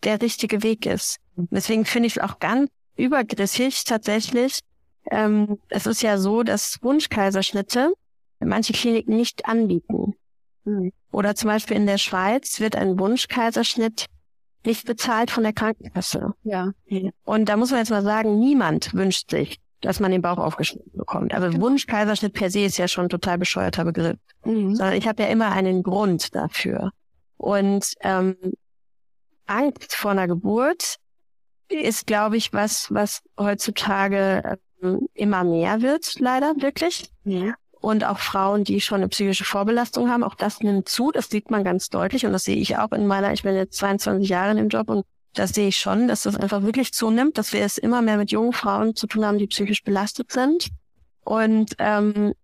der 0.05 0.21
richtige 0.23 0.63
Weg 0.63 0.87
ist. 0.87 1.19
Deswegen 1.37 1.85
finde 1.85 2.07
ich 2.07 2.17
es 2.17 2.23
auch 2.23 2.39
ganz 2.39 2.71
übergriffig 2.97 3.85
tatsächlich. 3.85 4.61
Ähm, 5.11 5.59
es 5.69 5.87
ist 5.87 6.03
ja 6.03 6.19
so, 6.19 6.43
dass 6.43 6.79
Wunschkaiserschnitte 6.83 7.93
manche 8.41 8.73
Kliniken 8.73 9.17
nicht 9.17 9.47
anbieten. 9.47 10.15
Mhm. 10.65 10.93
Oder 11.13 11.35
zum 11.35 11.49
Beispiel 11.49 11.77
in 11.77 11.87
der 11.87 11.99
Schweiz 11.99 12.61
wird 12.61 12.77
ein 12.77 12.99
Wunschkaiserschnitt 12.99 14.07
nicht 14.65 14.87
bezahlt 14.87 15.31
von 15.31 15.43
der 15.43 15.55
Krankenkasse. 15.55 16.35
Ja. 16.43 16.73
Und 17.25 17.49
da 17.49 17.57
muss 17.57 17.71
man 17.71 17.81
jetzt 17.81 17.91
mal 17.91 18.03
sagen, 18.03 18.39
niemand 18.39 18.93
wünscht 18.95 19.31
sich, 19.31 19.59
dass 19.81 20.01
man 20.01 20.11
den 20.11 20.23
Bauch 20.23 20.39
aufgeschnitten 20.39 20.93
bekommt. 20.95 21.35
Also 21.35 21.49
genau. 21.49 21.63
Wunschkaiserschnitt 21.63 22.33
per 22.33 22.51
se 22.51 22.65
ist 22.65 22.79
ja 22.79 22.89
schon 22.89 23.07
ein 23.07 23.11
total 23.11 23.39
bescheuerter 23.39 23.85
Begriff. 23.85 24.19
Mhm. 24.45 24.75
Sondern 24.75 24.97
ich 24.97 25.09
habe 25.09 25.23
ja 25.23 25.29
immer 25.29 25.53
einen 25.53 25.83
Grund 25.83 26.35
dafür. 26.35 26.91
Und 27.37 27.95
ähm, 28.01 28.37
Angst 29.47 29.95
vor 29.95 30.11
einer 30.13 30.29
Geburt 30.29 30.97
ist, 31.69 32.07
glaube 32.07 32.37
ich, 32.37 32.53
was, 32.53 32.89
was 32.91 33.23
heutzutage 33.39 34.59
ähm, 34.83 35.09
immer 35.15 35.45
mehr 35.45 35.83
wird, 35.83 36.19
leider 36.19 36.55
wirklich. 36.61 37.11
Ja. 37.25 37.55
und 37.81 38.05
auch 38.05 38.19
Frauen, 38.19 38.65
die 38.65 38.81
schon 38.81 38.99
eine 38.99 39.09
psychische 39.09 39.45
Vorbelastung 39.45 40.11
haben. 40.11 40.23
Auch 40.23 40.35
das 40.35 40.61
nimmt 40.61 40.89
zu, 40.89 41.11
das 41.13 41.29
sieht 41.29 41.51
man 41.51 41.65
ganz 41.65 41.89
deutlich 41.89 42.27
und 42.27 42.33
das 42.33 42.45
sehe 42.45 42.57
ich 42.57 42.77
auch 42.77 42.93
in 42.93 43.07
meiner, 43.07 43.33
ich 43.33 43.43
bin 43.43 43.55
jetzt 43.55 43.77
22 43.79 44.29
Jahre 44.29 44.59
im 44.59 44.69
Job 44.69 44.91
und 44.91 45.07
das 45.35 45.51
sehe 45.51 45.69
ich 45.69 45.77
schon, 45.77 46.09
dass 46.09 46.25
das 46.25 46.37
einfach 46.37 46.63
wirklich 46.63 46.93
zunimmt, 46.93 47.39
dass 47.39 47.53
wir 47.53 47.65
es 47.65 47.79
immer 47.79 48.03
mehr 48.03 48.17
mit 48.17 48.31
jungen 48.31 48.53
Frauen 48.53 48.97
zu 48.97 49.07
tun 49.07 49.25
haben, 49.25 49.39
die 49.39 49.47
psychisch 49.47 49.85
belastet 49.85 50.33
sind. 50.33 50.69
Und 51.25 51.75
ähm, 51.79 52.35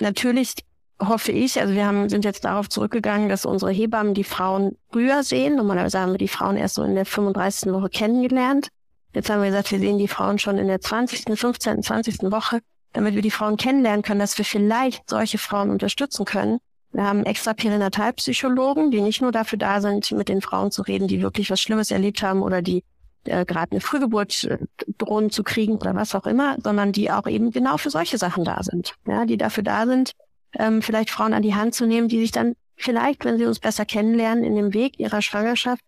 natürlich 0.00 0.54
hoffe 1.00 1.32
ich, 1.32 1.60
also 1.60 1.74
wir 1.74 1.86
haben, 1.86 2.08
sind 2.08 2.24
jetzt 2.24 2.44
darauf 2.44 2.68
zurückgegangen, 2.68 3.28
dass 3.28 3.44
unsere 3.44 3.70
Hebammen 3.70 4.14
die 4.14 4.24
Frauen 4.24 4.76
früher 4.90 5.22
sehen. 5.22 5.56
Normalerweise 5.56 6.00
haben 6.00 6.12
wir 6.12 6.18
die 6.18 6.28
Frauen 6.28 6.56
erst 6.56 6.74
so 6.74 6.82
in 6.82 6.94
der 6.94 7.06
35. 7.06 7.72
Woche 7.72 7.88
kennengelernt. 7.88 8.68
Jetzt 9.14 9.30
haben 9.30 9.40
wir 9.40 9.50
gesagt, 9.50 9.70
wir 9.70 9.78
sehen 9.78 9.98
die 9.98 10.08
Frauen 10.08 10.38
schon 10.38 10.58
in 10.58 10.66
der 10.66 10.80
20., 10.80 11.38
15., 11.38 11.82
20. 11.82 12.22
Woche, 12.30 12.60
damit 12.92 13.14
wir 13.14 13.22
die 13.22 13.30
Frauen 13.30 13.56
kennenlernen 13.56 14.02
können, 14.02 14.20
dass 14.20 14.38
wir 14.38 14.44
vielleicht 14.44 15.08
solche 15.08 15.38
Frauen 15.38 15.70
unterstützen 15.70 16.24
können. 16.24 16.58
Wir 16.98 17.06
haben 17.06 17.24
extra 17.24 17.54
Perinatalpsychologen, 17.54 18.90
die 18.90 19.00
nicht 19.00 19.22
nur 19.22 19.30
dafür 19.30 19.56
da 19.56 19.80
sind, 19.80 20.10
mit 20.10 20.28
den 20.28 20.40
Frauen 20.40 20.72
zu 20.72 20.82
reden, 20.82 21.06
die 21.06 21.22
wirklich 21.22 21.48
was 21.48 21.60
Schlimmes 21.60 21.92
erlebt 21.92 22.24
haben 22.24 22.42
oder 22.42 22.60
die 22.60 22.82
äh, 23.22 23.44
gerade 23.44 23.70
eine 23.70 23.80
Frühgeburt 23.80 24.42
äh, 24.42 24.58
drohen 24.98 25.30
zu 25.30 25.44
kriegen 25.44 25.76
oder 25.76 25.94
was 25.94 26.16
auch 26.16 26.26
immer, 26.26 26.56
sondern 26.60 26.90
die 26.90 27.12
auch 27.12 27.28
eben 27.28 27.52
genau 27.52 27.76
für 27.76 27.90
solche 27.90 28.18
Sachen 28.18 28.42
da 28.42 28.64
sind. 28.64 28.94
Ja, 29.06 29.26
die 29.26 29.36
dafür 29.36 29.62
da 29.62 29.86
sind, 29.86 30.10
ähm, 30.58 30.82
vielleicht 30.82 31.10
Frauen 31.10 31.34
an 31.34 31.42
die 31.42 31.54
Hand 31.54 31.76
zu 31.76 31.86
nehmen, 31.86 32.08
die 32.08 32.18
sich 32.18 32.32
dann 32.32 32.56
vielleicht, 32.74 33.24
wenn 33.24 33.38
sie 33.38 33.46
uns 33.46 33.60
besser 33.60 33.84
kennenlernen, 33.84 34.42
in 34.42 34.56
dem 34.56 34.74
Weg 34.74 34.98
ihrer 34.98 35.22
Schwangerschaft 35.22 35.82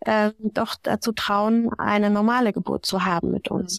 äh, 0.00 0.32
doch 0.40 0.74
dazu 0.82 1.12
trauen, 1.12 1.70
eine 1.78 2.10
normale 2.10 2.52
Geburt 2.52 2.86
zu 2.86 3.04
haben 3.04 3.30
mit 3.30 3.52
uns. 3.52 3.78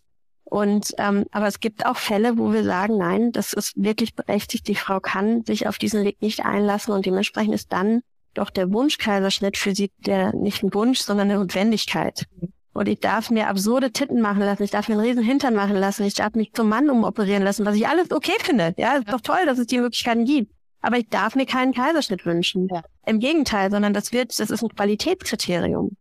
Und 0.50 0.94
ähm, 0.98 1.26
aber 1.32 1.48
es 1.48 1.60
gibt 1.60 1.86
auch 1.86 1.98
Fälle, 1.98 2.38
wo 2.38 2.54
wir 2.54 2.64
sagen, 2.64 2.98
nein, 2.98 3.32
das 3.34 3.52
ist 3.52 3.74
wirklich 3.76 4.16
berechtigt. 4.16 4.68
Die 4.68 4.76
Frau 4.76 5.02
kann 5.02 5.44
sich 5.44 5.68
auf 5.68 5.78
diesen 5.78 6.06
Weg 6.06 6.22
nicht 6.22 6.46
einlassen 6.46 6.94
und 6.94 7.06
dementsprechend 7.06 7.54
ist 7.54 7.74
dann 7.74 8.02
doch 8.34 8.50
der 8.50 8.72
Wunschkaiserschnitt 8.72 9.58
für 9.58 9.76
sie 9.76 9.92
der 9.98 10.34
nicht 10.34 10.64
ein 10.64 10.74
Wunsch, 10.74 11.00
sondern 11.00 11.30
eine 11.30 11.40
Notwendigkeit. 11.40 12.26
Und 12.74 12.88
ich 12.88 13.00
darf 13.00 13.30
mir 13.30 13.48
absurde 13.48 13.92
Titten 13.92 14.22
machen 14.22 14.42
lassen, 14.42 14.64
ich 14.64 14.72
darf 14.72 14.88
mir 14.88 14.94
einen 14.94 15.04
riesen 15.04 15.24
Hintern 15.24 15.56
machen 15.56 15.76
lassen, 15.76 16.06
ich 16.06 16.14
darf 16.14 16.34
mich 16.36 16.54
zum 16.54 16.70
Mann 16.70 16.90
umoperieren 16.90 17.44
lassen, 17.44 17.66
was 17.66 17.76
ich 17.76 17.88
alles 17.88 18.12
okay 18.12 18.38
finde. 18.40 18.74
Ja, 18.78 18.98
ist 18.98 19.12
doch 19.12 19.22
toll, 19.22 19.46
dass 19.46 19.58
es 19.58 19.68
die 19.68 19.80
Möglichkeiten 19.80 20.26
gibt. 20.26 20.54
Aber 20.80 20.98
ich 20.98 21.10
darf 21.10 21.36
mir 21.36 21.48
keinen 21.48 21.74
Kaiserschnitt 21.74 22.26
wünschen. 22.26 22.70
Ja. 22.72 22.84
Im 23.06 23.20
Gegenteil, 23.20 23.72
sondern 23.72 23.94
das 23.94 24.14
wird, 24.14 24.40
das 24.40 24.52
ist 24.52 24.62
ein 24.62 24.70
Qualitätskriterium. 24.70 25.98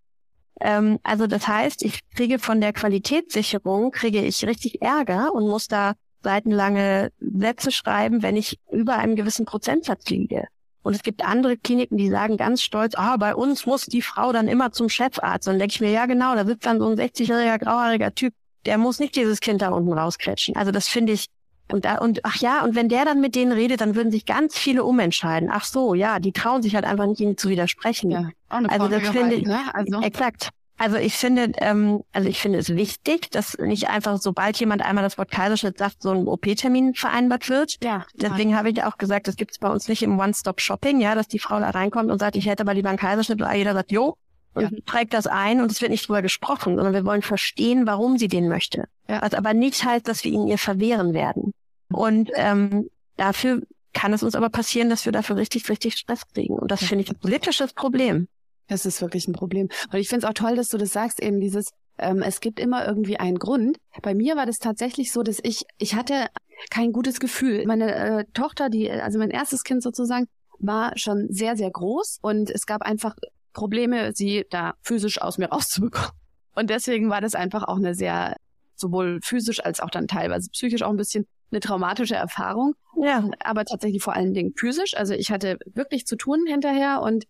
Ähm, 0.61 0.99
also 1.03 1.27
das 1.27 1.47
heißt, 1.47 1.83
ich 1.83 2.01
kriege 2.15 2.39
von 2.39 2.61
der 2.61 2.73
Qualitätssicherung, 2.73 3.91
kriege 3.91 4.23
ich 4.23 4.47
richtig 4.47 4.83
Ärger 4.83 5.33
und 5.35 5.49
muss 5.49 5.69
da 5.69 5.95
seitenlange 6.23 7.13
Sätze 7.21 7.71
schreiben, 7.71 8.23
wenn 8.23 8.37
ich 8.37 8.59
über 8.71 8.97
einem 8.97 9.17
gewissen 9.17 9.47
Prozentsatz 9.47 10.09
liege. 10.09 10.49
Und 10.83 10.95
es 10.95 11.03
gibt 11.03 11.25
andere 11.25 11.57
Kliniken, 11.57 11.97
die 11.97 12.09
sagen 12.09 12.37
ganz 12.37 12.63
stolz, 12.63 12.95
ah, 12.95 13.17
bei 13.17 13.35
uns 13.35 13.67
muss 13.67 13.87
die 13.87 14.03
Frau 14.03 14.33
dann 14.33 14.47
immer 14.47 14.71
zum 14.71 14.89
Chefarzt. 14.89 15.49
Und 15.49 15.55
dann 15.55 15.59
denke 15.59 15.75
ich 15.75 15.81
mir, 15.81 15.91
ja 15.91 16.07
genau, 16.07 16.35
da 16.35 16.47
sitzt 16.47 16.65
dann 16.65 16.79
so 16.79 16.89
ein 16.89 16.97
60-jähriger 16.97 17.59
grauhaariger 17.59 18.15
Typ, 18.15 18.35
der 18.67 18.79
muss 18.79 19.01
nicht 19.01 19.17
dieses 19.17 19.41
Kind 19.41 19.63
da 19.63 19.71
unten 19.71 19.93
rausquetschen. 19.93 20.57
Also 20.57 20.71
das 20.73 20.89
finde 20.89 21.13
ich, 21.13 21.27
und 21.73 21.85
da, 21.85 21.99
und 21.99 22.25
ach 22.25 22.37
ja, 22.37 22.63
und 22.65 22.75
wenn 22.75 22.89
der 22.89 23.05
dann 23.05 23.21
mit 23.21 23.35
denen 23.35 23.53
redet, 23.53 23.81
dann 23.81 23.97
würden 23.97 24.13
sich 24.13 24.25
ganz 24.25 24.57
viele 24.57 24.85
umentscheiden. 24.85 25.49
Ach 25.53 25.65
so, 25.65 25.95
ja, 25.95 26.21
die 26.21 26.33
trauen 26.33 26.63
sich 26.63 26.75
halt 26.75 26.85
einfach 26.85 27.07
nicht, 27.07 27.21
ihnen 27.21 27.37
zu 27.37 27.49
widersprechen. 27.49 28.11
Ja, 28.11 28.31
also 28.49 28.89
das 28.89 29.09
finde 29.09 29.35
ich, 29.35 29.47
ne? 29.47 29.59
also. 29.73 30.01
exakt. 30.01 30.51
Also 30.79 30.99
ich 30.99 31.15
finde, 31.15 31.53
ähm, 31.57 32.03
also 32.13 32.29
ich 32.29 32.39
finde 32.39 32.59
es 32.59 32.69
wichtig, 32.69 33.31
dass 33.31 33.57
nicht 33.57 33.89
einfach, 33.89 34.19
sobald 34.19 34.59
jemand 34.61 34.83
einmal 34.83 35.03
das 35.03 35.17
Wort 35.17 35.31
Kaiserschnitt 35.31 35.79
sagt, 35.79 36.03
so 36.03 36.11
ein 36.11 36.29
OP-Termin 36.29 36.95
vereinbart 36.95 37.49
wird. 37.49 37.83
Ja. 37.83 38.05
Deswegen 38.15 38.57
habe 38.57 38.71
ich 38.71 38.83
auch 38.85 38.99
gesagt, 38.99 39.27
das 39.27 39.37
gibt 39.37 39.53
es 39.53 39.59
bei 39.59 39.71
uns 39.71 39.89
nicht 39.89 40.03
im 40.03 40.19
One-Stop-Shopping, 40.19 41.01
ja, 41.01 41.15
dass 41.15 41.29
die 41.29 41.39
Frau 41.39 41.59
da 41.61 41.71
reinkommt 41.71 42.11
und 42.11 42.19
sagt, 42.19 42.37
ich 42.37 42.47
hätte 42.47 42.63
aber 42.63 42.75
lieber 42.75 42.91
einen 42.91 42.99
Kaiserschnitt, 42.99 43.41
und 43.41 43.55
jeder 43.55 43.73
sagt, 43.73 43.91
jo, 43.91 44.17
und 44.57 44.63
ja. 44.73 44.79
trägt 44.87 45.15
das 45.15 45.27
ein 45.27 45.61
und 45.61 45.71
es 45.71 45.81
wird 45.81 45.91
nicht 45.91 46.09
drüber 46.09 46.23
gesprochen, 46.23 46.77
sondern 46.77 46.95
wir 46.95 47.05
wollen 47.05 47.23
verstehen, 47.23 47.87
warum 47.87 48.19
sie 48.19 48.29
den 48.29 48.49
möchte. 48.49 48.89
Ja. 49.09 49.21
Was 49.23 49.35
aber 49.35 49.55
nicht 49.55 49.85
heißt, 49.85 50.09
dass 50.09 50.25
wir 50.25 50.33
ihn 50.33 50.47
ihr 50.47 50.59
verwehren 50.59 51.13
werden. 51.13 51.53
Und 51.97 52.31
ähm, 52.35 52.91
dafür 53.17 53.63
kann 53.93 54.13
es 54.13 54.23
uns 54.23 54.35
aber 54.35 54.51
passieren, 54.51 54.91
dass 54.91 55.05
wir 55.07 55.13
dafür 55.13 55.37
richtig, 55.37 55.69
richtig 55.69 55.97
Stress 55.97 56.27
kriegen. 56.33 56.59
Und 56.59 56.71
das 56.71 56.85
finde 56.85 57.05
ich 57.05 57.11
ein 57.11 57.19
politisches 57.19 57.73
Problem. 57.73 58.29
Das 58.69 58.85
ist 58.85 59.01
wirklich 59.01 59.27
ein 59.27 59.33
Problem. 59.33 59.69
Und 59.91 59.99
ich 59.99 60.09
finde 60.09 60.27
es 60.27 60.31
auch 60.31 60.35
toll, 60.35 60.57
dass 60.57 60.69
du 60.69 60.77
das 60.77 60.93
sagst, 60.93 61.23
eben 61.23 61.41
dieses, 61.41 61.71
ähm, 61.99 62.23
es 62.23 62.41
gibt 62.41 62.61
immer 62.61 62.87
irgendwie 62.87 63.19
einen 63.19 63.39
Grund. 63.39 63.79
Bei 64.03 64.15
mir 64.15 64.37
war 64.37 64.45
das 64.45 64.59
tatsächlich 64.59 65.13
so, 65.13 65.23
dass 65.23 65.39
ich, 65.43 65.65
ich 65.79 65.95
hatte 65.95 66.27
kein 66.71 66.93
gutes 66.93 67.21
Gefühl. 67.21 67.65
Meine 67.67 67.95
äh, 67.95 68.25
Tochter, 68.35 68.69
die, 68.69 68.91
also 68.91 69.19
mein 69.19 69.31
erstes 69.31 69.65
Kind 69.65 69.83
sozusagen, 69.83 70.27
war 70.59 70.93
schon 70.97 71.29
sehr, 71.31 71.57
sehr 71.57 71.71
groß 71.71 72.19
und 72.23 72.51
es 72.51 72.67
gab 72.67 72.83
einfach 72.83 73.15
Probleme, 73.53 74.13
sie 74.15 74.45
da 74.51 74.75
physisch 74.83 75.21
aus 75.21 75.39
mir 75.39 75.49
rauszubekommen. 75.53 76.13
Und 76.55 76.71
deswegen 76.71 77.11
war 77.11 77.21
das 77.21 77.35
einfach 77.35 77.65
auch 77.65 77.77
eine 77.77 77.95
sehr, 77.95 78.37
sowohl 78.75 79.21
physisch 79.23 79.65
als 79.65 79.81
auch 79.81 79.91
dann 79.91 80.09
teilweise 80.09 80.51
psychisch 80.51 80.83
auch 80.83 80.91
ein 80.91 80.97
bisschen 80.97 81.27
eine 81.51 81.61
traumatische 81.61 82.15
Erfahrung. 82.15 82.75
Ja. 83.01 83.29
Aber 83.41 83.65
tatsächlich 83.65 84.03
vor 84.03 84.15
allen 84.15 84.35
Dingen 84.35 84.55
physisch. 84.57 84.97
Also 84.97 85.15
ich 85.15 85.31
hatte 85.31 85.59
wirklich 85.67 86.07
zu 86.07 86.17
tun 86.17 86.45
hinterher 86.47 87.03
und 87.03 87.25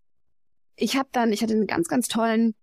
ich 0.76 0.96
habe 0.96 1.08
dann, 1.12 1.32
ich 1.32 1.42
hatte 1.42 1.54
einen 1.54 1.66
ganz, 1.66 1.88
ganz 1.88 2.08
tollen 2.08 2.54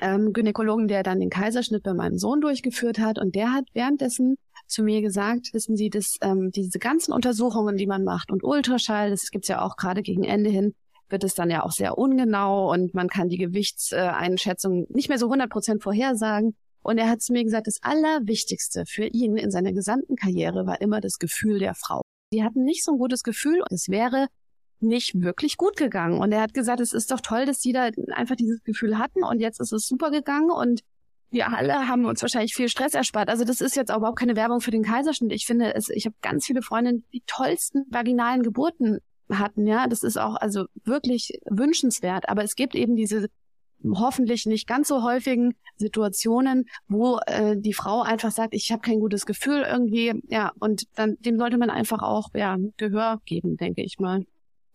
ähm, 0.00 0.32
Gynäkologen, 0.32 0.88
der 0.88 1.02
dann 1.02 1.20
den 1.20 1.30
Kaiserschnitt 1.30 1.82
bei 1.82 1.94
meinem 1.94 2.18
Sohn 2.18 2.40
durchgeführt 2.40 2.98
hat 2.98 3.18
und 3.18 3.34
der 3.34 3.52
hat 3.52 3.64
währenddessen 3.72 4.36
zu 4.66 4.82
mir 4.82 5.02
gesagt, 5.02 5.52
wissen 5.52 5.76
Sie, 5.76 5.90
dass 5.90 6.16
ähm, 6.22 6.50
diese 6.52 6.78
ganzen 6.78 7.12
Untersuchungen, 7.12 7.76
die 7.76 7.86
man 7.86 8.04
macht 8.04 8.30
und 8.30 8.44
Ultraschall, 8.44 9.10
das 9.10 9.30
gibt's 9.30 9.48
ja 9.48 9.62
auch 9.62 9.76
gerade 9.76 10.02
gegen 10.02 10.24
Ende 10.24 10.48
hin, 10.48 10.74
wird 11.08 11.24
es 11.24 11.34
dann 11.34 11.50
ja 11.50 11.64
auch 11.64 11.72
sehr 11.72 11.98
ungenau 11.98 12.70
und 12.70 12.94
man 12.94 13.08
kann 13.08 13.28
die 13.28 13.36
Gewichtseinschätzung 13.36 14.86
nicht 14.90 15.08
mehr 15.08 15.18
so 15.18 15.26
100 15.26 15.50
Prozent 15.50 15.82
vorhersagen. 15.82 16.56
Und 16.82 16.98
er 16.98 17.08
hat 17.08 17.22
zu 17.22 17.32
mir 17.32 17.44
gesagt, 17.44 17.66
das 17.66 17.78
Allerwichtigste 17.82 18.84
für 18.86 19.06
ihn 19.06 19.36
in 19.36 19.50
seiner 19.50 19.72
gesamten 19.72 20.16
Karriere 20.16 20.66
war 20.66 20.80
immer 20.80 21.00
das 21.00 21.18
Gefühl 21.18 21.58
der 21.58 21.74
Frau. 21.74 22.02
Sie 22.32 22.44
hatten 22.44 22.64
nicht 22.64 22.84
so 22.84 22.92
ein 22.92 22.98
gutes 22.98 23.22
Gefühl. 23.22 23.62
Es 23.70 23.88
wäre 23.88 24.28
nicht 24.80 25.20
wirklich 25.20 25.56
gut 25.56 25.76
gegangen. 25.76 26.18
Und 26.18 26.32
er 26.32 26.40
hat 26.40 26.54
gesagt, 26.54 26.80
es 26.80 26.92
ist 26.92 27.10
doch 27.10 27.20
toll, 27.20 27.44
dass 27.44 27.58
die 27.60 27.72
da 27.72 27.90
einfach 28.12 28.36
dieses 28.36 28.62
Gefühl 28.62 28.98
hatten 28.98 29.22
und 29.24 29.40
jetzt 29.40 29.60
ist 29.60 29.72
es 29.72 29.86
super 29.86 30.10
gegangen 30.10 30.50
und 30.50 30.80
wir 31.30 31.48
alle 31.52 31.86
haben 31.86 32.06
uns 32.06 32.22
wahrscheinlich 32.22 32.54
viel 32.54 32.68
Stress 32.68 32.94
erspart. 32.94 33.28
Also 33.28 33.44
das 33.44 33.60
ist 33.60 33.76
jetzt 33.76 33.92
auch 33.92 33.98
überhaupt 33.98 34.18
keine 34.18 34.34
Werbung 34.34 34.60
für 34.60 34.72
den 34.72 34.82
Kaiserschnitt. 34.82 35.32
Ich 35.32 35.46
finde, 35.46 35.74
es, 35.74 35.88
ich 35.88 36.06
habe 36.06 36.16
ganz 36.22 36.46
viele 36.46 36.60
Freundinnen, 36.60 37.04
die 37.12 37.22
tollsten 37.26 37.84
vaginalen 37.88 38.42
Geburten 38.42 38.98
hatten. 39.30 39.66
Ja, 39.66 39.86
das 39.86 40.02
ist 40.02 40.16
auch 40.16 40.34
also 40.34 40.64
wirklich 40.84 41.38
wünschenswert. 41.48 42.28
Aber 42.28 42.42
es 42.42 42.56
gibt 42.56 42.74
eben 42.74 42.96
diese 42.96 43.28
hoffentlich 43.84 44.46
nicht 44.46 44.66
ganz 44.66 44.88
so 44.88 45.02
häufigen 45.02 45.54
Situationen, 45.76 46.66
wo 46.88 47.18
äh, 47.26 47.56
die 47.56 47.72
Frau 47.72 48.02
einfach 48.02 48.30
sagt, 48.30 48.54
ich 48.54 48.70
habe 48.72 48.82
kein 48.82 49.00
gutes 49.00 49.26
Gefühl 49.26 49.64
irgendwie, 49.68 50.22
ja, 50.28 50.52
und 50.58 50.84
dann 50.94 51.16
dem 51.20 51.38
sollte 51.38 51.58
man 51.58 51.70
einfach 51.70 52.02
auch 52.02 52.28
ja 52.34 52.56
Gehör 52.76 53.20
geben, 53.24 53.56
denke 53.56 53.82
ich 53.82 53.98
mal. 53.98 54.24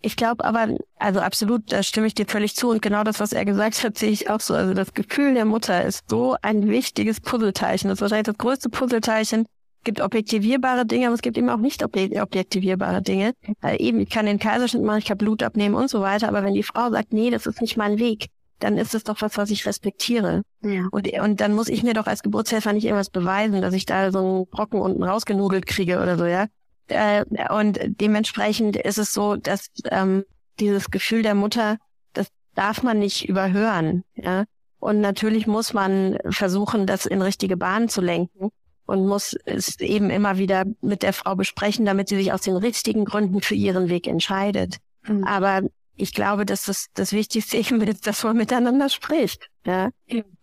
Ich 0.05 0.15
glaube 0.15 0.45
aber, 0.45 0.77
also 0.97 1.19
absolut, 1.19 1.71
da 1.71 1.81
stimme 1.81 2.05
ich 2.05 2.13
dir 2.13 2.27
völlig 2.27 2.55
zu. 2.55 2.69
Und 2.69 2.83
genau 2.83 3.03
das, 3.03 3.19
was 3.19 3.33
er 3.33 3.43
gesagt 3.43 3.83
hat, 3.83 3.97
sehe 3.97 4.11
ich 4.11 4.29
auch 4.29 4.39
so. 4.39 4.53
Also 4.53 4.75
das 4.75 4.93
Gefühl 4.93 5.33
der 5.33 5.45
Mutter 5.45 5.83
ist 5.83 6.07
so 6.07 6.35
ein 6.43 6.69
wichtiges 6.69 7.19
Puzzleteilchen. 7.21 7.89
Das 7.89 7.97
ist 7.97 8.01
wahrscheinlich 8.01 8.27
das 8.27 8.37
größte 8.37 8.69
Puzzleteilchen. 8.69 9.41
Es 9.45 9.83
gibt 9.83 10.01
objektivierbare 10.01 10.85
Dinge, 10.85 11.07
aber 11.07 11.15
es 11.15 11.23
gibt 11.23 11.39
eben 11.39 11.49
auch 11.49 11.57
nicht 11.57 11.83
objektivierbare 11.83 13.01
Dinge. 13.01 13.33
Weil 13.61 13.81
eben, 13.81 13.99
ich 13.99 14.09
kann 14.11 14.27
den 14.27 14.37
Kaiserschnitt 14.37 14.83
machen, 14.83 14.99
ich 14.99 15.05
kann 15.05 15.17
Blut 15.17 15.41
abnehmen 15.41 15.73
und 15.73 15.89
so 15.89 16.01
weiter. 16.01 16.27
Aber 16.27 16.43
wenn 16.43 16.53
die 16.53 16.61
Frau 16.61 16.91
sagt, 16.91 17.11
nee, 17.11 17.31
das 17.31 17.47
ist 17.47 17.59
nicht 17.61 17.75
mein 17.75 17.97
Weg, 17.97 18.27
dann 18.59 18.77
ist 18.77 18.95
es 18.95 19.03
doch 19.03 19.21
was, 19.21 19.37
was 19.37 19.49
ich 19.49 19.65
respektiere. 19.65 20.43
Ja. 20.61 20.87
Und, 20.91 21.11
und 21.19 21.41
dann 21.41 21.53
muss 21.53 21.67
ich 21.67 21.83
mir 21.83 21.93
doch 21.93 22.07
als 22.07 22.23
Geburtshelfer 22.23 22.73
nicht 22.73 22.85
irgendwas 22.85 23.09
beweisen, 23.09 23.61
dass 23.61 23.73
ich 23.73 23.85
da 23.85 24.11
so 24.11 24.19
einen 24.19 24.47
Brocken 24.47 24.79
unten 24.79 25.03
rausgenudelt 25.03 25.65
kriege 25.65 26.01
oder 26.01 26.17
so, 26.17 26.25
ja. 26.25 26.47
Äh, 26.87 27.25
und 27.49 27.79
dementsprechend 27.83 28.75
ist 28.77 28.97
es 28.97 29.13
so, 29.13 29.35
dass 29.35 29.69
ähm, 29.89 30.23
dieses 30.59 30.91
Gefühl 30.91 31.23
der 31.23 31.35
Mutter, 31.35 31.77
das 32.13 32.27
darf 32.53 32.83
man 32.83 32.99
nicht 32.99 33.27
überhören. 33.27 34.03
Ja? 34.15 34.45
Und 34.79 35.01
natürlich 35.01 35.47
muss 35.47 35.73
man 35.73 36.17
versuchen, 36.29 36.85
das 36.85 37.05
in 37.05 37.21
richtige 37.21 37.57
Bahnen 37.57 37.89
zu 37.89 38.01
lenken 38.01 38.49
und 38.85 39.07
muss 39.07 39.35
es 39.45 39.79
eben 39.79 40.09
immer 40.09 40.37
wieder 40.37 40.65
mit 40.81 41.01
der 41.01 41.13
Frau 41.13 41.35
besprechen, 41.35 41.85
damit 41.85 42.09
sie 42.09 42.17
sich 42.17 42.31
aus 42.31 42.41
den 42.41 42.55
richtigen 42.55 43.05
Gründen 43.05 43.41
für 43.41 43.55
ihren 43.55 43.89
Weg 43.89 44.07
entscheidet. 44.07 44.77
Mhm. 45.07 45.23
Aber 45.23 45.61
ich 45.95 46.13
glaube, 46.13 46.45
dass 46.45 46.63
das 46.63 46.87
das 46.93 47.11
Wichtigste 47.13 47.57
eben 47.57 47.81
ist, 47.81 48.07
dass 48.07 48.23
man 48.23 48.37
miteinander 48.37 48.89
spricht. 48.89 49.49
Ja? 49.65 49.89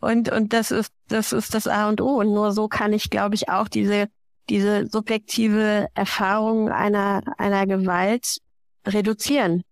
Und 0.01 0.31
und 0.31 0.53
das 0.53 0.71
ist 0.71 0.93
das 1.09 1.33
ist 1.33 1.55
das 1.55 1.67
A 1.67 1.89
und 1.89 2.01
O. 2.01 2.21
Und 2.21 2.29
nur 2.35 2.53
so 2.53 2.69
kann 2.69 2.93
ich, 2.93 3.11
glaube 3.11 3.35
ich, 3.35 3.49
auch 3.49 3.69
diese 3.69 4.09
diese 4.49 4.87
subjektive 4.87 5.89
Erfahrung 5.95 6.69
einer, 6.69 7.23
einer 7.39 7.67
Gewalt 7.67 8.39
reduzieren. 8.87 9.63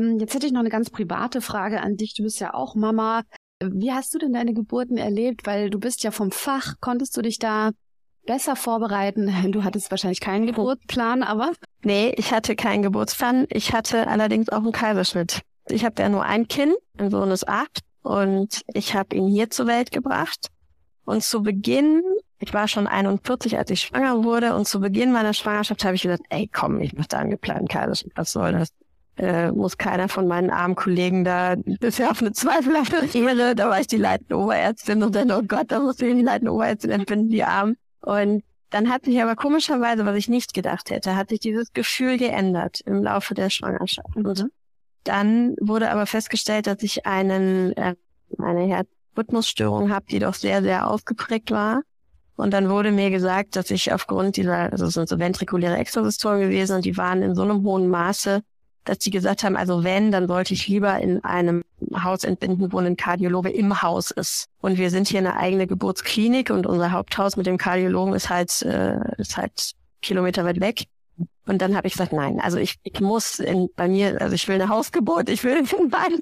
Hm, 0.00 0.18
jetzt 0.18 0.34
hätte 0.34 0.46
ich 0.46 0.52
noch 0.52 0.60
eine 0.60 0.70
ganz 0.70 0.90
private 0.90 1.40
Frage 1.40 1.80
an 1.80 1.96
dich. 1.96 2.14
Du 2.14 2.22
bist 2.22 2.40
ja 2.40 2.54
auch 2.54 2.74
Mama. 2.74 3.22
Wie 3.62 3.92
hast 3.92 4.14
du 4.14 4.18
denn 4.18 4.32
deine 4.32 4.54
Geburten 4.54 4.96
erlebt? 4.96 5.46
Weil 5.46 5.70
du 5.70 5.78
bist 5.78 6.02
ja 6.02 6.10
vom 6.10 6.30
Fach. 6.30 6.74
Konntest 6.80 7.16
du 7.16 7.22
dich 7.22 7.38
da 7.38 7.70
besser 8.26 8.56
vorbereiten? 8.56 9.32
Du 9.52 9.64
hattest 9.64 9.90
wahrscheinlich 9.90 10.20
keinen 10.20 10.46
Geburtsplan, 10.46 11.22
aber 11.22 11.52
Nee, 11.84 12.14
ich 12.16 12.32
hatte 12.32 12.54
keinen 12.54 12.82
Geburtsplan. 12.82 13.46
Ich 13.50 13.72
hatte 13.72 14.06
allerdings 14.06 14.48
auch 14.48 14.62
einen 14.62 14.72
Kaiserschnitt. 14.72 15.40
Ich 15.68 15.84
habe 15.84 16.00
ja 16.00 16.08
nur 16.08 16.24
ein 16.24 16.46
Kind, 16.48 16.74
mein 16.98 17.10
Sohn 17.10 17.30
ist 17.30 17.48
acht 17.48 17.80
und 18.02 18.62
ich 18.72 18.94
habe 18.94 19.16
ihn 19.16 19.28
hier 19.28 19.50
zur 19.50 19.66
Welt 19.66 19.90
gebracht. 19.90 20.48
Und 21.04 21.24
zu 21.24 21.42
Beginn, 21.42 22.02
ich 22.38 22.54
war 22.54 22.68
schon 22.68 22.86
41, 22.86 23.58
als 23.58 23.70
ich 23.70 23.80
schwanger 23.80 24.22
wurde 24.22 24.54
und 24.54 24.68
zu 24.68 24.80
Beginn 24.80 25.12
meiner 25.12 25.34
Schwangerschaft 25.34 25.84
habe 25.84 25.96
ich 25.96 26.02
gesagt, 26.02 26.22
ey 26.30 26.48
komm, 26.52 26.80
ich 26.80 26.92
mache 26.92 27.08
da 27.08 27.18
einen 27.18 27.30
geplanten 27.30 27.66
Kaiserschnitt, 27.66 28.12
was 28.14 28.32
soll 28.32 28.52
das? 28.52 28.68
Äh, 29.16 29.52
muss 29.52 29.76
keiner 29.76 30.08
von 30.08 30.26
meinen 30.26 30.50
armen 30.50 30.74
Kollegen 30.74 31.24
da, 31.24 31.54
ja 31.54 32.10
auf 32.10 32.22
eine 32.22 32.32
zweifelhafte 32.32 33.18
Ehre, 33.18 33.54
da 33.54 33.68
war 33.68 33.80
ich 33.80 33.88
die 33.88 33.98
leitende 33.98 34.38
Oberärztin 34.38 35.02
und 35.02 35.14
dann, 35.14 35.30
oh 35.32 35.42
Gott, 35.42 35.70
da 35.70 35.80
muss 35.80 36.00
ich 36.00 36.14
die 36.14 36.22
leitende 36.22 36.52
Oberärztin 36.52 36.90
entbinden, 36.90 37.28
die 37.28 37.44
Armen. 37.44 37.76
Und 38.02 38.42
dann 38.70 38.90
hat 38.90 39.04
sich 39.04 39.20
aber 39.22 39.36
komischerweise, 39.36 40.06
was 40.06 40.16
ich 40.16 40.28
nicht 40.28 40.54
gedacht 40.54 40.90
hätte, 40.90 41.16
hat 41.16 41.28
sich 41.28 41.40
dieses 41.40 41.72
Gefühl 41.72 42.18
geändert 42.18 42.80
im 42.84 43.02
Laufe 43.02 43.34
der 43.34 43.50
Schwangerschaft. 43.50 44.16
Mhm. 44.16 44.50
Dann 45.04 45.56
wurde 45.60 45.90
aber 45.90 46.06
festgestellt, 46.06 46.66
dass 46.66 46.82
ich 46.82 47.06
einen, 47.06 47.76
äh, 47.76 47.94
eine 48.38 48.86
Herzrhythmusstörung 49.14 49.92
habe, 49.92 50.06
die 50.10 50.20
doch 50.20 50.34
sehr, 50.34 50.62
sehr 50.62 50.88
ausgeprägt 50.88 51.50
war. 51.50 51.82
Und 52.36 52.52
dann 52.52 52.70
wurde 52.70 52.92
mir 52.92 53.10
gesagt, 53.10 53.56
dass 53.56 53.70
ich 53.70 53.92
aufgrund 53.92 54.36
dieser, 54.36 54.72
also 54.72 54.86
es 54.86 54.94
sind 54.94 55.08
so 55.08 55.18
ventrikuläre 55.18 55.76
Extrasystolen 55.76 56.40
gewesen 56.40 56.76
und 56.76 56.84
die 56.84 56.96
waren 56.96 57.22
in 57.22 57.34
so 57.34 57.42
einem 57.42 57.62
hohen 57.62 57.88
Maße, 57.88 58.42
dass 58.84 58.98
die 58.98 59.10
gesagt 59.10 59.44
haben, 59.44 59.56
also 59.56 59.84
wenn, 59.84 60.10
dann 60.10 60.26
sollte 60.26 60.54
ich 60.54 60.66
lieber 60.66 60.98
in 60.98 61.22
einem 61.24 61.62
Haus 62.02 62.24
entbinden, 62.24 62.72
wo 62.72 62.78
ein 62.78 62.96
Kardiologe 62.96 63.50
im 63.50 63.82
Haus 63.82 64.10
ist. 64.10 64.46
Und 64.60 64.78
wir 64.78 64.90
sind 64.90 65.08
hier 65.08 65.20
eine 65.20 65.36
eigene 65.36 65.66
Geburtsklinik 65.66 66.50
und 66.50 66.66
unser 66.66 66.92
Haupthaus 66.92 67.36
mit 67.36 67.46
dem 67.46 67.58
Kardiologen 67.58 68.14
ist 68.14 68.30
halt, 68.30 68.62
äh, 68.62 68.98
ist 69.18 69.36
halt 69.36 69.72
Kilometer 70.00 70.44
weit 70.44 70.60
weg. 70.60 70.86
Und 71.44 71.60
dann 71.60 71.76
habe 71.76 71.88
ich 71.88 71.94
gesagt, 71.94 72.12
nein, 72.12 72.38
also 72.40 72.58
ich, 72.58 72.76
ich 72.84 73.00
muss 73.00 73.40
in, 73.40 73.68
bei 73.74 73.88
mir, 73.88 74.20
also 74.20 74.34
ich 74.34 74.46
will 74.46 74.54
eine 74.54 74.68
Hausgeburt, 74.68 75.28
ich 75.28 75.42
will 75.42 75.56
in 75.56 75.88
meinem, 75.88 76.20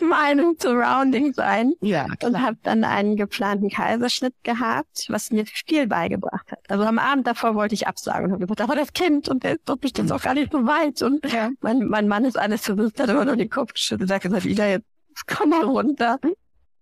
in 0.00 0.08
meinem 0.08 0.56
Surrounding 0.60 1.32
sein. 1.32 1.72
Ja, 1.80 2.04
klar. 2.04 2.30
Und 2.30 2.40
habe 2.40 2.56
dann 2.62 2.84
einen 2.84 3.16
geplanten 3.16 3.68
Kaiserschnitt 3.68 4.34
gehabt, 4.44 5.06
was 5.08 5.32
mir 5.32 5.44
viel 5.46 5.88
beigebracht 5.88 6.52
hat. 6.52 6.60
Also 6.68 6.84
am 6.84 7.00
Abend 7.00 7.26
davor 7.26 7.56
wollte 7.56 7.74
ich 7.74 7.88
absagen 7.88 8.26
und 8.26 8.32
habe 8.32 8.46
gesagt, 8.46 8.60
aber 8.60 8.76
das 8.76 8.92
Kind 8.92 9.28
und 9.28 9.42
der 9.42 9.54
ist 9.54 9.62
doch 9.64 9.76
bestimmt 9.76 10.12
auch 10.12 10.22
gar 10.22 10.34
nicht 10.34 10.52
so 10.52 10.64
weit. 10.64 11.02
Und 11.02 11.30
ja. 11.32 11.50
mein, 11.60 11.86
mein 11.86 12.06
Mann 12.06 12.24
ist 12.24 12.38
alles 12.38 12.64
so, 12.64 12.76
hat 12.76 13.08
immer 13.08 13.24
nur 13.24 13.36
den 13.36 13.50
Kopf 13.50 13.72
geschüttelt 13.72 14.08
und 14.08 14.14
hat 14.14 14.22
gesagt, 14.22 14.44
wieder 14.44 14.68
jetzt 14.68 14.86
komm 15.26 15.50
mal 15.50 15.64
runter. 15.64 16.18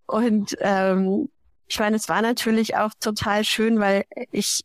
Und 0.06 0.56
ähm, 0.60 1.28
ich 1.66 1.78
meine, 1.78 1.96
es 1.96 2.08
war 2.08 2.22
natürlich 2.22 2.76
auch 2.76 2.92
total 2.98 3.44
schön, 3.44 3.78
weil 3.78 4.04
ich, 4.30 4.64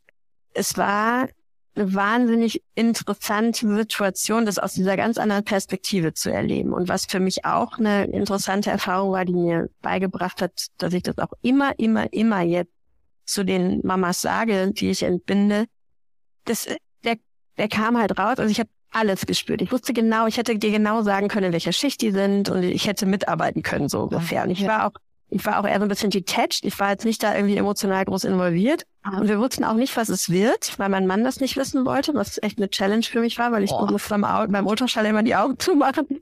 es 0.53 0.77
war 0.77 1.27
eine 1.75 1.93
wahnsinnig 1.93 2.61
interessante 2.75 3.67
Situation, 3.75 4.45
das 4.45 4.59
aus 4.59 4.73
dieser 4.73 4.95
ganz 4.95 5.17
anderen 5.17 5.43
Perspektive 5.43 6.13
zu 6.13 6.31
erleben. 6.31 6.71
Und 6.73 6.87
was 6.87 7.05
für 7.05 7.19
mich 7.19 7.45
auch 7.45 7.77
eine 7.77 8.05
interessante 8.05 8.69
Erfahrung 8.69 9.11
war, 9.11 9.25
die 9.25 9.33
mir 9.33 9.69
beigebracht 9.81 10.41
hat, 10.41 10.67
dass 10.77 10.93
ich 10.93 11.03
das 11.03 11.17
auch 11.17 11.33
immer, 11.41 11.77
immer, 11.79 12.11
immer 12.13 12.41
jetzt 12.41 12.71
zu 13.25 13.43
den 13.43 13.81
Mamas 13.83 14.21
sage, 14.21 14.71
die 14.71 14.91
ich 14.91 15.03
entbinde, 15.03 15.65
das, 16.45 16.67
der, 17.03 17.17
der 17.57 17.69
kam 17.69 17.97
halt 17.97 18.17
raus. 18.19 18.37
Also 18.37 18.51
ich 18.51 18.59
habe 18.59 18.69
alles 18.93 19.25
gespürt. 19.25 19.61
Ich 19.61 19.71
wusste 19.71 19.93
genau, 19.93 20.27
ich 20.27 20.37
hätte 20.37 20.57
dir 20.57 20.71
genau 20.71 21.01
sagen 21.01 21.27
können, 21.27 21.47
in 21.47 21.53
welcher 21.53 21.73
Schicht 21.73 22.01
die 22.01 22.11
sind 22.11 22.49
und 22.49 22.63
ich 22.63 22.87
hätte 22.87 23.05
mitarbeiten 23.05 23.63
können, 23.63 23.89
so 23.89 24.01
ungefähr. 24.01 24.43
Und 24.43 24.51
ich 24.51 24.65
war 24.65 24.87
auch 24.87 24.93
ich 25.33 25.43
war 25.45 25.59
auch 25.59 25.65
eher 25.65 25.77
so 25.77 25.83
ein 25.83 25.89
bisschen 25.89 26.11
detached. 26.11 26.63
Ich 26.63 26.79
war 26.79 26.91
jetzt 26.91 27.05
nicht 27.05 27.23
da 27.23 27.35
irgendwie 27.35 27.57
emotional 27.57 28.05
groß 28.05 28.25
involviert. 28.25 28.83
Und 29.03 29.27
wir 29.27 29.39
wussten 29.39 29.63
auch 29.63 29.73
nicht, 29.73 29.97
was 29.97 30.09
es 30.09 30.29
wird, 30.29 30.77
weil 30.77 30.89
mein 30.89 31.07
Mann 31.07 31.23
das 31.23 31.39
nicht 31.39 31.57
wissen 31.57 31.85
wollte, 31.85 32.13
was 32.13 32.41
echt 32.43 32.59
eine 32.59 32.69
Challenge 32.69 33.03
für 33.03 33.19
mich 33.19 33.39
war, 33.39 33.51
weil 33.51 33.63
ich 33.63 33.71
oh. 33.71 33.87
musste 33.87 34.09
beim, 34.09 34.51
beim 34.51 34.67
Ultraschall 34.67 35.07
immer 35.07 35.23
die 35.23 35.35
Augen 35.35 35.57
zumachen. 35.59 36.21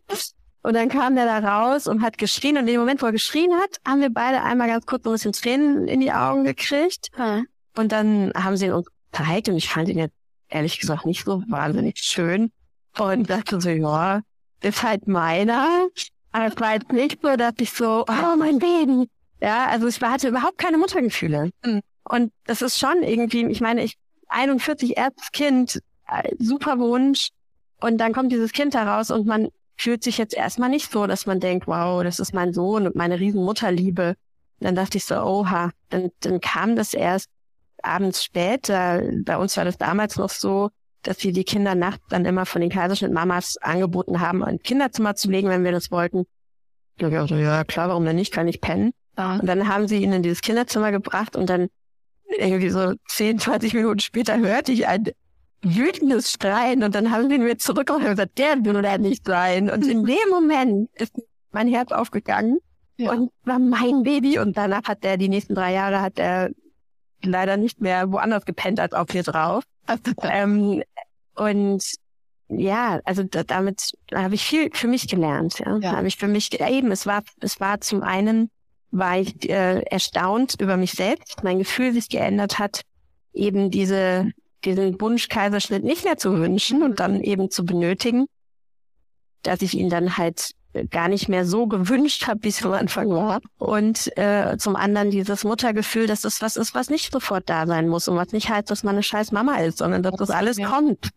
Und 0.63 0.76
dann 0.76 0.88
kam 0.88 1.15
der 1.15 1.26
da 1.26 1.39
raus 1.39 1.88
und 1.88 2.01
hat 2.01 2.17
geschrien. 2.17 2.55
Und 2.55 2.61
in 2.61 2.67
dem 2.67 2.80
Moment, 2.80 3.01
wo 3.01 3.07
er 3.07 3.11
geschrien 3.11 3.51
hat, 3.53 3.80
haben 3.86 3.99
wir 3.99 4.11
beide 4.11 4.43
einmal 4.43 4.67
ganz 4.67 4.86
kurz 4.86 5.05
ein 5.05 5.11
bisschen 5.11 5.34
Tränen 5.34 5.88
in 5.88 5.99
die 5.99 6.13
Augen 6.13 6.45
gekriegt. 6.45 7.09
Hm. 7.15 7.47
Und 7.76 7.91
dann 7.91 8.32
haben 8.34 8.55
sie 8.55 8.67
ihn 8.67 8.74
uns 8.74 8.88
gezeigt 9.11 9.49
und 9.49 9.57
ich 9.57 9.67
fand 9.67 9.89
ihn 9.89 9.97
jetzt 9.97 10.15
ehrlich 10.47 10.80
gesagt 10.80 11.05
nicht 11.05 11.26
so 11.26 11.43
wahnsinnig 11.49 11.97
schön. 11.97 12.51
Und 12.98 13.30
dachte 13.30 13.62
so, 13.62 13.70
ja, 13.70 14.22
ist 14.62 14.84
halt 14.84 15.08
meiner. 15.08 15.88
Aber 16.32 16.46
es 16.46 16.60
war 16.60 16.74
jetzt 16.74 16.92
nicht 16.92 17.20
so, 17.22 17.36
dass 17.36 17.54
ich 17.60 17.72
so, 17.72 18.06
oh 18.08 18.36
mein 18.38 18.60
Baby. 18.60 19.10
Ja, 19.42 19.68
also 19.68 19.88
ich 19.88 20.00
hatte 20.02 20.30
überhaupt 20.30 20.58
keine 20.58 20.78
Muttergefühle. 20.78 21.52
Mhm. 21.66 21.82
Und 22.04 22.32
das 22.46 22.62
ist 22.62 22.80
schon 22.80 23.04
irgendwie, 23.04 23.46
ich 23.48 23.62
meine, 23.62 23.84
ich 23.84 23.98
41 24.28 24.98
erstes 24.98 25.32
Kind, 25.32 25.82
äh, 26.08 26.32
super 26.39 26.80
Wunsch. 26.80 27.30
Und 27.80 27.98
dann 27.98 28.14
kommt 28.14 28.32
dieses 28.32 28.52
Kind 28.52 28.76
heraus 28.76 29.12
und 29.12 29.26
man 29.26 29.50
fühlt 29.78 30.04
sich 30.04 30.18
jetzt 30.18 30.36
erstmal 30.36 30.70
nicht 30.70 30.92
so, 30.92 31.08
dass 31.08 31.26
man 31.26 31.39
denkt, 31.39 31.68
wow, 31.68 32.04
das 32.04 32.20
ist 32.20 32.34
mein 32.34 32.54
Sohn 32.54 32.86
und 32.86 32.96
meine 32.96 33.20
Riesenmutterliebe. 33.20 34.10
Und 34.60 34.66
dann 34.66 34.76
dachte 34.76 34.98
ich 34.98 35.06
so, 35.06 35.16
oha, 35.16 35.72
dann, 35.89 36.12
dann 36.20 36.39
kam 36.39 36.76
das 36.76 36.94
erst 36.94 37.30
abends 37.82 38.24
später. 38.24 39.02
Bei 39.24 39.38
uns 39.38 39.58
war 39.58 39.66
das 39.66 39.78
damals 39.80 40.18
noch 40.18 40.30
so, 40.30 40.70
dass 41.04 41.24
wir 41.24 41.34
die 41.34 41.43
Kinder 41.43 41.76
nachts 41.76 42.04
dann 42.10 42.26
immer 42.26 42.45
von 42.45 42.62
den 42.62 42.70
Kaiserschnitt-Mamas 42.70 43.58
angeboten 43.58 44.20
haben, 44.20 44.43
ein 44.43 44.60
Kinderzimmer 44.60 45.16
zu 45.16 45.30
legen, 45.30 45.49
wenn 45.49 45.64
wir 45.64 45.72
das 45.72 45.91
wollten. 45.91 46.26
Ich 46.97 47.08
so, 47.08 47.36
ja 47.36 47.64
klar, 47.64 47.89
warum 47.89 48.06
denn 48.06 48.16
nicht, 48.16 48.32
kann 48.32 48.47
ich 48.47 48.62
pennen. 48.62 48.91
Ja. 49.18 49.36
Und 49.36 49.47
dann 49.47 49.68
haben 49.68 49.88
sie 49.88 50.04
ihn 50.04 50.14
in 50.14 50.24
dieses 50.24 50.41
Kinderzimmer 50.41 50.91
gebracht 50.91 51.36
und 51.36 51.49
dann 51.49 51.68
irgendwie 52.38 52.70
so 52.70 52.93
10, 53.10 53.39
20 53.39 53.74
Minuten 53.74 53.99
später 53.99 54.38
hörte 54.38 54.72
ich 54.72 54.88
ein 54.88 55.10
wütendes 55.64 56.32
Schreien 56.32 56.84
und 56.84 56.95
dann 56.95 57.12
haben 57.12 57.30
sie 57.30 57.38
mir 57.38 57.58
zurückgeholt 57.58 58.04
und 58.04 58.12
gesagt, 58.12 58.38
der 58.38 58.64
will 58.64 58.82
da 58.82 58.97
nicht 58.97 59.26
sein. 59.26 59.70
Und 59.70 59.86
in 59.86 60.06
dem 60.06 60.16
Moment 60.30 60.89
ist 60.95 61.14
mein 61.52 61.68
Herz 61.68 61.91
aufgegangen 61.91 62.60
ja. 62.97 63.12
und 63.12 63.32
war 63.43 63.60
mein 63.60 64.04
Baby 64.04 64.39
und 64.39 64.58
danach 64.58 64.84
hat 64.86 65.04
er 65.04 65.18
die 65.18 65.30
nächsten 65.30 65.56
drei 65.56 65.74
Jahre 65.74 66.02
hat 66.02 66.18
er 66.18 66.52
leider 67.24 67.58
nicht 67.58 67.82
mehr 67.82 68.12
woanders 68.12 68.45
gepennt 68.45 68.80
als 68.80 68.93
auf 68.93 69.14
mir 69.14 69.24
drauf. 69.24 69.64
ähm, 70.24 70.84
und 71.36 71.84
ja, 72.49 72.99
also 73.05 73.23
da, 73.23 73.43
damit 73.43 73.91
habe 74.13 74.36
ich 74.36 74.43
viel 74.43 74.69
für 74.73 74.88
mich 74.88 75.07
gelernt. 75.07 75.59
Ja, 75.59 75.77
ja. 75.77 75.91
habe 75.93 76.07
ich 76.07 76.17
für 76.17 76.27
mich 76.27 76.59
eben. 76.59 76.91
Es 76.91 77.05
war, 77.05 77.23
es 77.39 77.59
war 77.59 77.79
zum 77.79 78.03
einen 78.03 78.51
war 78.91 79.17
ich 79.19 79.49
äh, 79.49 79.82
erstaunt 79.84 80.55
über 80.59 80.75
mich 80.75 80.91
selbst, 80.91 81.43
mein 81.43 81.59
Gefühl 81.59 81.93
sich 81.93 82.09
geändert 82.09 82.59
hat, 82.59 82.82
eben 83.34 83.71
diese 83.71 84.32
diesen 84.65 84.99
Wunsch-Kaiserschnitt 84.99 85.84
nicht 85.84 86.03
mehr 86.03 86.17
zu 86.17 86.38
wünschen 86.38 86.84
und 86.84 86.99
dann 86.99 87.21
eben 87.21 87.49
zu 87.49 87.65
benötigen, 87.65 88.27
dass 89.43 89.61
ich 89.61 89.73
ihn 89.73 89.89
dann 89.89 90.17
halt 90.17 90.51
gar 90.89 91.09
nicht 91.09 91.30
mehr 91.30 91.45
so 91.45 91.67
gewünscht 91.67 92.28
habe, 92.28 92.43
wie 92.43 92.49
es 92.49 92.63
am 92.63 92.74
Anfang 92.74 93.09
war. 93.09 93.41
Und 93.57 94.15
äh, 94.17 94.57
zum 94.57 94.76
anderen 94.76 95.11
dieses 95.11 95.43
Muttergefühl, 95.43 96.07
dass 96.07 96.22
das 96.22 96.41
was 96.41 96.55
ist, 96.55 96.76
was 96.76 96.89
nicht 96.89 97.11
sofort 97.11 97.49
da 97.49 97.67
sein 97.67 97.88
muss 97.88 98.07
und 98.07 98.15
was 98.15 98.32
nicht 98.32 98.49
heißt, 98.49 98.69
dass 98.69 98.84
man 98.84 98.95
eine 98.95 99.03
scheiß 99.03 99.32
Mama 99.32 99.57
ist, 99.57 99.80
sondern 99.80 100.03
dass 100.03 100.15
das 100.15 100.30
alles 100.30 100.57
ja. 100.57 100.69
kommt. 100.69 101.09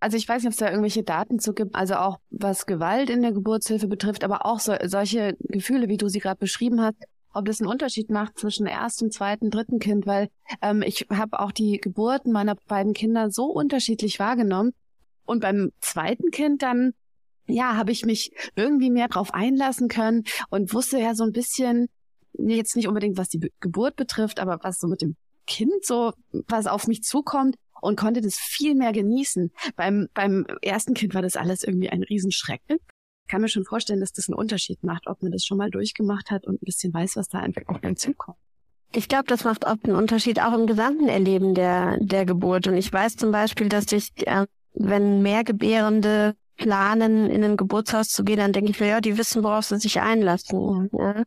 Also 0.00 0.16
ich 0.16 0.28
weiß 0.28 0.42
nicht, 0.42 0.48
ob 0.48 0.52
es 0.52 0.58
da 0.58 0.68
irgendwelche 0.68 1.02
Daten 1.02 1.40
zu 1.40 1.54
gibt, 1.54 1.74
also 1.74 1.96
auch 1.96 2.18
was 2.30 2.66
Gewalt 2.66 3.10
in 3.10 3.22
der 3.22 3.32
Geburtshilfe 3.32 3.88
betrifft, 3.88 4.22
aber 4.22 4.46
auch 4.46 4.60
so, 4.60 4.74
solche 4.84 5.36
Gefühle, 5.40 5.88
wie 5.88 5.96
du 5.96 6.08
sie 6.08 6.20
gerade 6.20 6.38
beschrieben 6.38 6.80
hast, 6.80 6.96
ob 7.32 7.46
das 7.46 7.60
einen 7.60 7.70
Unterschied 7.70 8.10
macht 8.10 8.38
zwischen 8.38 8.66
erstem, 8.66 9.10
zweiten, 9.10 9.50
dritten 9.50 9.80
Kind, 9.80 10.06
weil 10.06 10.28
ähm, 10.62 10.82
ich 10.82 11.06
habe 11.10 11.40
auch 11.40 11.52
die 11.52 11.78
Geburten 11.78 12.32
meiner 12.32 12.54
beiden 12.54 12.94
Kinder 12.94 13.30
so 13.30 13.46
unterschiedlich 13.46 14.18
wahrgenommen. 14.18 14.72
Und 15.24 15.40
beim 15.40 15.72
zweiten 15.80 16.30
Kind 16.30 16.62
dann 16.62 16.94
ja, 17.48 17.76
habe 17.76 17.92
ich 17.92 18.04
mich 18.04 18.32
irgendwie 18.54 18.90
mehr 18.90 19.08
drauf 19.08 19.34
einlassen 19.34 19.88
können 19.88 20.24
und 20.50 20.72
wusste 20.72 20.98
ja 20.98 21.14
so 21.14 21.24
ein 21.24 21.32
bisschen, 21.32 21.88
jetzt 22.34 22.76
nicht 22.76 22.88
unbedingt, 22.88 23.16
was 23.16 23.28
die 23.28 23.50
Geburt 23.60 23.96
betrifft, 23.96 24.38
aber 24.40 24.58
was 24.62 24.78
so 24.78 24.86
mit 24.86 25.02
dem 25.02 25.16
Kind 25.46 25.84
so, 25.84 26.12
was 26.46 26.66
auf 26.66 26.86
mich 26.86 27.02
zukommt 27.02 27.56
und 27.80 27.98
konnte 27.98 28.20
das 28.20 28.36
viel 28.36 28.74
mehr 28.74 28.92
genießen. 28.92 29.50
Beim, 29.76 30.08
beim 30.14 30.46
ersten 30.62 30.94
Kind 30.94 31.14
war 31.14 31.22
das 31.22 31.36
alles 31.36 31.64
irgendwie 31.64 31.88
ein 31.88 32.02
Riesenschreck. 32.02 32.60
Ich 32.68 33.30
kann 33.30 33.40
mir 33.40 33.48
schon 33.48 33.64
vorstellen, 33.64 34.00
dass 34.00 34.12
das 34.12 34.28
einen 34.28 34.38
Unterschied 34.38 34.82
macht, 34.84 35.06
ob 35.06 35.22
man 35.22 35.32
das 35.32 35.44
schon 35.44 35.58
mal 35.58 35.70
durchgemacht 35.70 36.30
hat 36.30 36.46
und 36.46 36.62
ein 36.62 36.64
bisschen 36.64 36.92
weiß, 36.92 37.16
was 37.16 37.28
da 37.28 37.38
einfach 37.38 37.62
auf 37.66 37.82
einen 37.82 37.96
zukommt. 37.96 38.38
Ich 38.92 39.08
glaube, 39.08 39.24
das 39.26 39.44
macht 39.44 39.66
oft 39.66 39.84
einen 39.84 39.96
Unterschied 39.96 40.40
auch 40.40 40.54
im 40.54 40.66
gesamten 40.66 41.08
Erleben 41.08 41.54
der, 41.54 41.98
der 42.00 42.24
Geburt. 42.24 42.66
Und 42.68 42.76
ich 42.76 42.90
weiß 42.90 43.16
zum 43.16 43.32
Beispiel, 43.32 43.68
dass 43.68 43.92
ich, 43.92 44.10
äh, 44.26 44.46
wenn 44.74 45.20
mehr 45.20 45.44
Gebärende 45.44 46.34
planen, 46.58 47.30
in 47.30 47.42
ein 47.42 47.56
Geburtshaus 47.56 48.08
zu 48.08 48.24
gehen, 48.24 48.36
dann 48.38 48.52
denke 48.52 48.70
ich 48.70 48.80
mir, 48.80 48.88
ja, 48.88 49.00
die 49.00 49.16
wissen, 49.16 49.42
worauf 49.42 49.64
sie 49.64 49.78
sich 49.78 50.00
einlassen. 50.00 50.90
Ja. 50.92 51.22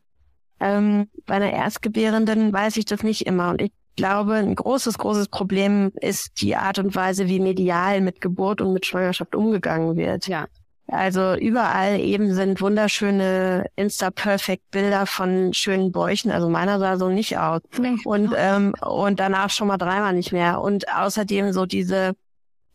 Ähm, 0.60 1.10
bei 1.26 1.36
einer 1.36 1.52
Erstgebärenden 1.52 2.54
weiß 2.54 2.78
ich 2.78 2.86
das 2.86 3.02
nicht 3.02 3.26
immer. 3.26 3.50
Und 3.50 3.62
ich 3.64 3.72
glaube, 3.96 4.36
ein 4.36 4.56
großes, 4.56 5.00
großes 5.00 5.30
Problem 5.30 5.92
ist 6.00 6.42
die 6.42 6.56
Art 6.56 6.78
und 6.78 6.96
Weise, 6.96 7.28
wie 7.28 7.40
medial 7.40 8.02
mit 8.02 8.22
Geburt 8.22 8.62
und 8.62 8.74
mit 8.74 8.86
Schwangerschaft 8.86 9.36
umgegangen 9.36 9.98
wird. 9.98 10.28
Ja. 10.28 10.46
Also 10.88 11.36
überall 11.36 12.00
eben 12.00 12.34
sind 12.34 12.60
wunderschöne 12.60 13.66
Insta-Perfect-Bilder 13.78 15.06
von 15.06 15.54
schönen 15.54 15.92
Bäuchen. 15.92 16.32
Also 16.32 16.50
meiner 16.50 16.80
sah 16.80 16.98
so 16.98 17.08
nicht 17.08 17.38
aus. 17.38 17.62
Und, 18.04 18.34
ähm, 18.36 18.74
und 18.82 19.20
danach 19.20 19.50
schon 19.50 19.70
mal 19.70 19.78
dreimal 19.78 20.14
nicht 20.14 20.34
mehr. 20.34 20.62
Und 20.62 20.94
außerdem 20.94 21.54
so 21.54 21.66
diese 21.66 22.14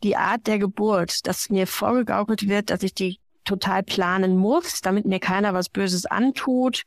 die 0.03 0.15
Art 0.15 0.47
der 0.47 0.59
Geburt, 0.59 1.25
dass 1.27 1.49
mir 1.49 1.67
vorgegaukelt 1.67 2.47
wird, 2.47 2.69
dass 2.69 2.83
ich 2.83 2.93
die 2.93 3.19
total 3.45 3.83
planen 3.83 4.37
muss, 4.37 4.81
damit 4.81 5.05
mir 5.05 5.19
keiner 5.19 5.53
was 5.53 5.69
Böses 5.69 6.05
antut, 6.05 6.83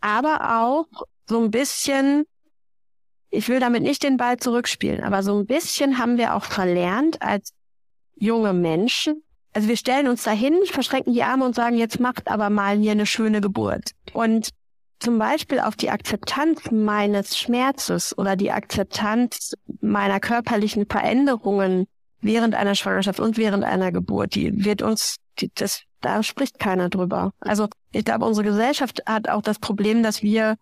aber 0.00 0.62
auch 0.62 0.86
so 1.26 1.42
ein 1.42 1.50
bisschen, 1.50 2.24
ich 3.30 3.48
will 3.48 3.60
damit 3.60 3.82
nicht 3.82 4.02
den 4.02 4.16
Ball 4.16 4.38
zurückspielen, 4.38 5.02
aber 5.02 5.22
so 5.22 5.38
ein 5.38 5.46
bisschen 5.46 5.98
haben 5.98 6.18
wir 6.18 6.34
auch 6.34 6.44
verlernt 6.44 7.22
als 7.22 7.52
junge 8.16 8.52
Menschen, 8.52 9.22
also 9.54 9.68
wir 9.68 9.76
stellen 9.76 10.08
uns 10.08 10.24
dahin, 10.24 10.58
verschränken 10.66 11.12
die 11.12 11.22
Arme 11.22 11.44
und 11.44 11.54
sagen, 11.54 11.76
jetzt 11.76 12.00
macht 12.00 12.28
aber 12.28 12.50
mal 12.50 12.76
hier 12.76 12.90
eine 12.90 13.06
schöne 13.06 13.40
Geburt. 13.40 13.92
Und 14.12 14.50
zum 14.98 15.18
Beispiel 15.18 15.60
auf 15.60 15.76
die 15.76 15.90
Akzeptanz 15.90 16.70
meines 16.72 17.38
Schmerzes 17.38 18.16
oder 18.18 18.36
die 18.36 18.50
Akzeptanz 18.50 19.54
meiner 19.80 20.18
körperlichen 20.18 20.86
Veränderungen 20.86 21.86
während 22.24 22.54
einer 22.54 22.74
Schwangerschaft 22.74 23.20
und 23.20 23.36
während 23.36 23.64
einer 23.64 23.92
Geburt, 23.92 24.34
die 24.34 24.64
wird 24.64 24.82
uns, 24.82 25.16
die, 25.38 25.50
das, 25.54 25.82
da 26.00 26.22
spricht 26.22 26.58
keiner 26.58 26.88
drüber. 26.88 27.32
Also 27.40 27.68
ich 27.92 28.04
glaube, 28.04 28.24
unsere 28.24 28.46
Gesellschaft 28.46 29.02
hat 29.06 29.28
auch 29.28 29.42
das 29.42 29.58
Problem, 29.58 30.02
dass 30.02 30.22
wir 30.22 30.56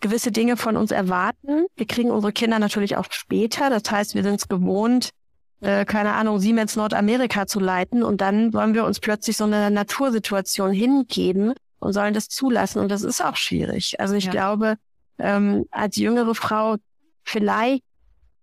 gewisse 0.00 0.32
Dinge 0.32 0.56
von 0.56 0.76
uns 0.76 0.90
erwarten. 0.90 1.66
Wir 1.76 1.86
kriegen 1.86 2.10
unsere 2.10 2.32
Kinder 2.32 2.58
natürlich 2.58 2.96
auch 2.96 3.06
später. 3.10 3.70
Das 3.70 3.90
heißt, 3.90 4.14
wir 4.14 4.22
sind 4.22 4.34
es 4.34 4.48
gewohnt, 4.48 5.10
äh, 5.60 5.84
keine 5.84 6.14
Ahnung, 6.14 6.40
Siemens 6.40 6.76
Nordamerika 6.76 7.46
zu 7.46 7.60
leiten 7.60 8.02
und 8.02 8.20
dann 8.20 8.52
wollen 8.52 8.74
wir 8.74 8.84
uns 8.84 8.98
plötzlich 8.98 9.36
so 9.36 9.44
eine 9.44 9.70
Natursituation 9.70 10.72
hingeben 10.72 11.54
und 11.78 11.92
sollen 11.92 12.14
das 12.14 12.28
zulassen 12.28 12.80
und 12.80 12.90
das 12.90 13.02
ist 13.02 13.24
auch 13.24 13.36
schwierig. 13.36 14.00
Also 14.00 14.14
ich 14.14 14.24
ja. 14.24 14.32
glaube, 14.32 14.76
ähm, 15.18 15.66
als 15.70 15.96
jüngere 15.96 16.34
Frau 16.34 16.76
vielleicht 17.22 17.84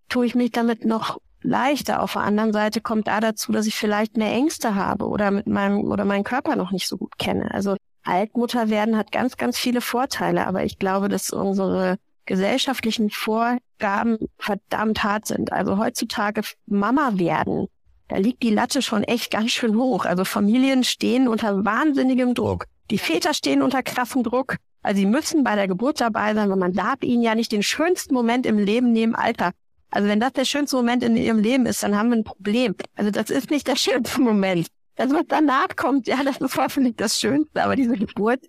tue 0.08 0.26
ich 0.26 0.34
mich 0.34 0.52
damit 0.52 0.86
noch 0.86 1.20
leichter. 1.42 2.02
Auf 2.02 2.14
der 2.14 2.24
anderen 2.24 2.54
Seite 2.54 2.82
kommt 2.82 3.08
da 3.08 3.20
dazu, 3.20 3.52
dass 3.52 3.68
ich 3.68 3.76
vielleicht 3.76 4.18
mehr 4.18 4.32
Ängste 4.32 4.76
habe 4.76 5.08
oder 5.08 5.32
mit 5.32 5.48
meinem 5.48 5.84
oder 5.84 6.06
meinen 6.06 6.24
Körper 6.24 6.56
noch 6.56 6.72
nicht 6.72 6.88
so 6.88 6.98
gut 6.98 7.18
kenne. 7.18 7.52
Also 7.52 7.76
Altmutter 8.04 8.70
werden 8.70 8.98
hat 8.98 9.12
ganz, 9.12 9.38
ganz 9.38 9.58
viele 9.58 9.82
Vorteile, 9.82 10.48
aber 10.48 10.64
ich 10.64 10.80
glaube, 10.80 11.10
dass 11.10 11.30
unsere 11.32 11.98
gesellschaftlichen 12.26 13.10
Vorgaben 13.10 14.18
verdammt 14.38 15.04
hart 15.04 15.26
sind. 15.26 15.52
Also 15.52 15.78
heutzutage 15.78 16.42
Mama 16.68 17.14
werden, 17.16 17.68
da 18.08 18.18
liegt 18.18 18.44
die 18.44 18.54
Latte 18.54 18.82
schon 18.82 19.04
echt 19.04 19.32
ganz 19.32 19.52
schön 19.52 19.76
hoch. 19.76 20.06
Also 20.06 20.26
Familien 20.26 20.84
stehen 20.84 21.28
unter 21.28 21.64
wahnsinnigem 21.64 22.34
Druck. 22.34 22.66
Die 22.90 22.98
Väter 22.98 23.34
stehen 23.34 23.62
unter 23.62 23.84
krassem 23.84 24.24
Druck. 24.24 24.58
Also 24.82 25.00
sie 25.00 25.06
müssen 25.06 25.44
bei 25.44 25.56
der 25.56 25.68
Geburt 25.68 26.02
dabei 26.02 26.34
sein, 26.34 26.50
weil 26.50 26.58
man 26.58 26.74
darf 26.74 27.04
ihnen 27.04 27.22
ja 27.22 27.36
nicht 27.36 27.52
den 27.52 27.64
schönsten 27.64 28.14
Moment 28.14 28.46
im 28.46 28.58
Leben 28.58 28.92
nehmen, 28.92 29.14
Alter. 29.14 29.52
Also 29.92 30.08
wenn 30.08 30.20
das 30.20 30.34
der 30.34 30.46
schönste 30.46 30.76
Moment 30.76 31.04
in 31.04 31.18
ihrem 31.18 31.40
Leben 31.40 31.66
ist, 31.66 31.84
dann 31.84 31.98
haben 31.98 32.10
wir 32.10 32.18
ein 32.18 32.24
Problem. 32.24 32.76
Also 32.96 33.12
das 33.12 33.30
ist 33.30 33.50
nicht 33.50 33.68
der 33.68 33.76
schönste 33.76 34.22
Moment. 34.22 34.68
Das, 34.96 35.12
was 35.12 35.24
danach 35.28 35.76
kommt, 35.76 36.08
ja, 36.08 36.24
das 36.24 36.38
ist 36.38 36.58
hoffentlich 36.58 36.96
das 36.98 37.20
Schönste, 37.20 37.64
aber 37.64 37.76
diese 37.76 37.96
Geburt, 37.96 38.42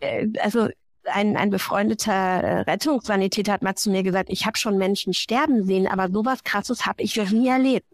äh, 0.00 0.28
also 0.40 0.68
ein, 1.04 1.36
ein 1.36 1.50
befreundeter 1.50 2.12
äh, 2.12 2.60
Rettungssanitäter 2.60 3.52
hat 3.52 3.62
mal 3.62 3.74
zu 3.74 3.90
mir 3.90 4.02
gesagt, 4.02 4.30
ich 4.30 4.46
habe 4.46 4.56
schon 4.56 4.78
Menschen 4.78 5.12
sterben 5.12 5.64
sehen, 5.64 5.86
aber 5.86 6.08
sowas 6.10 6.44
krasses 6.44 6.86
habe 6.86 7.02
ich 7.02 7.16
noch 7.16 7.30
nie 7.30 7.48
erlebt. 7.48 7.86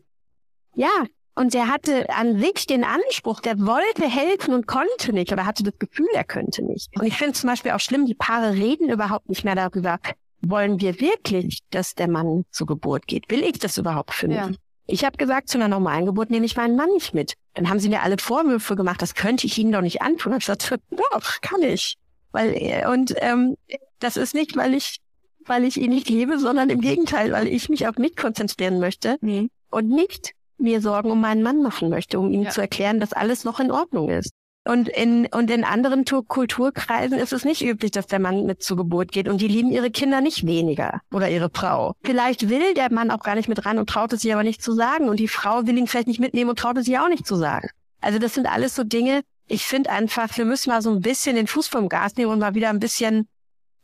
Ja, 0.75 1.07
und 1.35 1.55
der 1.55 1.69
hatte 1.69 2.11
an 2.11 2.39
sich 2.41 2.67
den 2.67 2.85
Anspruch, 2.85 3.41
der 3.41 3.59
wollte 3.61 4.09
helfen 4.09 4.55
und 4.55 4.67
konnte 4.67 5.13
nicht 5.13 5.33
oder 5.33 5.47
hatte 5.47 5.63
das 5.63 5.79
Gefühl, 5.79 6.09
er 6.13 6.25
könnte 6.25 6.65
nicht. 6.65 6.91
Und 6.99 7.07
ich 7.07 7.17
finde 7.17 7.35
zum 7.35 7.49
Beispiel 7.49 7.71
auch 7.73 7.81
schlimm, 7.81 8.07
die 8.07 8.15
Paare 8.15 8.55
reden 8.55 8.91
überhaupt 8.91 9.29
nicht 9.29 9.45
mehr 9.45 9.55
darüber, 9.55 9.99
wollen 10.41 10.81
wir 10.81 11.01
wirklich, 11.01 11.61
dass 11.71 11.95
der 11.95 12.09
Mann 12.09 12.45
zur 12.51 12.67
Geburt 12.67 13.07
geht? 13.07 13.31
Will 13.31 13.43
ich 13.43 13.59
das 13.59 13.79
überhaupt 13.79 14.15
für 14.15 14.29
mich? 14.29 14.37
Ja. 14.37 14.51
Ich 14.87 15.05
habe 15.05 15.19
gesagt, 15.19 15.51
zu 15.51 15.59
einer 15.59 15.69
normalen 15.69 16.07
Geburt 16.07 16.31
nehme 16.31 16.47
ich 16.47 16.57
meinen 16.57 16.77
Mann 16.77 16.89
nicht 16.95 17.13
mit. 17.13 17.35
Dann 17.55 17.69
haben 17.69 17.79
sie 17.79 17.91
mir 17.91 18.03
alle 18.03 18.17
Vorwürfe 18.19 18.75
gemacht, 18.75 19.03
das 19.03 19.15
könnte 19.15 19.47
ich 19.47 19.59
ihnen 19.59 19.73
doch 19.73 19.83
nicht 19.83 20.01
antun. 20.01 20.33
Ich 20.39 20.49
habe 20.49 20.59
gesagt, 20.59 20.81
doch, 20.91 21.41
kann 21.43 21.63
ich. 21.63 21.97
Weil, 22.33 22.87
und 22.91 23.15
ähm, 23.19 23.57
das 23.99 24.17
ist 24.17 24.35
nicht, 24.35 24.57
weil 24.57 24.75
ich, 24.75 24.99
weil 25.45 25.65
ich 25.65 25.77
ihn 25.77 25.91
nicht 25.91 26.09
liebe, 26.09 26.39
sondern 26.39 26.71
im 26.71 26.81
Gegenteil, 26.81 27.33
weil 27.33 27.49
ich 27.49 27.69
mich 27.69 27.87
auf 27.87 27.97
mich 27.97 28.17
konzentrieren 28.17 28.81
möchte 28.81 29.17
mhm. 29.21 29.51
und 29.71 29.89
nicht 29.89 30.33
mir 30.59 30.81
Sorgen 30.81 31.11
um 31.11 31.21
meinen 31.21 31.43
Mann 31.43 31.63
machen 31.63 31.89
möchte, 31.89 32.19
um 32.19 32.33
ihm 32.33 32.43
ja. 32.43 32.51
zu 32.51 32.61
erklären, 32.61 33.01
dass 33.01 33.13
alles 33.13 33.45
noch 33.45 33.61
in 33.61 33.71
Ordnung 33.71 34.09
ist. 34.09 34.33
Und 34.69 34.91
in, 34.91 35.25
und 35.33 35.51
in 35.51 35.65
anderen 35.65 36.05
Kulturkreisen 36.05 37.19
ist 37.19 37.33
es 37.33 37.47
nicht 37.47 37.65
üblich, 37.65 37.91
dass 37.91 38.07
der 38.07 38.19
Mann 38.19 38.45
mit 38.45 38.63
zur 38.63 38.77
Geburt 38.77 39.13
geht 39.13 39.27
und 39.27 39.41
die 39.41 39.49
lieben 39.49 39.73
ihre 39.73 39.91
Kinder 39.91 40.21
nicht 40.21 40.47
weniger 40.47 41.01
oder 41.11 41.31
ihre 41.31 41.49
Frau. 41.49 41.95
Vielleicht 42.05 42.51
will 42.51 42.75
der 42.75 42.93
Mann 42.93 43.11
auch 43.11 43.23
gar 43.23 43.35
nicht 43.35 43.49
mit 43.49 43.65
ran 43.65 43.79
und 43.79 43.89
traut 43.89 44.13
es 44.13 44.21
sich 44.21 44.35
aber 44.35 44.43
nicht 44.43 44.63
zu 44.63 44.75
sagen 44.75 45.09
und 45.09 45.21
die 45.21 45.27
Frau 45.27 45.67
will 45.67 45.79
ihn 45.79 45.87
vielleicht 45.87 46.09
nicht 46.09 46.21
mitnehmen 46.21 46.51
und 46.51 46.59
traut 46.59 46.77
es 46.77 46.85
sich 46.85 46.99
auch 46.99 47.09
nicht 47.09 47.27
zu 47.27 47.37
sagen. 47.37 47.71
Also 48.03 48.19
das 48.19 48.35
sind 48.35 48.47
alles 48.47 48.75
so 48.75 48.85
Dinge, 48.85 49.23
ich 49.47 49.65
finde 49.65 49.89
einfach, 49.89 50.37
wir 50.37 50.45
müssen 50.45 50.69
mal 50.69 50.83
so 50.83 50.91
ein 50.91 51.01
bisschen 51.01 51.37
den 51.37 51.47
Fuß 51.47 51.67
vom 51.69 51.89
Gas 51.89 52.17
nehmen 52.17 52.31
und 52.31 52.39
mal 52.39 52.55
wieder 52.55 52.69
ein 52.69 52.79
bisschen, 52.79 53.27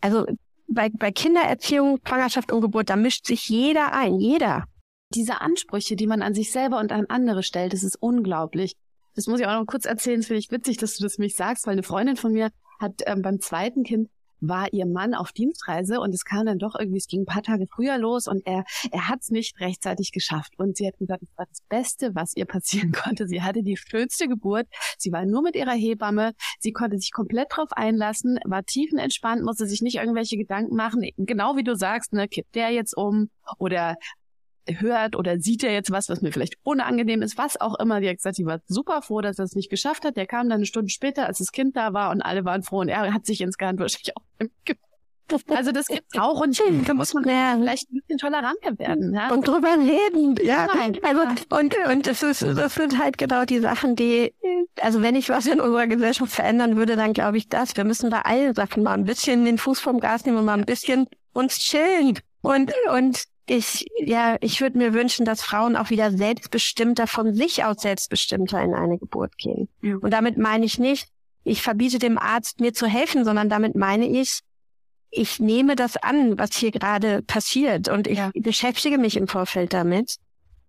also 0.03 0.27
bei, 0.69 0.91
bei 0.91 1.13
Kindererziehung, 1.13 1.99
Schwangerschaft 2.07 2.53
und 2.53 2.61
Geburt, 2.61 2.91
da 2.91 2.97
mischt 2.97 3.27
sich 3.27 3.49
jeder 3.49 3.95
ein, 3.95 4.21
jeder. 4.21 4.65
Diese 5.15 5.41
Ansprüche, 5.41 5.97
die 5.97 6.07
man 6.07 6.21
an 6.21 6.35
sich 6.35 6.53
selber 6.53 6.79
und 6.79 6.93
an 6.93 7.07
andere 7.09 7.43
stellt, 7.43 7.73
das 7.73 7.83
ist 7.83 7.97
unglaublich. 8.01 8.77
Das 9.15 9.27
muss 9.27 9.41
ich 9.41 9.47
auch 9.47 9.59
noch 9.59 9.67
kurz 9.67 9.85
erzählen, 9.85 10.23
finde 10.23 10.41
ich 10.41 10.51
witzig, 10.51 10.77
dass 10.77 10.97
du 10.97 11.05
das 11.05 11.19
mich 11.19 11.37
sagst, 11.37 11.67
weil 11.67 11.73
eine 11.73 11.83
Freundin 11.83 12.17
von 12.17 12.33
mir 12.33 12.51
hat 12.81 13.03
ähm, 13.07 13.23
beim 13.23 13.41
zweiten 13.41 13.85
Kind 13.85 14.09
war 14.49 14.73
ihr 14.73 14.87
Mann 14.87 15.15
auf 15.15 15.33
Dienstreise 15.33 16.01
und 16.01 16.15
es 16.15 16.25
kam 16.25 16.47
dann 16.47 16.59
doch 16.59 16.75
irgendwie, 16.79 16.99
es 16.99 17.07
ging 17.07 17.23
ein 17.23 17.27
paar 17.27 17.43
Tage 17.43 17.67
früher 17.67 17.99
los 17.99 18.27
und 18.27 18.47
er, 18.47 18.65
er 18.91 19.09
hat 19.09 19.21
es 19.23 19.31
nicht 19.31 19.59
rechtzeitig 19.61 20.13
geschafft. 20.13 20.53
Und 20.59 20.77
sie 20.77 20.87
hat 20.87 20.99
gesagt, 20.99 21.23
es 21.23 21.39
war 21.39 21.47
das 21.47 21.61
Beste, 21.69 22.15
was 22.15 22.37
ihr 22.37 22.45
passieren 22.45 22.93
konnte. 23.05 23.27
Sie 23.27 23.43
hatte 23.43 23.63
die 23.63 23.77
schönste 23.77 24.29
Geburt. 24.29 24.67
Sie 24.99 25.13
war 25.13 25.25
nur 25.25 25.43
mit 25.43 25.57
ihrer 25.57 25.73
Hebamme. 25.73 26.33
Sie 26.59 26.73
konnte 26.73 26.99
sich 26.99 27.13
komplett 27.13 27.49
drauf 27.51 27.73
einlassen, 27.73 28.39
war 28.45 28.65
tiefenentspannt, 28.65 29.43
musste 29.43 29.67
sich 29.67 29.83
nicht 29.83 29.97
irgendwelche 29.97 30.37
Gedanken 30.37 30.77
machen. 30.77 31.09
Genau 31.17 31.57
wie 31.57 31.65
du 31.65 31.75
sagst, 31.75 32.13
ne, 32.13 32.29
kippt 32.29 32.55
der 32.55 32.71
jetzt 32.71 32.97
um 32.97 33.31
oder 33.59 33.97
hört 34.67 35.17
oder 35.17 35.39
sieht 35.39 35.63
er 35.65 35.73
jetzt 35.73 35.91
was, 35.91 36.09
was 36.09 36.23
mir 36.23 36.33
vielleicht 36.33 36.57
unangenehm 36.63 37.23
ist, 37.23 37.39
was 37.39 37.61
auch 37.61 37.79
immer. 37.79 38.01
Die 38.01 38.09
hat 38.09 38.17
gesagt, 38.17 38.37
sie 38.37 38.47
war 38.47 38.61
super 38.67 39.03
froh, 39.03 39.21
dass 39.21 39.39
er 39.39 39.45
es 39.45 39.55
nicht 39.55 39.71
geschafft 39.71 40.05
hat. 40.05 40.17
Der 40.17 40.27
kam 40.27 40.49
dann 40.49 40.59
eine 40.59 40.67
Stunde 40.67 40.91
später, 40.91 41.27
als 41.27 41.39
das 41.39 41.53
Kind 41.53 41.77
da 41.77 41.93
war 41.93 42.11
und 42.11 42.23
alle 42.23 42.45
waren 42.45 42.63
froh 42.63 42.81
und 42.81 42.89
er 42.89 43.13
hat 43.13 43.27
sich 43.27 43.41
ins 43.41 43.59
Garn 43.59 43.79
wahrscheinlich 43.79 44.17
auch 44.17 44.23
also 45.49 45.73
das 45.73 45.87
gibt's 45.87 46.19
auch 46.19 46.41
und 46.41 46.61
da 46.87 46.95
muss 46.95 47.15
man 47.15 47.25
ja 47.27 47.57
vielleicht 47.59 47.91
ein 47.91 48.01
bisschen 48.01 48.19
toleranter 48.19 48.79
werden. 48.79 49.15
Ja? 49.15 49.33
Und 49.33 49.47
drüber 49.47 49.77
reden, 49.79 50.37
ja. 50.45 50.67
Nein. 50.67 50.99
Also, 51.03 51.23
und, 51.59 51.75
und 51.91 52.07
das, 52.07 52.23
ist, 52.23 52.43
das 52.43 52.75
sind 52.75 52.99
halt 53.03 53.19
genau 53.19 53.45
die 53.45 53.61
Sachen, 53.61 53.97
die, 53.97 54.35
also 54.81 55.03
wenn 55.03 55.17
ich 55.17 55.29
was 55.29 55.47
in 55.47 55.61
unserer 55.61 55.87
Gesellschaft 55.87 56.33
verändern 56.33 56.77
würde, 56.77 56.97
dann 56.97 57.13
glaube 57.13 57.39
ich 57.39 57.49
das. 57.49 57.77
Wir 57.77 57.85
müssen 57.85 58.11
bei 58.11 58.21
allen 58.21 58.55
Sachen 58.55 58.83
mal 58.83 58.95
ein 58.95 59.05
bisschen 59.05 59.45
den 59.45 59.59
Fuß 59.59 59.81
vom 59.81 60.01
Gas 60.01 60.25
nehmen 60.27 60.39
und 60.39 60.45
mal 60.45 60.59
ein 60.59 60.67
bisschen 60.67 61.09
uns 61.33 61.59
chillen. 61.59 62.19
Und, 62.43 62.73
und 62.95 63.25
ich, 63.47 63.87
ja, 63.99 64.37
ich 64.41 64.61
würde 64.61 64.79
mir 64.79 64.95
wünschen, 64.95 65.25
dass 65.25 65.43
Frauen 65.43 65.77
auch 65.77 65.91
wieder 65.91 66.11
selbstbestimmter 66.11 67.07
von 67.07 67.35
sich 67.35 67.65
aus 67.65 67.83
selbstbestimmter 67.83 68.63
in 68.63 68.75
eine 68.75 68.99
Geburt 68.99 69.37
gehen. 69.37 69.69
Ja. 69.83 69.97
Und 69.97 70.11
damit 70.11 70.39
meine 70.39 70.65
ich 70.65 70.79
nicht, 70.79 71.09
ich 71.45 71.63
verbiete 71.63 71.99
dem 71.99 72.19
Arzt 72.19 72.61
mir 72.61 72.73
zu 72.73 72.87
helfen, 72.87 73.25
sondern 73.25 73.51
damit 73.51 73.75
meine 73.75 74.07
ich, 74.07 74.41
ich 75.11 75.39
nehme 75.39 75.77
das 75.77 75.97
an, 75.97 76.39
was 76.39 76.57
hier 76.57 76.71
gerade 76.71 77.23
passiert 77.23 77.89
und 77.89 78.07
ich 78.07 78.19
ja. 78.19 78.31
beschäftige 78.35 78.99
mich 78.99 79.17
im 79.17 79.29
Vorfeld 79.29 79.73
damit 79.73 80.17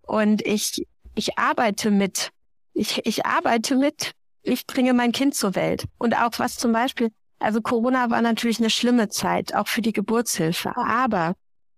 und 0.02 0.46
ich, 0.46 0.86
ich 1.16 1.40
arbeite 1.40 1.92
mit, 1.92 2.32
ich, 2.74 3.06
ich 3.06 3.26
arbeite 3.26 3.76
mit, 3.76 4.12
ich 4.44 4.68
bringe 4.68 4.94
mein 4.94 5.14
Kind 5.14 5.34
zur 5.34 5.56
Welt 5.56 5.86
und 5.98 6.16
auch 6.16 6.38
was 6.38 6.58
zum 6.58 6.74
Beispiel, 6.74 7.12
also 7.40 7.62
Corona 7.62 8.12
war 8.12 8.22
natürlich 8.22 8.60
eine 8.60 8.70
schlimme 8.70 9.10
Zeit, 9.10 9.56
auch 9.56 9.68
für 9.68 9.82
die 9.82 9.94
Geburtshilfe, 9.94 10.76
aber 10.76 11.36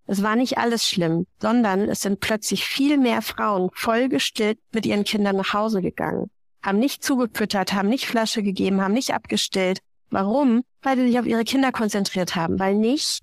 es 0.08 0.24
war 0.24 0.36
nicht 0.36 0.58
alles 0.58 0.86
schlimm, 0.86 1.28
sondern 1.40 1.90
es 1.90 2.02
sind 2.02 2.20
plötzlich 2.20 2.66
viel 2.66 2.98
mehr 2.98 3.22
Frauen 3.22 3.70
vollgestillt 3.74 4.58
mit 4.74 4.86
ihren 4.86 5.04
Kindern 5.04 5.36
nach 5.36 5.54
Hause 5.54 5.82
gegangen, 5.82 6.30
haben 6.64 6.80
nicht 6.80 7.04
zugefüttert, 7.04 7.74
haben 7.74 7.90
nicht 7.90 8.08
Flasche 8.08 8.42
gegeben, 8.42 8.82
haben 8.82 8.94
nicht 8.94 9.14
abgestillt. 9.14 9.80
Warum? 10.10 10.64
Weil 10.82 10.98
sie 10.98 11.08
sich 11.08 11.20
auf 11.20 11.26
ihre 11.26 11.44
Kinder 11.44 11.74
konzentriert 11.74 12.36
haben, 12.36 12.60
weil 12.60 12.76
nicht 12.76 13.20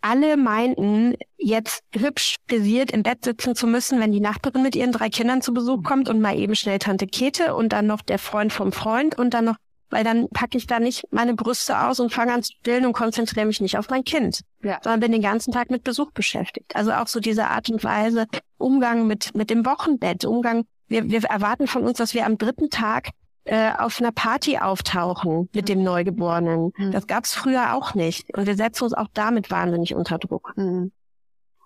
alle 0.00 0.36
meinten, 0.36 1.14
jetzt 1.36 1.82
hübsch 1.94 2.36
frisiert 2.48 2.92
im 2.92 3.02
Bett 3.02 3.24
sitzen 3.24 3.56
zu 3.56 3.66
müssen, 3.66 3.98
wenn 4.00 4.12
die 4.12 4.20
Nachbarin 4.20 4.62
mit 4.62 4.76
ihren 4.76 4.92
drei 4.92 5.08
Kindern 5.08 5.42
zu 5.42 5.52
Besuch 5.52 5.82
kommt 5.82 6.08
und 6.08 6.20
mal 6.20 6.38
eben 6.38 6.54
schnell 6.54 6.78
Tante 6.78 7.06
Kete 7.06 7.54
und 7.54 7.72
dann 7.72 7.86
noch 7.86 8.02
der 8.02 8.18
Freund 8.18 8.52
vom 8.52 8.72
Freund 8.72 9.18
und 9.18 9.34
dann 9.34 9.46
noch 9.46 9.56
weil 9.90 10.04
dann 10.04 10.28
packe 10.28 10.58
ich 10.58 10.66
da 10.66 10.80
nicht 10.80 11.04
meine 11.10 11.34
Brüste 11.34 11.78
aus 11.78 12.00
und 12.00 12.12
fange 12.12 12.32
an 12.32 12.42
zu 12.42 12.52
stillen 12.52 12.86
und 12.86 12.92
konzentriere 12.92 13.46
mich 13.46 13.60
nicht 13.60 13.78
auf 13.78 13.88
mein 13.88 14.04
Kind, 14.04 14.40
ja. 14.62 14.78
sondern 14.82 15.00
bin 15.00 15.12
den 15.12 15.22
ganzen 15.22 15.52
Tag 15.52 15.70
mit 15.70 15.84
Besuch 15.84 16.12
beschäftigt. 16.12 16.74
Also 16.74 16.92
auch 16.92 17.06
so 17.06 17.20
diese 17.20 17.46
Art 17.46 17.70
und 17.70 17.82
Weise, 17.84 18.26
Umgang 18.58 19.06
mit, 19.06 19.34
mit 19.34 19.50
dem 19.50 19.64
Wochenbett, 19.64 20.24
Umgang, 20.24 20.64
wir, 20.88 21.08
wir 21.10 21.24
erwarten 21.24 21.66
von 21.66 21.84
uns, 21.84 21.98
dass 21.98 22.14
wir 22.14 22.26
am 22.26 22.38
dritten 22.38 22.70
Tag 22.70 23.10
äh, 23.44 23.72
auf 23.78 24.00
einer 24.00 24.12
Party 24.12 24.58
auftauchen 24.58 25.48
mit 25.54 25.68
dem 25.68 25.82
Neugeborenen. 25.82 26.72
Mhm. 26.76 26.90
Das 26.90 27.06
gab's 27.06 27.34
früher 27.34 27.74
auch 27.74 27.94
nicht. 27.94 28.36
Und 28.36 28.46
wir 28.46 28.56
setzen 28.56 28.84
uns 28.84 28.94
auch 28.94 29.08
damit 29.14 29.50
wahnsinnig 29.50 29.94
unter 29.94 30.18
Druck. 30.18 30.52
Mhm. 30.56 30.92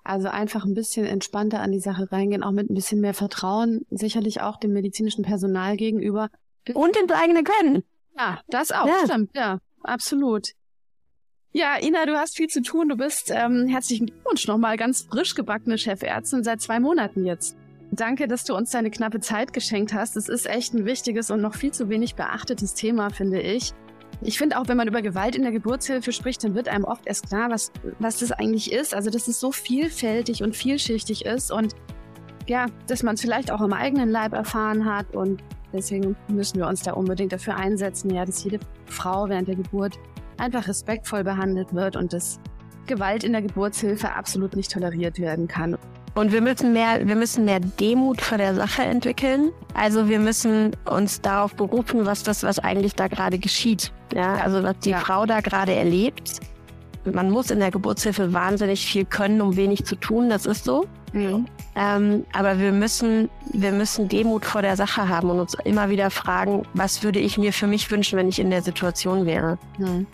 Also 0.03 0.29
einfach 0.29 0.65
ein 0.65 0.75
bisschen 0.75 1.07
entspannter 1.07 1.61
an 1.61 1.73
die 1.73 1.81
Sache 1.81 2.11
reingehen, 2.11 2.43
auch 2.43 2.53
mit 2.53 2.71
ein 2.71 2.75
bisschen 2.75 3.01
mehr 3.01 3.15
Vertrauen, 3.15 3.87
sicherlich 3.91 4.41
auch 4.41 4.59
dem 4.59 4.73
medizinischen 4.73 5.25
Personal 5.25 5.77
gegenüber. 5.77 6.29
Und 6.75 6.97
ins 6.97 7.13
eigene 7.13 7.43
Können. 7.43 7.83
Ja, 8.21 8.41
das 8.49 8.71
auch, 8.71 8.87
ja. 8.87 9.07
stimmt, 9.07 9.31
ja, 9.35 9.59
absolut. 9.83 10.49
Ja, 11.53 11.83
Ina, 11.83 12.07
du 12.07 12.17
hast 12.17 12.37
viel 12.37 12.47
zu 12.49 12.63
tun. 12.63 12.89
Du 12.89 12.97
bist 12.97 13.33
ähm, 13.35 13.67
herzlichen 13.67 14.07
Glückwunsch 14.07 14.47
nochmal 14.47 14.77
ganz 14.77 15.03
frisch 15.11 15.35
gebackene 15.35 15.79
Chefärztin 15.79 16.45
seit 16.45 16.61
zwei 16.61 16.79
Monaten 16.79 17.25
jetzt. 17.25 17.57
Danke, 17.91 18.29
dass 18.29 18.45
du 18.45 18.55
uns 18.55 18.71
deine 18.71 18.91
knappe 18.91 19.19
Zeit 19.19 19.53
geschenkt 19.53 19.93
hast. 19.93 20.17
Es 20.17 20.29
ist 20.29 20.47
echt 20.47 20.75
ein 20.75 20.85
wichtiges 20.85 21.31
und 21.31 21.41
noch 21.41 21.55
viel 21.55 21.73
zu 21.73 21.89
wenig 21.89 22.15
beachtetes 22.15 22.75
Thema, 22.75 23.11
finde 23.11 23.41
ich. 23.41 23.73
Ich 24.23 24.39
finde 24.39 24.59
auch, 24.59 24.69
wenn 24.69 24.77
man 24.77 24.87
über 24.87 25.03
Gewalt 25.03 25.35
in 25.35 25.43
der 25.43 25.51
Geburtshilfe 25.51 26.13
spricht, 26.13 26.45
dann 26.45 26.55
wird 26.55 26.69
einem 26.69 26.85
oft 26.85 27.07
erst 27.07 27.29
klar, 27.29 27.51
was, 27.51 27.73
was 27.99 28.19
das 28.19 28.31
eigentlich 28.31 28.71
ist. 28.71 28.95
Also, 28.95 29.11
dass 29.11 29.27
es 29.27 29.41
so 29.41 29.51
vielfältig 29.51 30.43
und 30.43 30.55
vielschichtig 30.55 31.25
ist 31.25 31.51
und 31.51 31.75
ja, 32.47 32.67
dass 32.87 33.03
man 33.03 33.15
es 33.15 33.23
vielleicht 33.23 33.51
auch 33.51 33.61
im 33.61 33.73
eigenen 33.73 34.11
Leib 34.11 34.35
erfahren 34.35 34.85
hat 34.85 35.17
und 35.17 35.43
deswegen 35.73 36.17
müssen 36.29 36.59
wir 36.59 36.67
uns 36.67 36.83
da 36.83 36.93
unbedingt 36.93 37.33
dafür 37.33 37.57
einsetzen, 37.57 38.15
ja, 38.15 38.25
dass 38.25 38.43
jede 38.45 38.59
Frau 38.87 39.29
während 39.29 39.49
der 39.49 39.57
Geburt 39.57 39.99
einfach 40.39 40.67
respektvoll 40.67 41.25
behandelt 41.25 41.75
wird 41.75 41.97
und 41.97 42.13
dass 42.13 42.41
Gewalt 42.87 43.25
in 43.25 43.33
der 43.33 43.43
Geburtshilfe 43.43 44.13
absolut 44.13 44.57
nicht 44.57 44.73
toleriert 44.73 45.19
werden 45.19 45.47
kann. 45.47 45.77
Und 46.15 46.33
wir 46.33 46.41
müssen 46.41 46.73
mehr, 46.73 47.07
wir 47.07 47.15
müssen 47.15 47.45
mehr 47.45 47.61
Demut 47.61 48.21
vor 48.21 48.37
der 48.37 48.55
Sache 48.55 48.83
entwickeln. 48.83 49.53
Also 49.75 50.09
wir 50.09 50.19
müssen 50.19 50.73
uns 50.85 51.21
darauf 51.21 51.55
berufen, 51.55 52.05
was 52.05 52.25
das, 52.25 52.43
was 52.43 52.59
eigentlich 52.59 52.95
da 52.95 53.07
gerade 53.07 53.39
geschieht. 53.39 53.93
Ja, 54.13 54.35
also 54.35 54.63
was 54.65 54.79
die 54.81 54.91
ja. 54.91 54.99
Frau 54.99 55.25
da 55.25 55.41
gerade 55.41 55.73
erlebt. 55.73 56.41
Man 57.05 57.31
muss 57.31 57.51
in 57.51 57.61
der 57.61 57.71
Geburtshilfe 57.71 58.33
wahnsinnig 58.33 58.85
viel 58.85 59.05
können, 59.05 59.41
um 59.41 59.57
wenig 59.57 59.85
zu 59.85 59.95
tun. 59.95 60.29
Das 60.29 60.47
ist 60.47 60.65
so. 60.65 60.87
Mhm. 61.13 61.47
Ähm, 61.77 62.25
aber 62.33 62.59
wir 62.59 62.73
müssen, 62.73 63.29
wir 63.53 63.73
müssen 63.73 64.09
Demut 64.09 64.45
vor 64.45 64.63
der 64.63 64.77
Sache 64.77 65.09
haben 65.09 65.31
und 65.31 65.41
uns 65.41 65.55
immer 65.65 65.89
wieder 65.91 66.11
fragen, 66.11 66.63
was 66.75 67.03
würde 67.03 67.19
ich 67.19 67.39
mir 67.39 67.53
für 67.53 67.67
mich 67.67 67.91
wünschen, 67.91 68.19
wenn 68.19 68.29
ich 68.29 68.39
in 68.39 68.51
der 68.51 68.63
Situation 68.63 69.27
wäre. 69.27 69.59
Mhm 69.79 70.07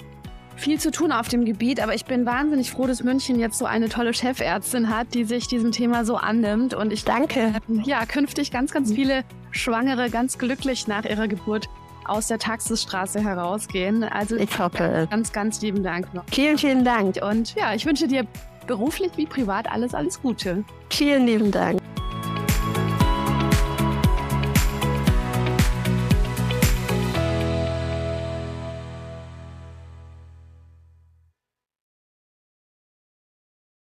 viel 0.57 0.81
zu 0.81 0.91
tun 0.91 1.13
auf 1.13 1.29
dem 1.29 1.45
Gebiet, 1.45 1.81
aber 1.81 1.95
ich 1.95 2.05
bin 2.05 2.27
wahnsinnig 2.27 2.71
froh, 2.71 2.87
dass 2.87 3.03
München 3.03 3.39
jetzt 3.39 3.59
so 3.59 3.67
eine 3.67 3.89
tolle 3.89 4.15
Chefärztin 4.15 4.91
hat, 4.91 5.15
die 5.15 5.25
sich 5.25 5.49
diesem 5.49 5.73
Thema 5.73 6.05
so 6.05 6.17
annimmt. 6.17 6.75
Und 6.75 6.93
ich 6.93 7.05
danke, 7.05 7.53
ja, 7.85 8.05
künftig 8.07 8.51
ganz, 8.51 8.73
ganz 8.73 8.93
viele 8.93 9.25
Schwangere 9.51 10.11
ganz 10.11 10.39
glücklich 10.39 10.87
nach 10.89 11.05
ihrer 11.05 11.29
Geburt 11.29 11.69
aus 12.05 12.29
der 12.29 12.39
Taxisstraße 12.39 13.23
herausgehen. 13.23 14.05
Also 14.05 14.37
ich 14.37 14.59
hoffe. 14.59 15.09
Ganz, 15.11 15.33
ganz 15.33 15.61
lieben 15.61 15.83
Dank 15.83 16.13
noch. 16.15 16.25
Vielen, 16.31 16.59
vielen 16.59 16.85
Dank. 16.85 17.19
Und 17.23 17.55
ja, 17.55 17.75
ich 17.75 17.85
wünsche 17.85 18.07
dir 18.07 18.27
beruflich 18.67 19.13
wie 19.17 19.27
privat 19.27 19.71
alles, 19.71 19.95
alles 19.95 20.21
Gute. 20.21 20.65
Vielen 20.91 21.27
lieben 21.27 21.51
Dank. 21.51 21.81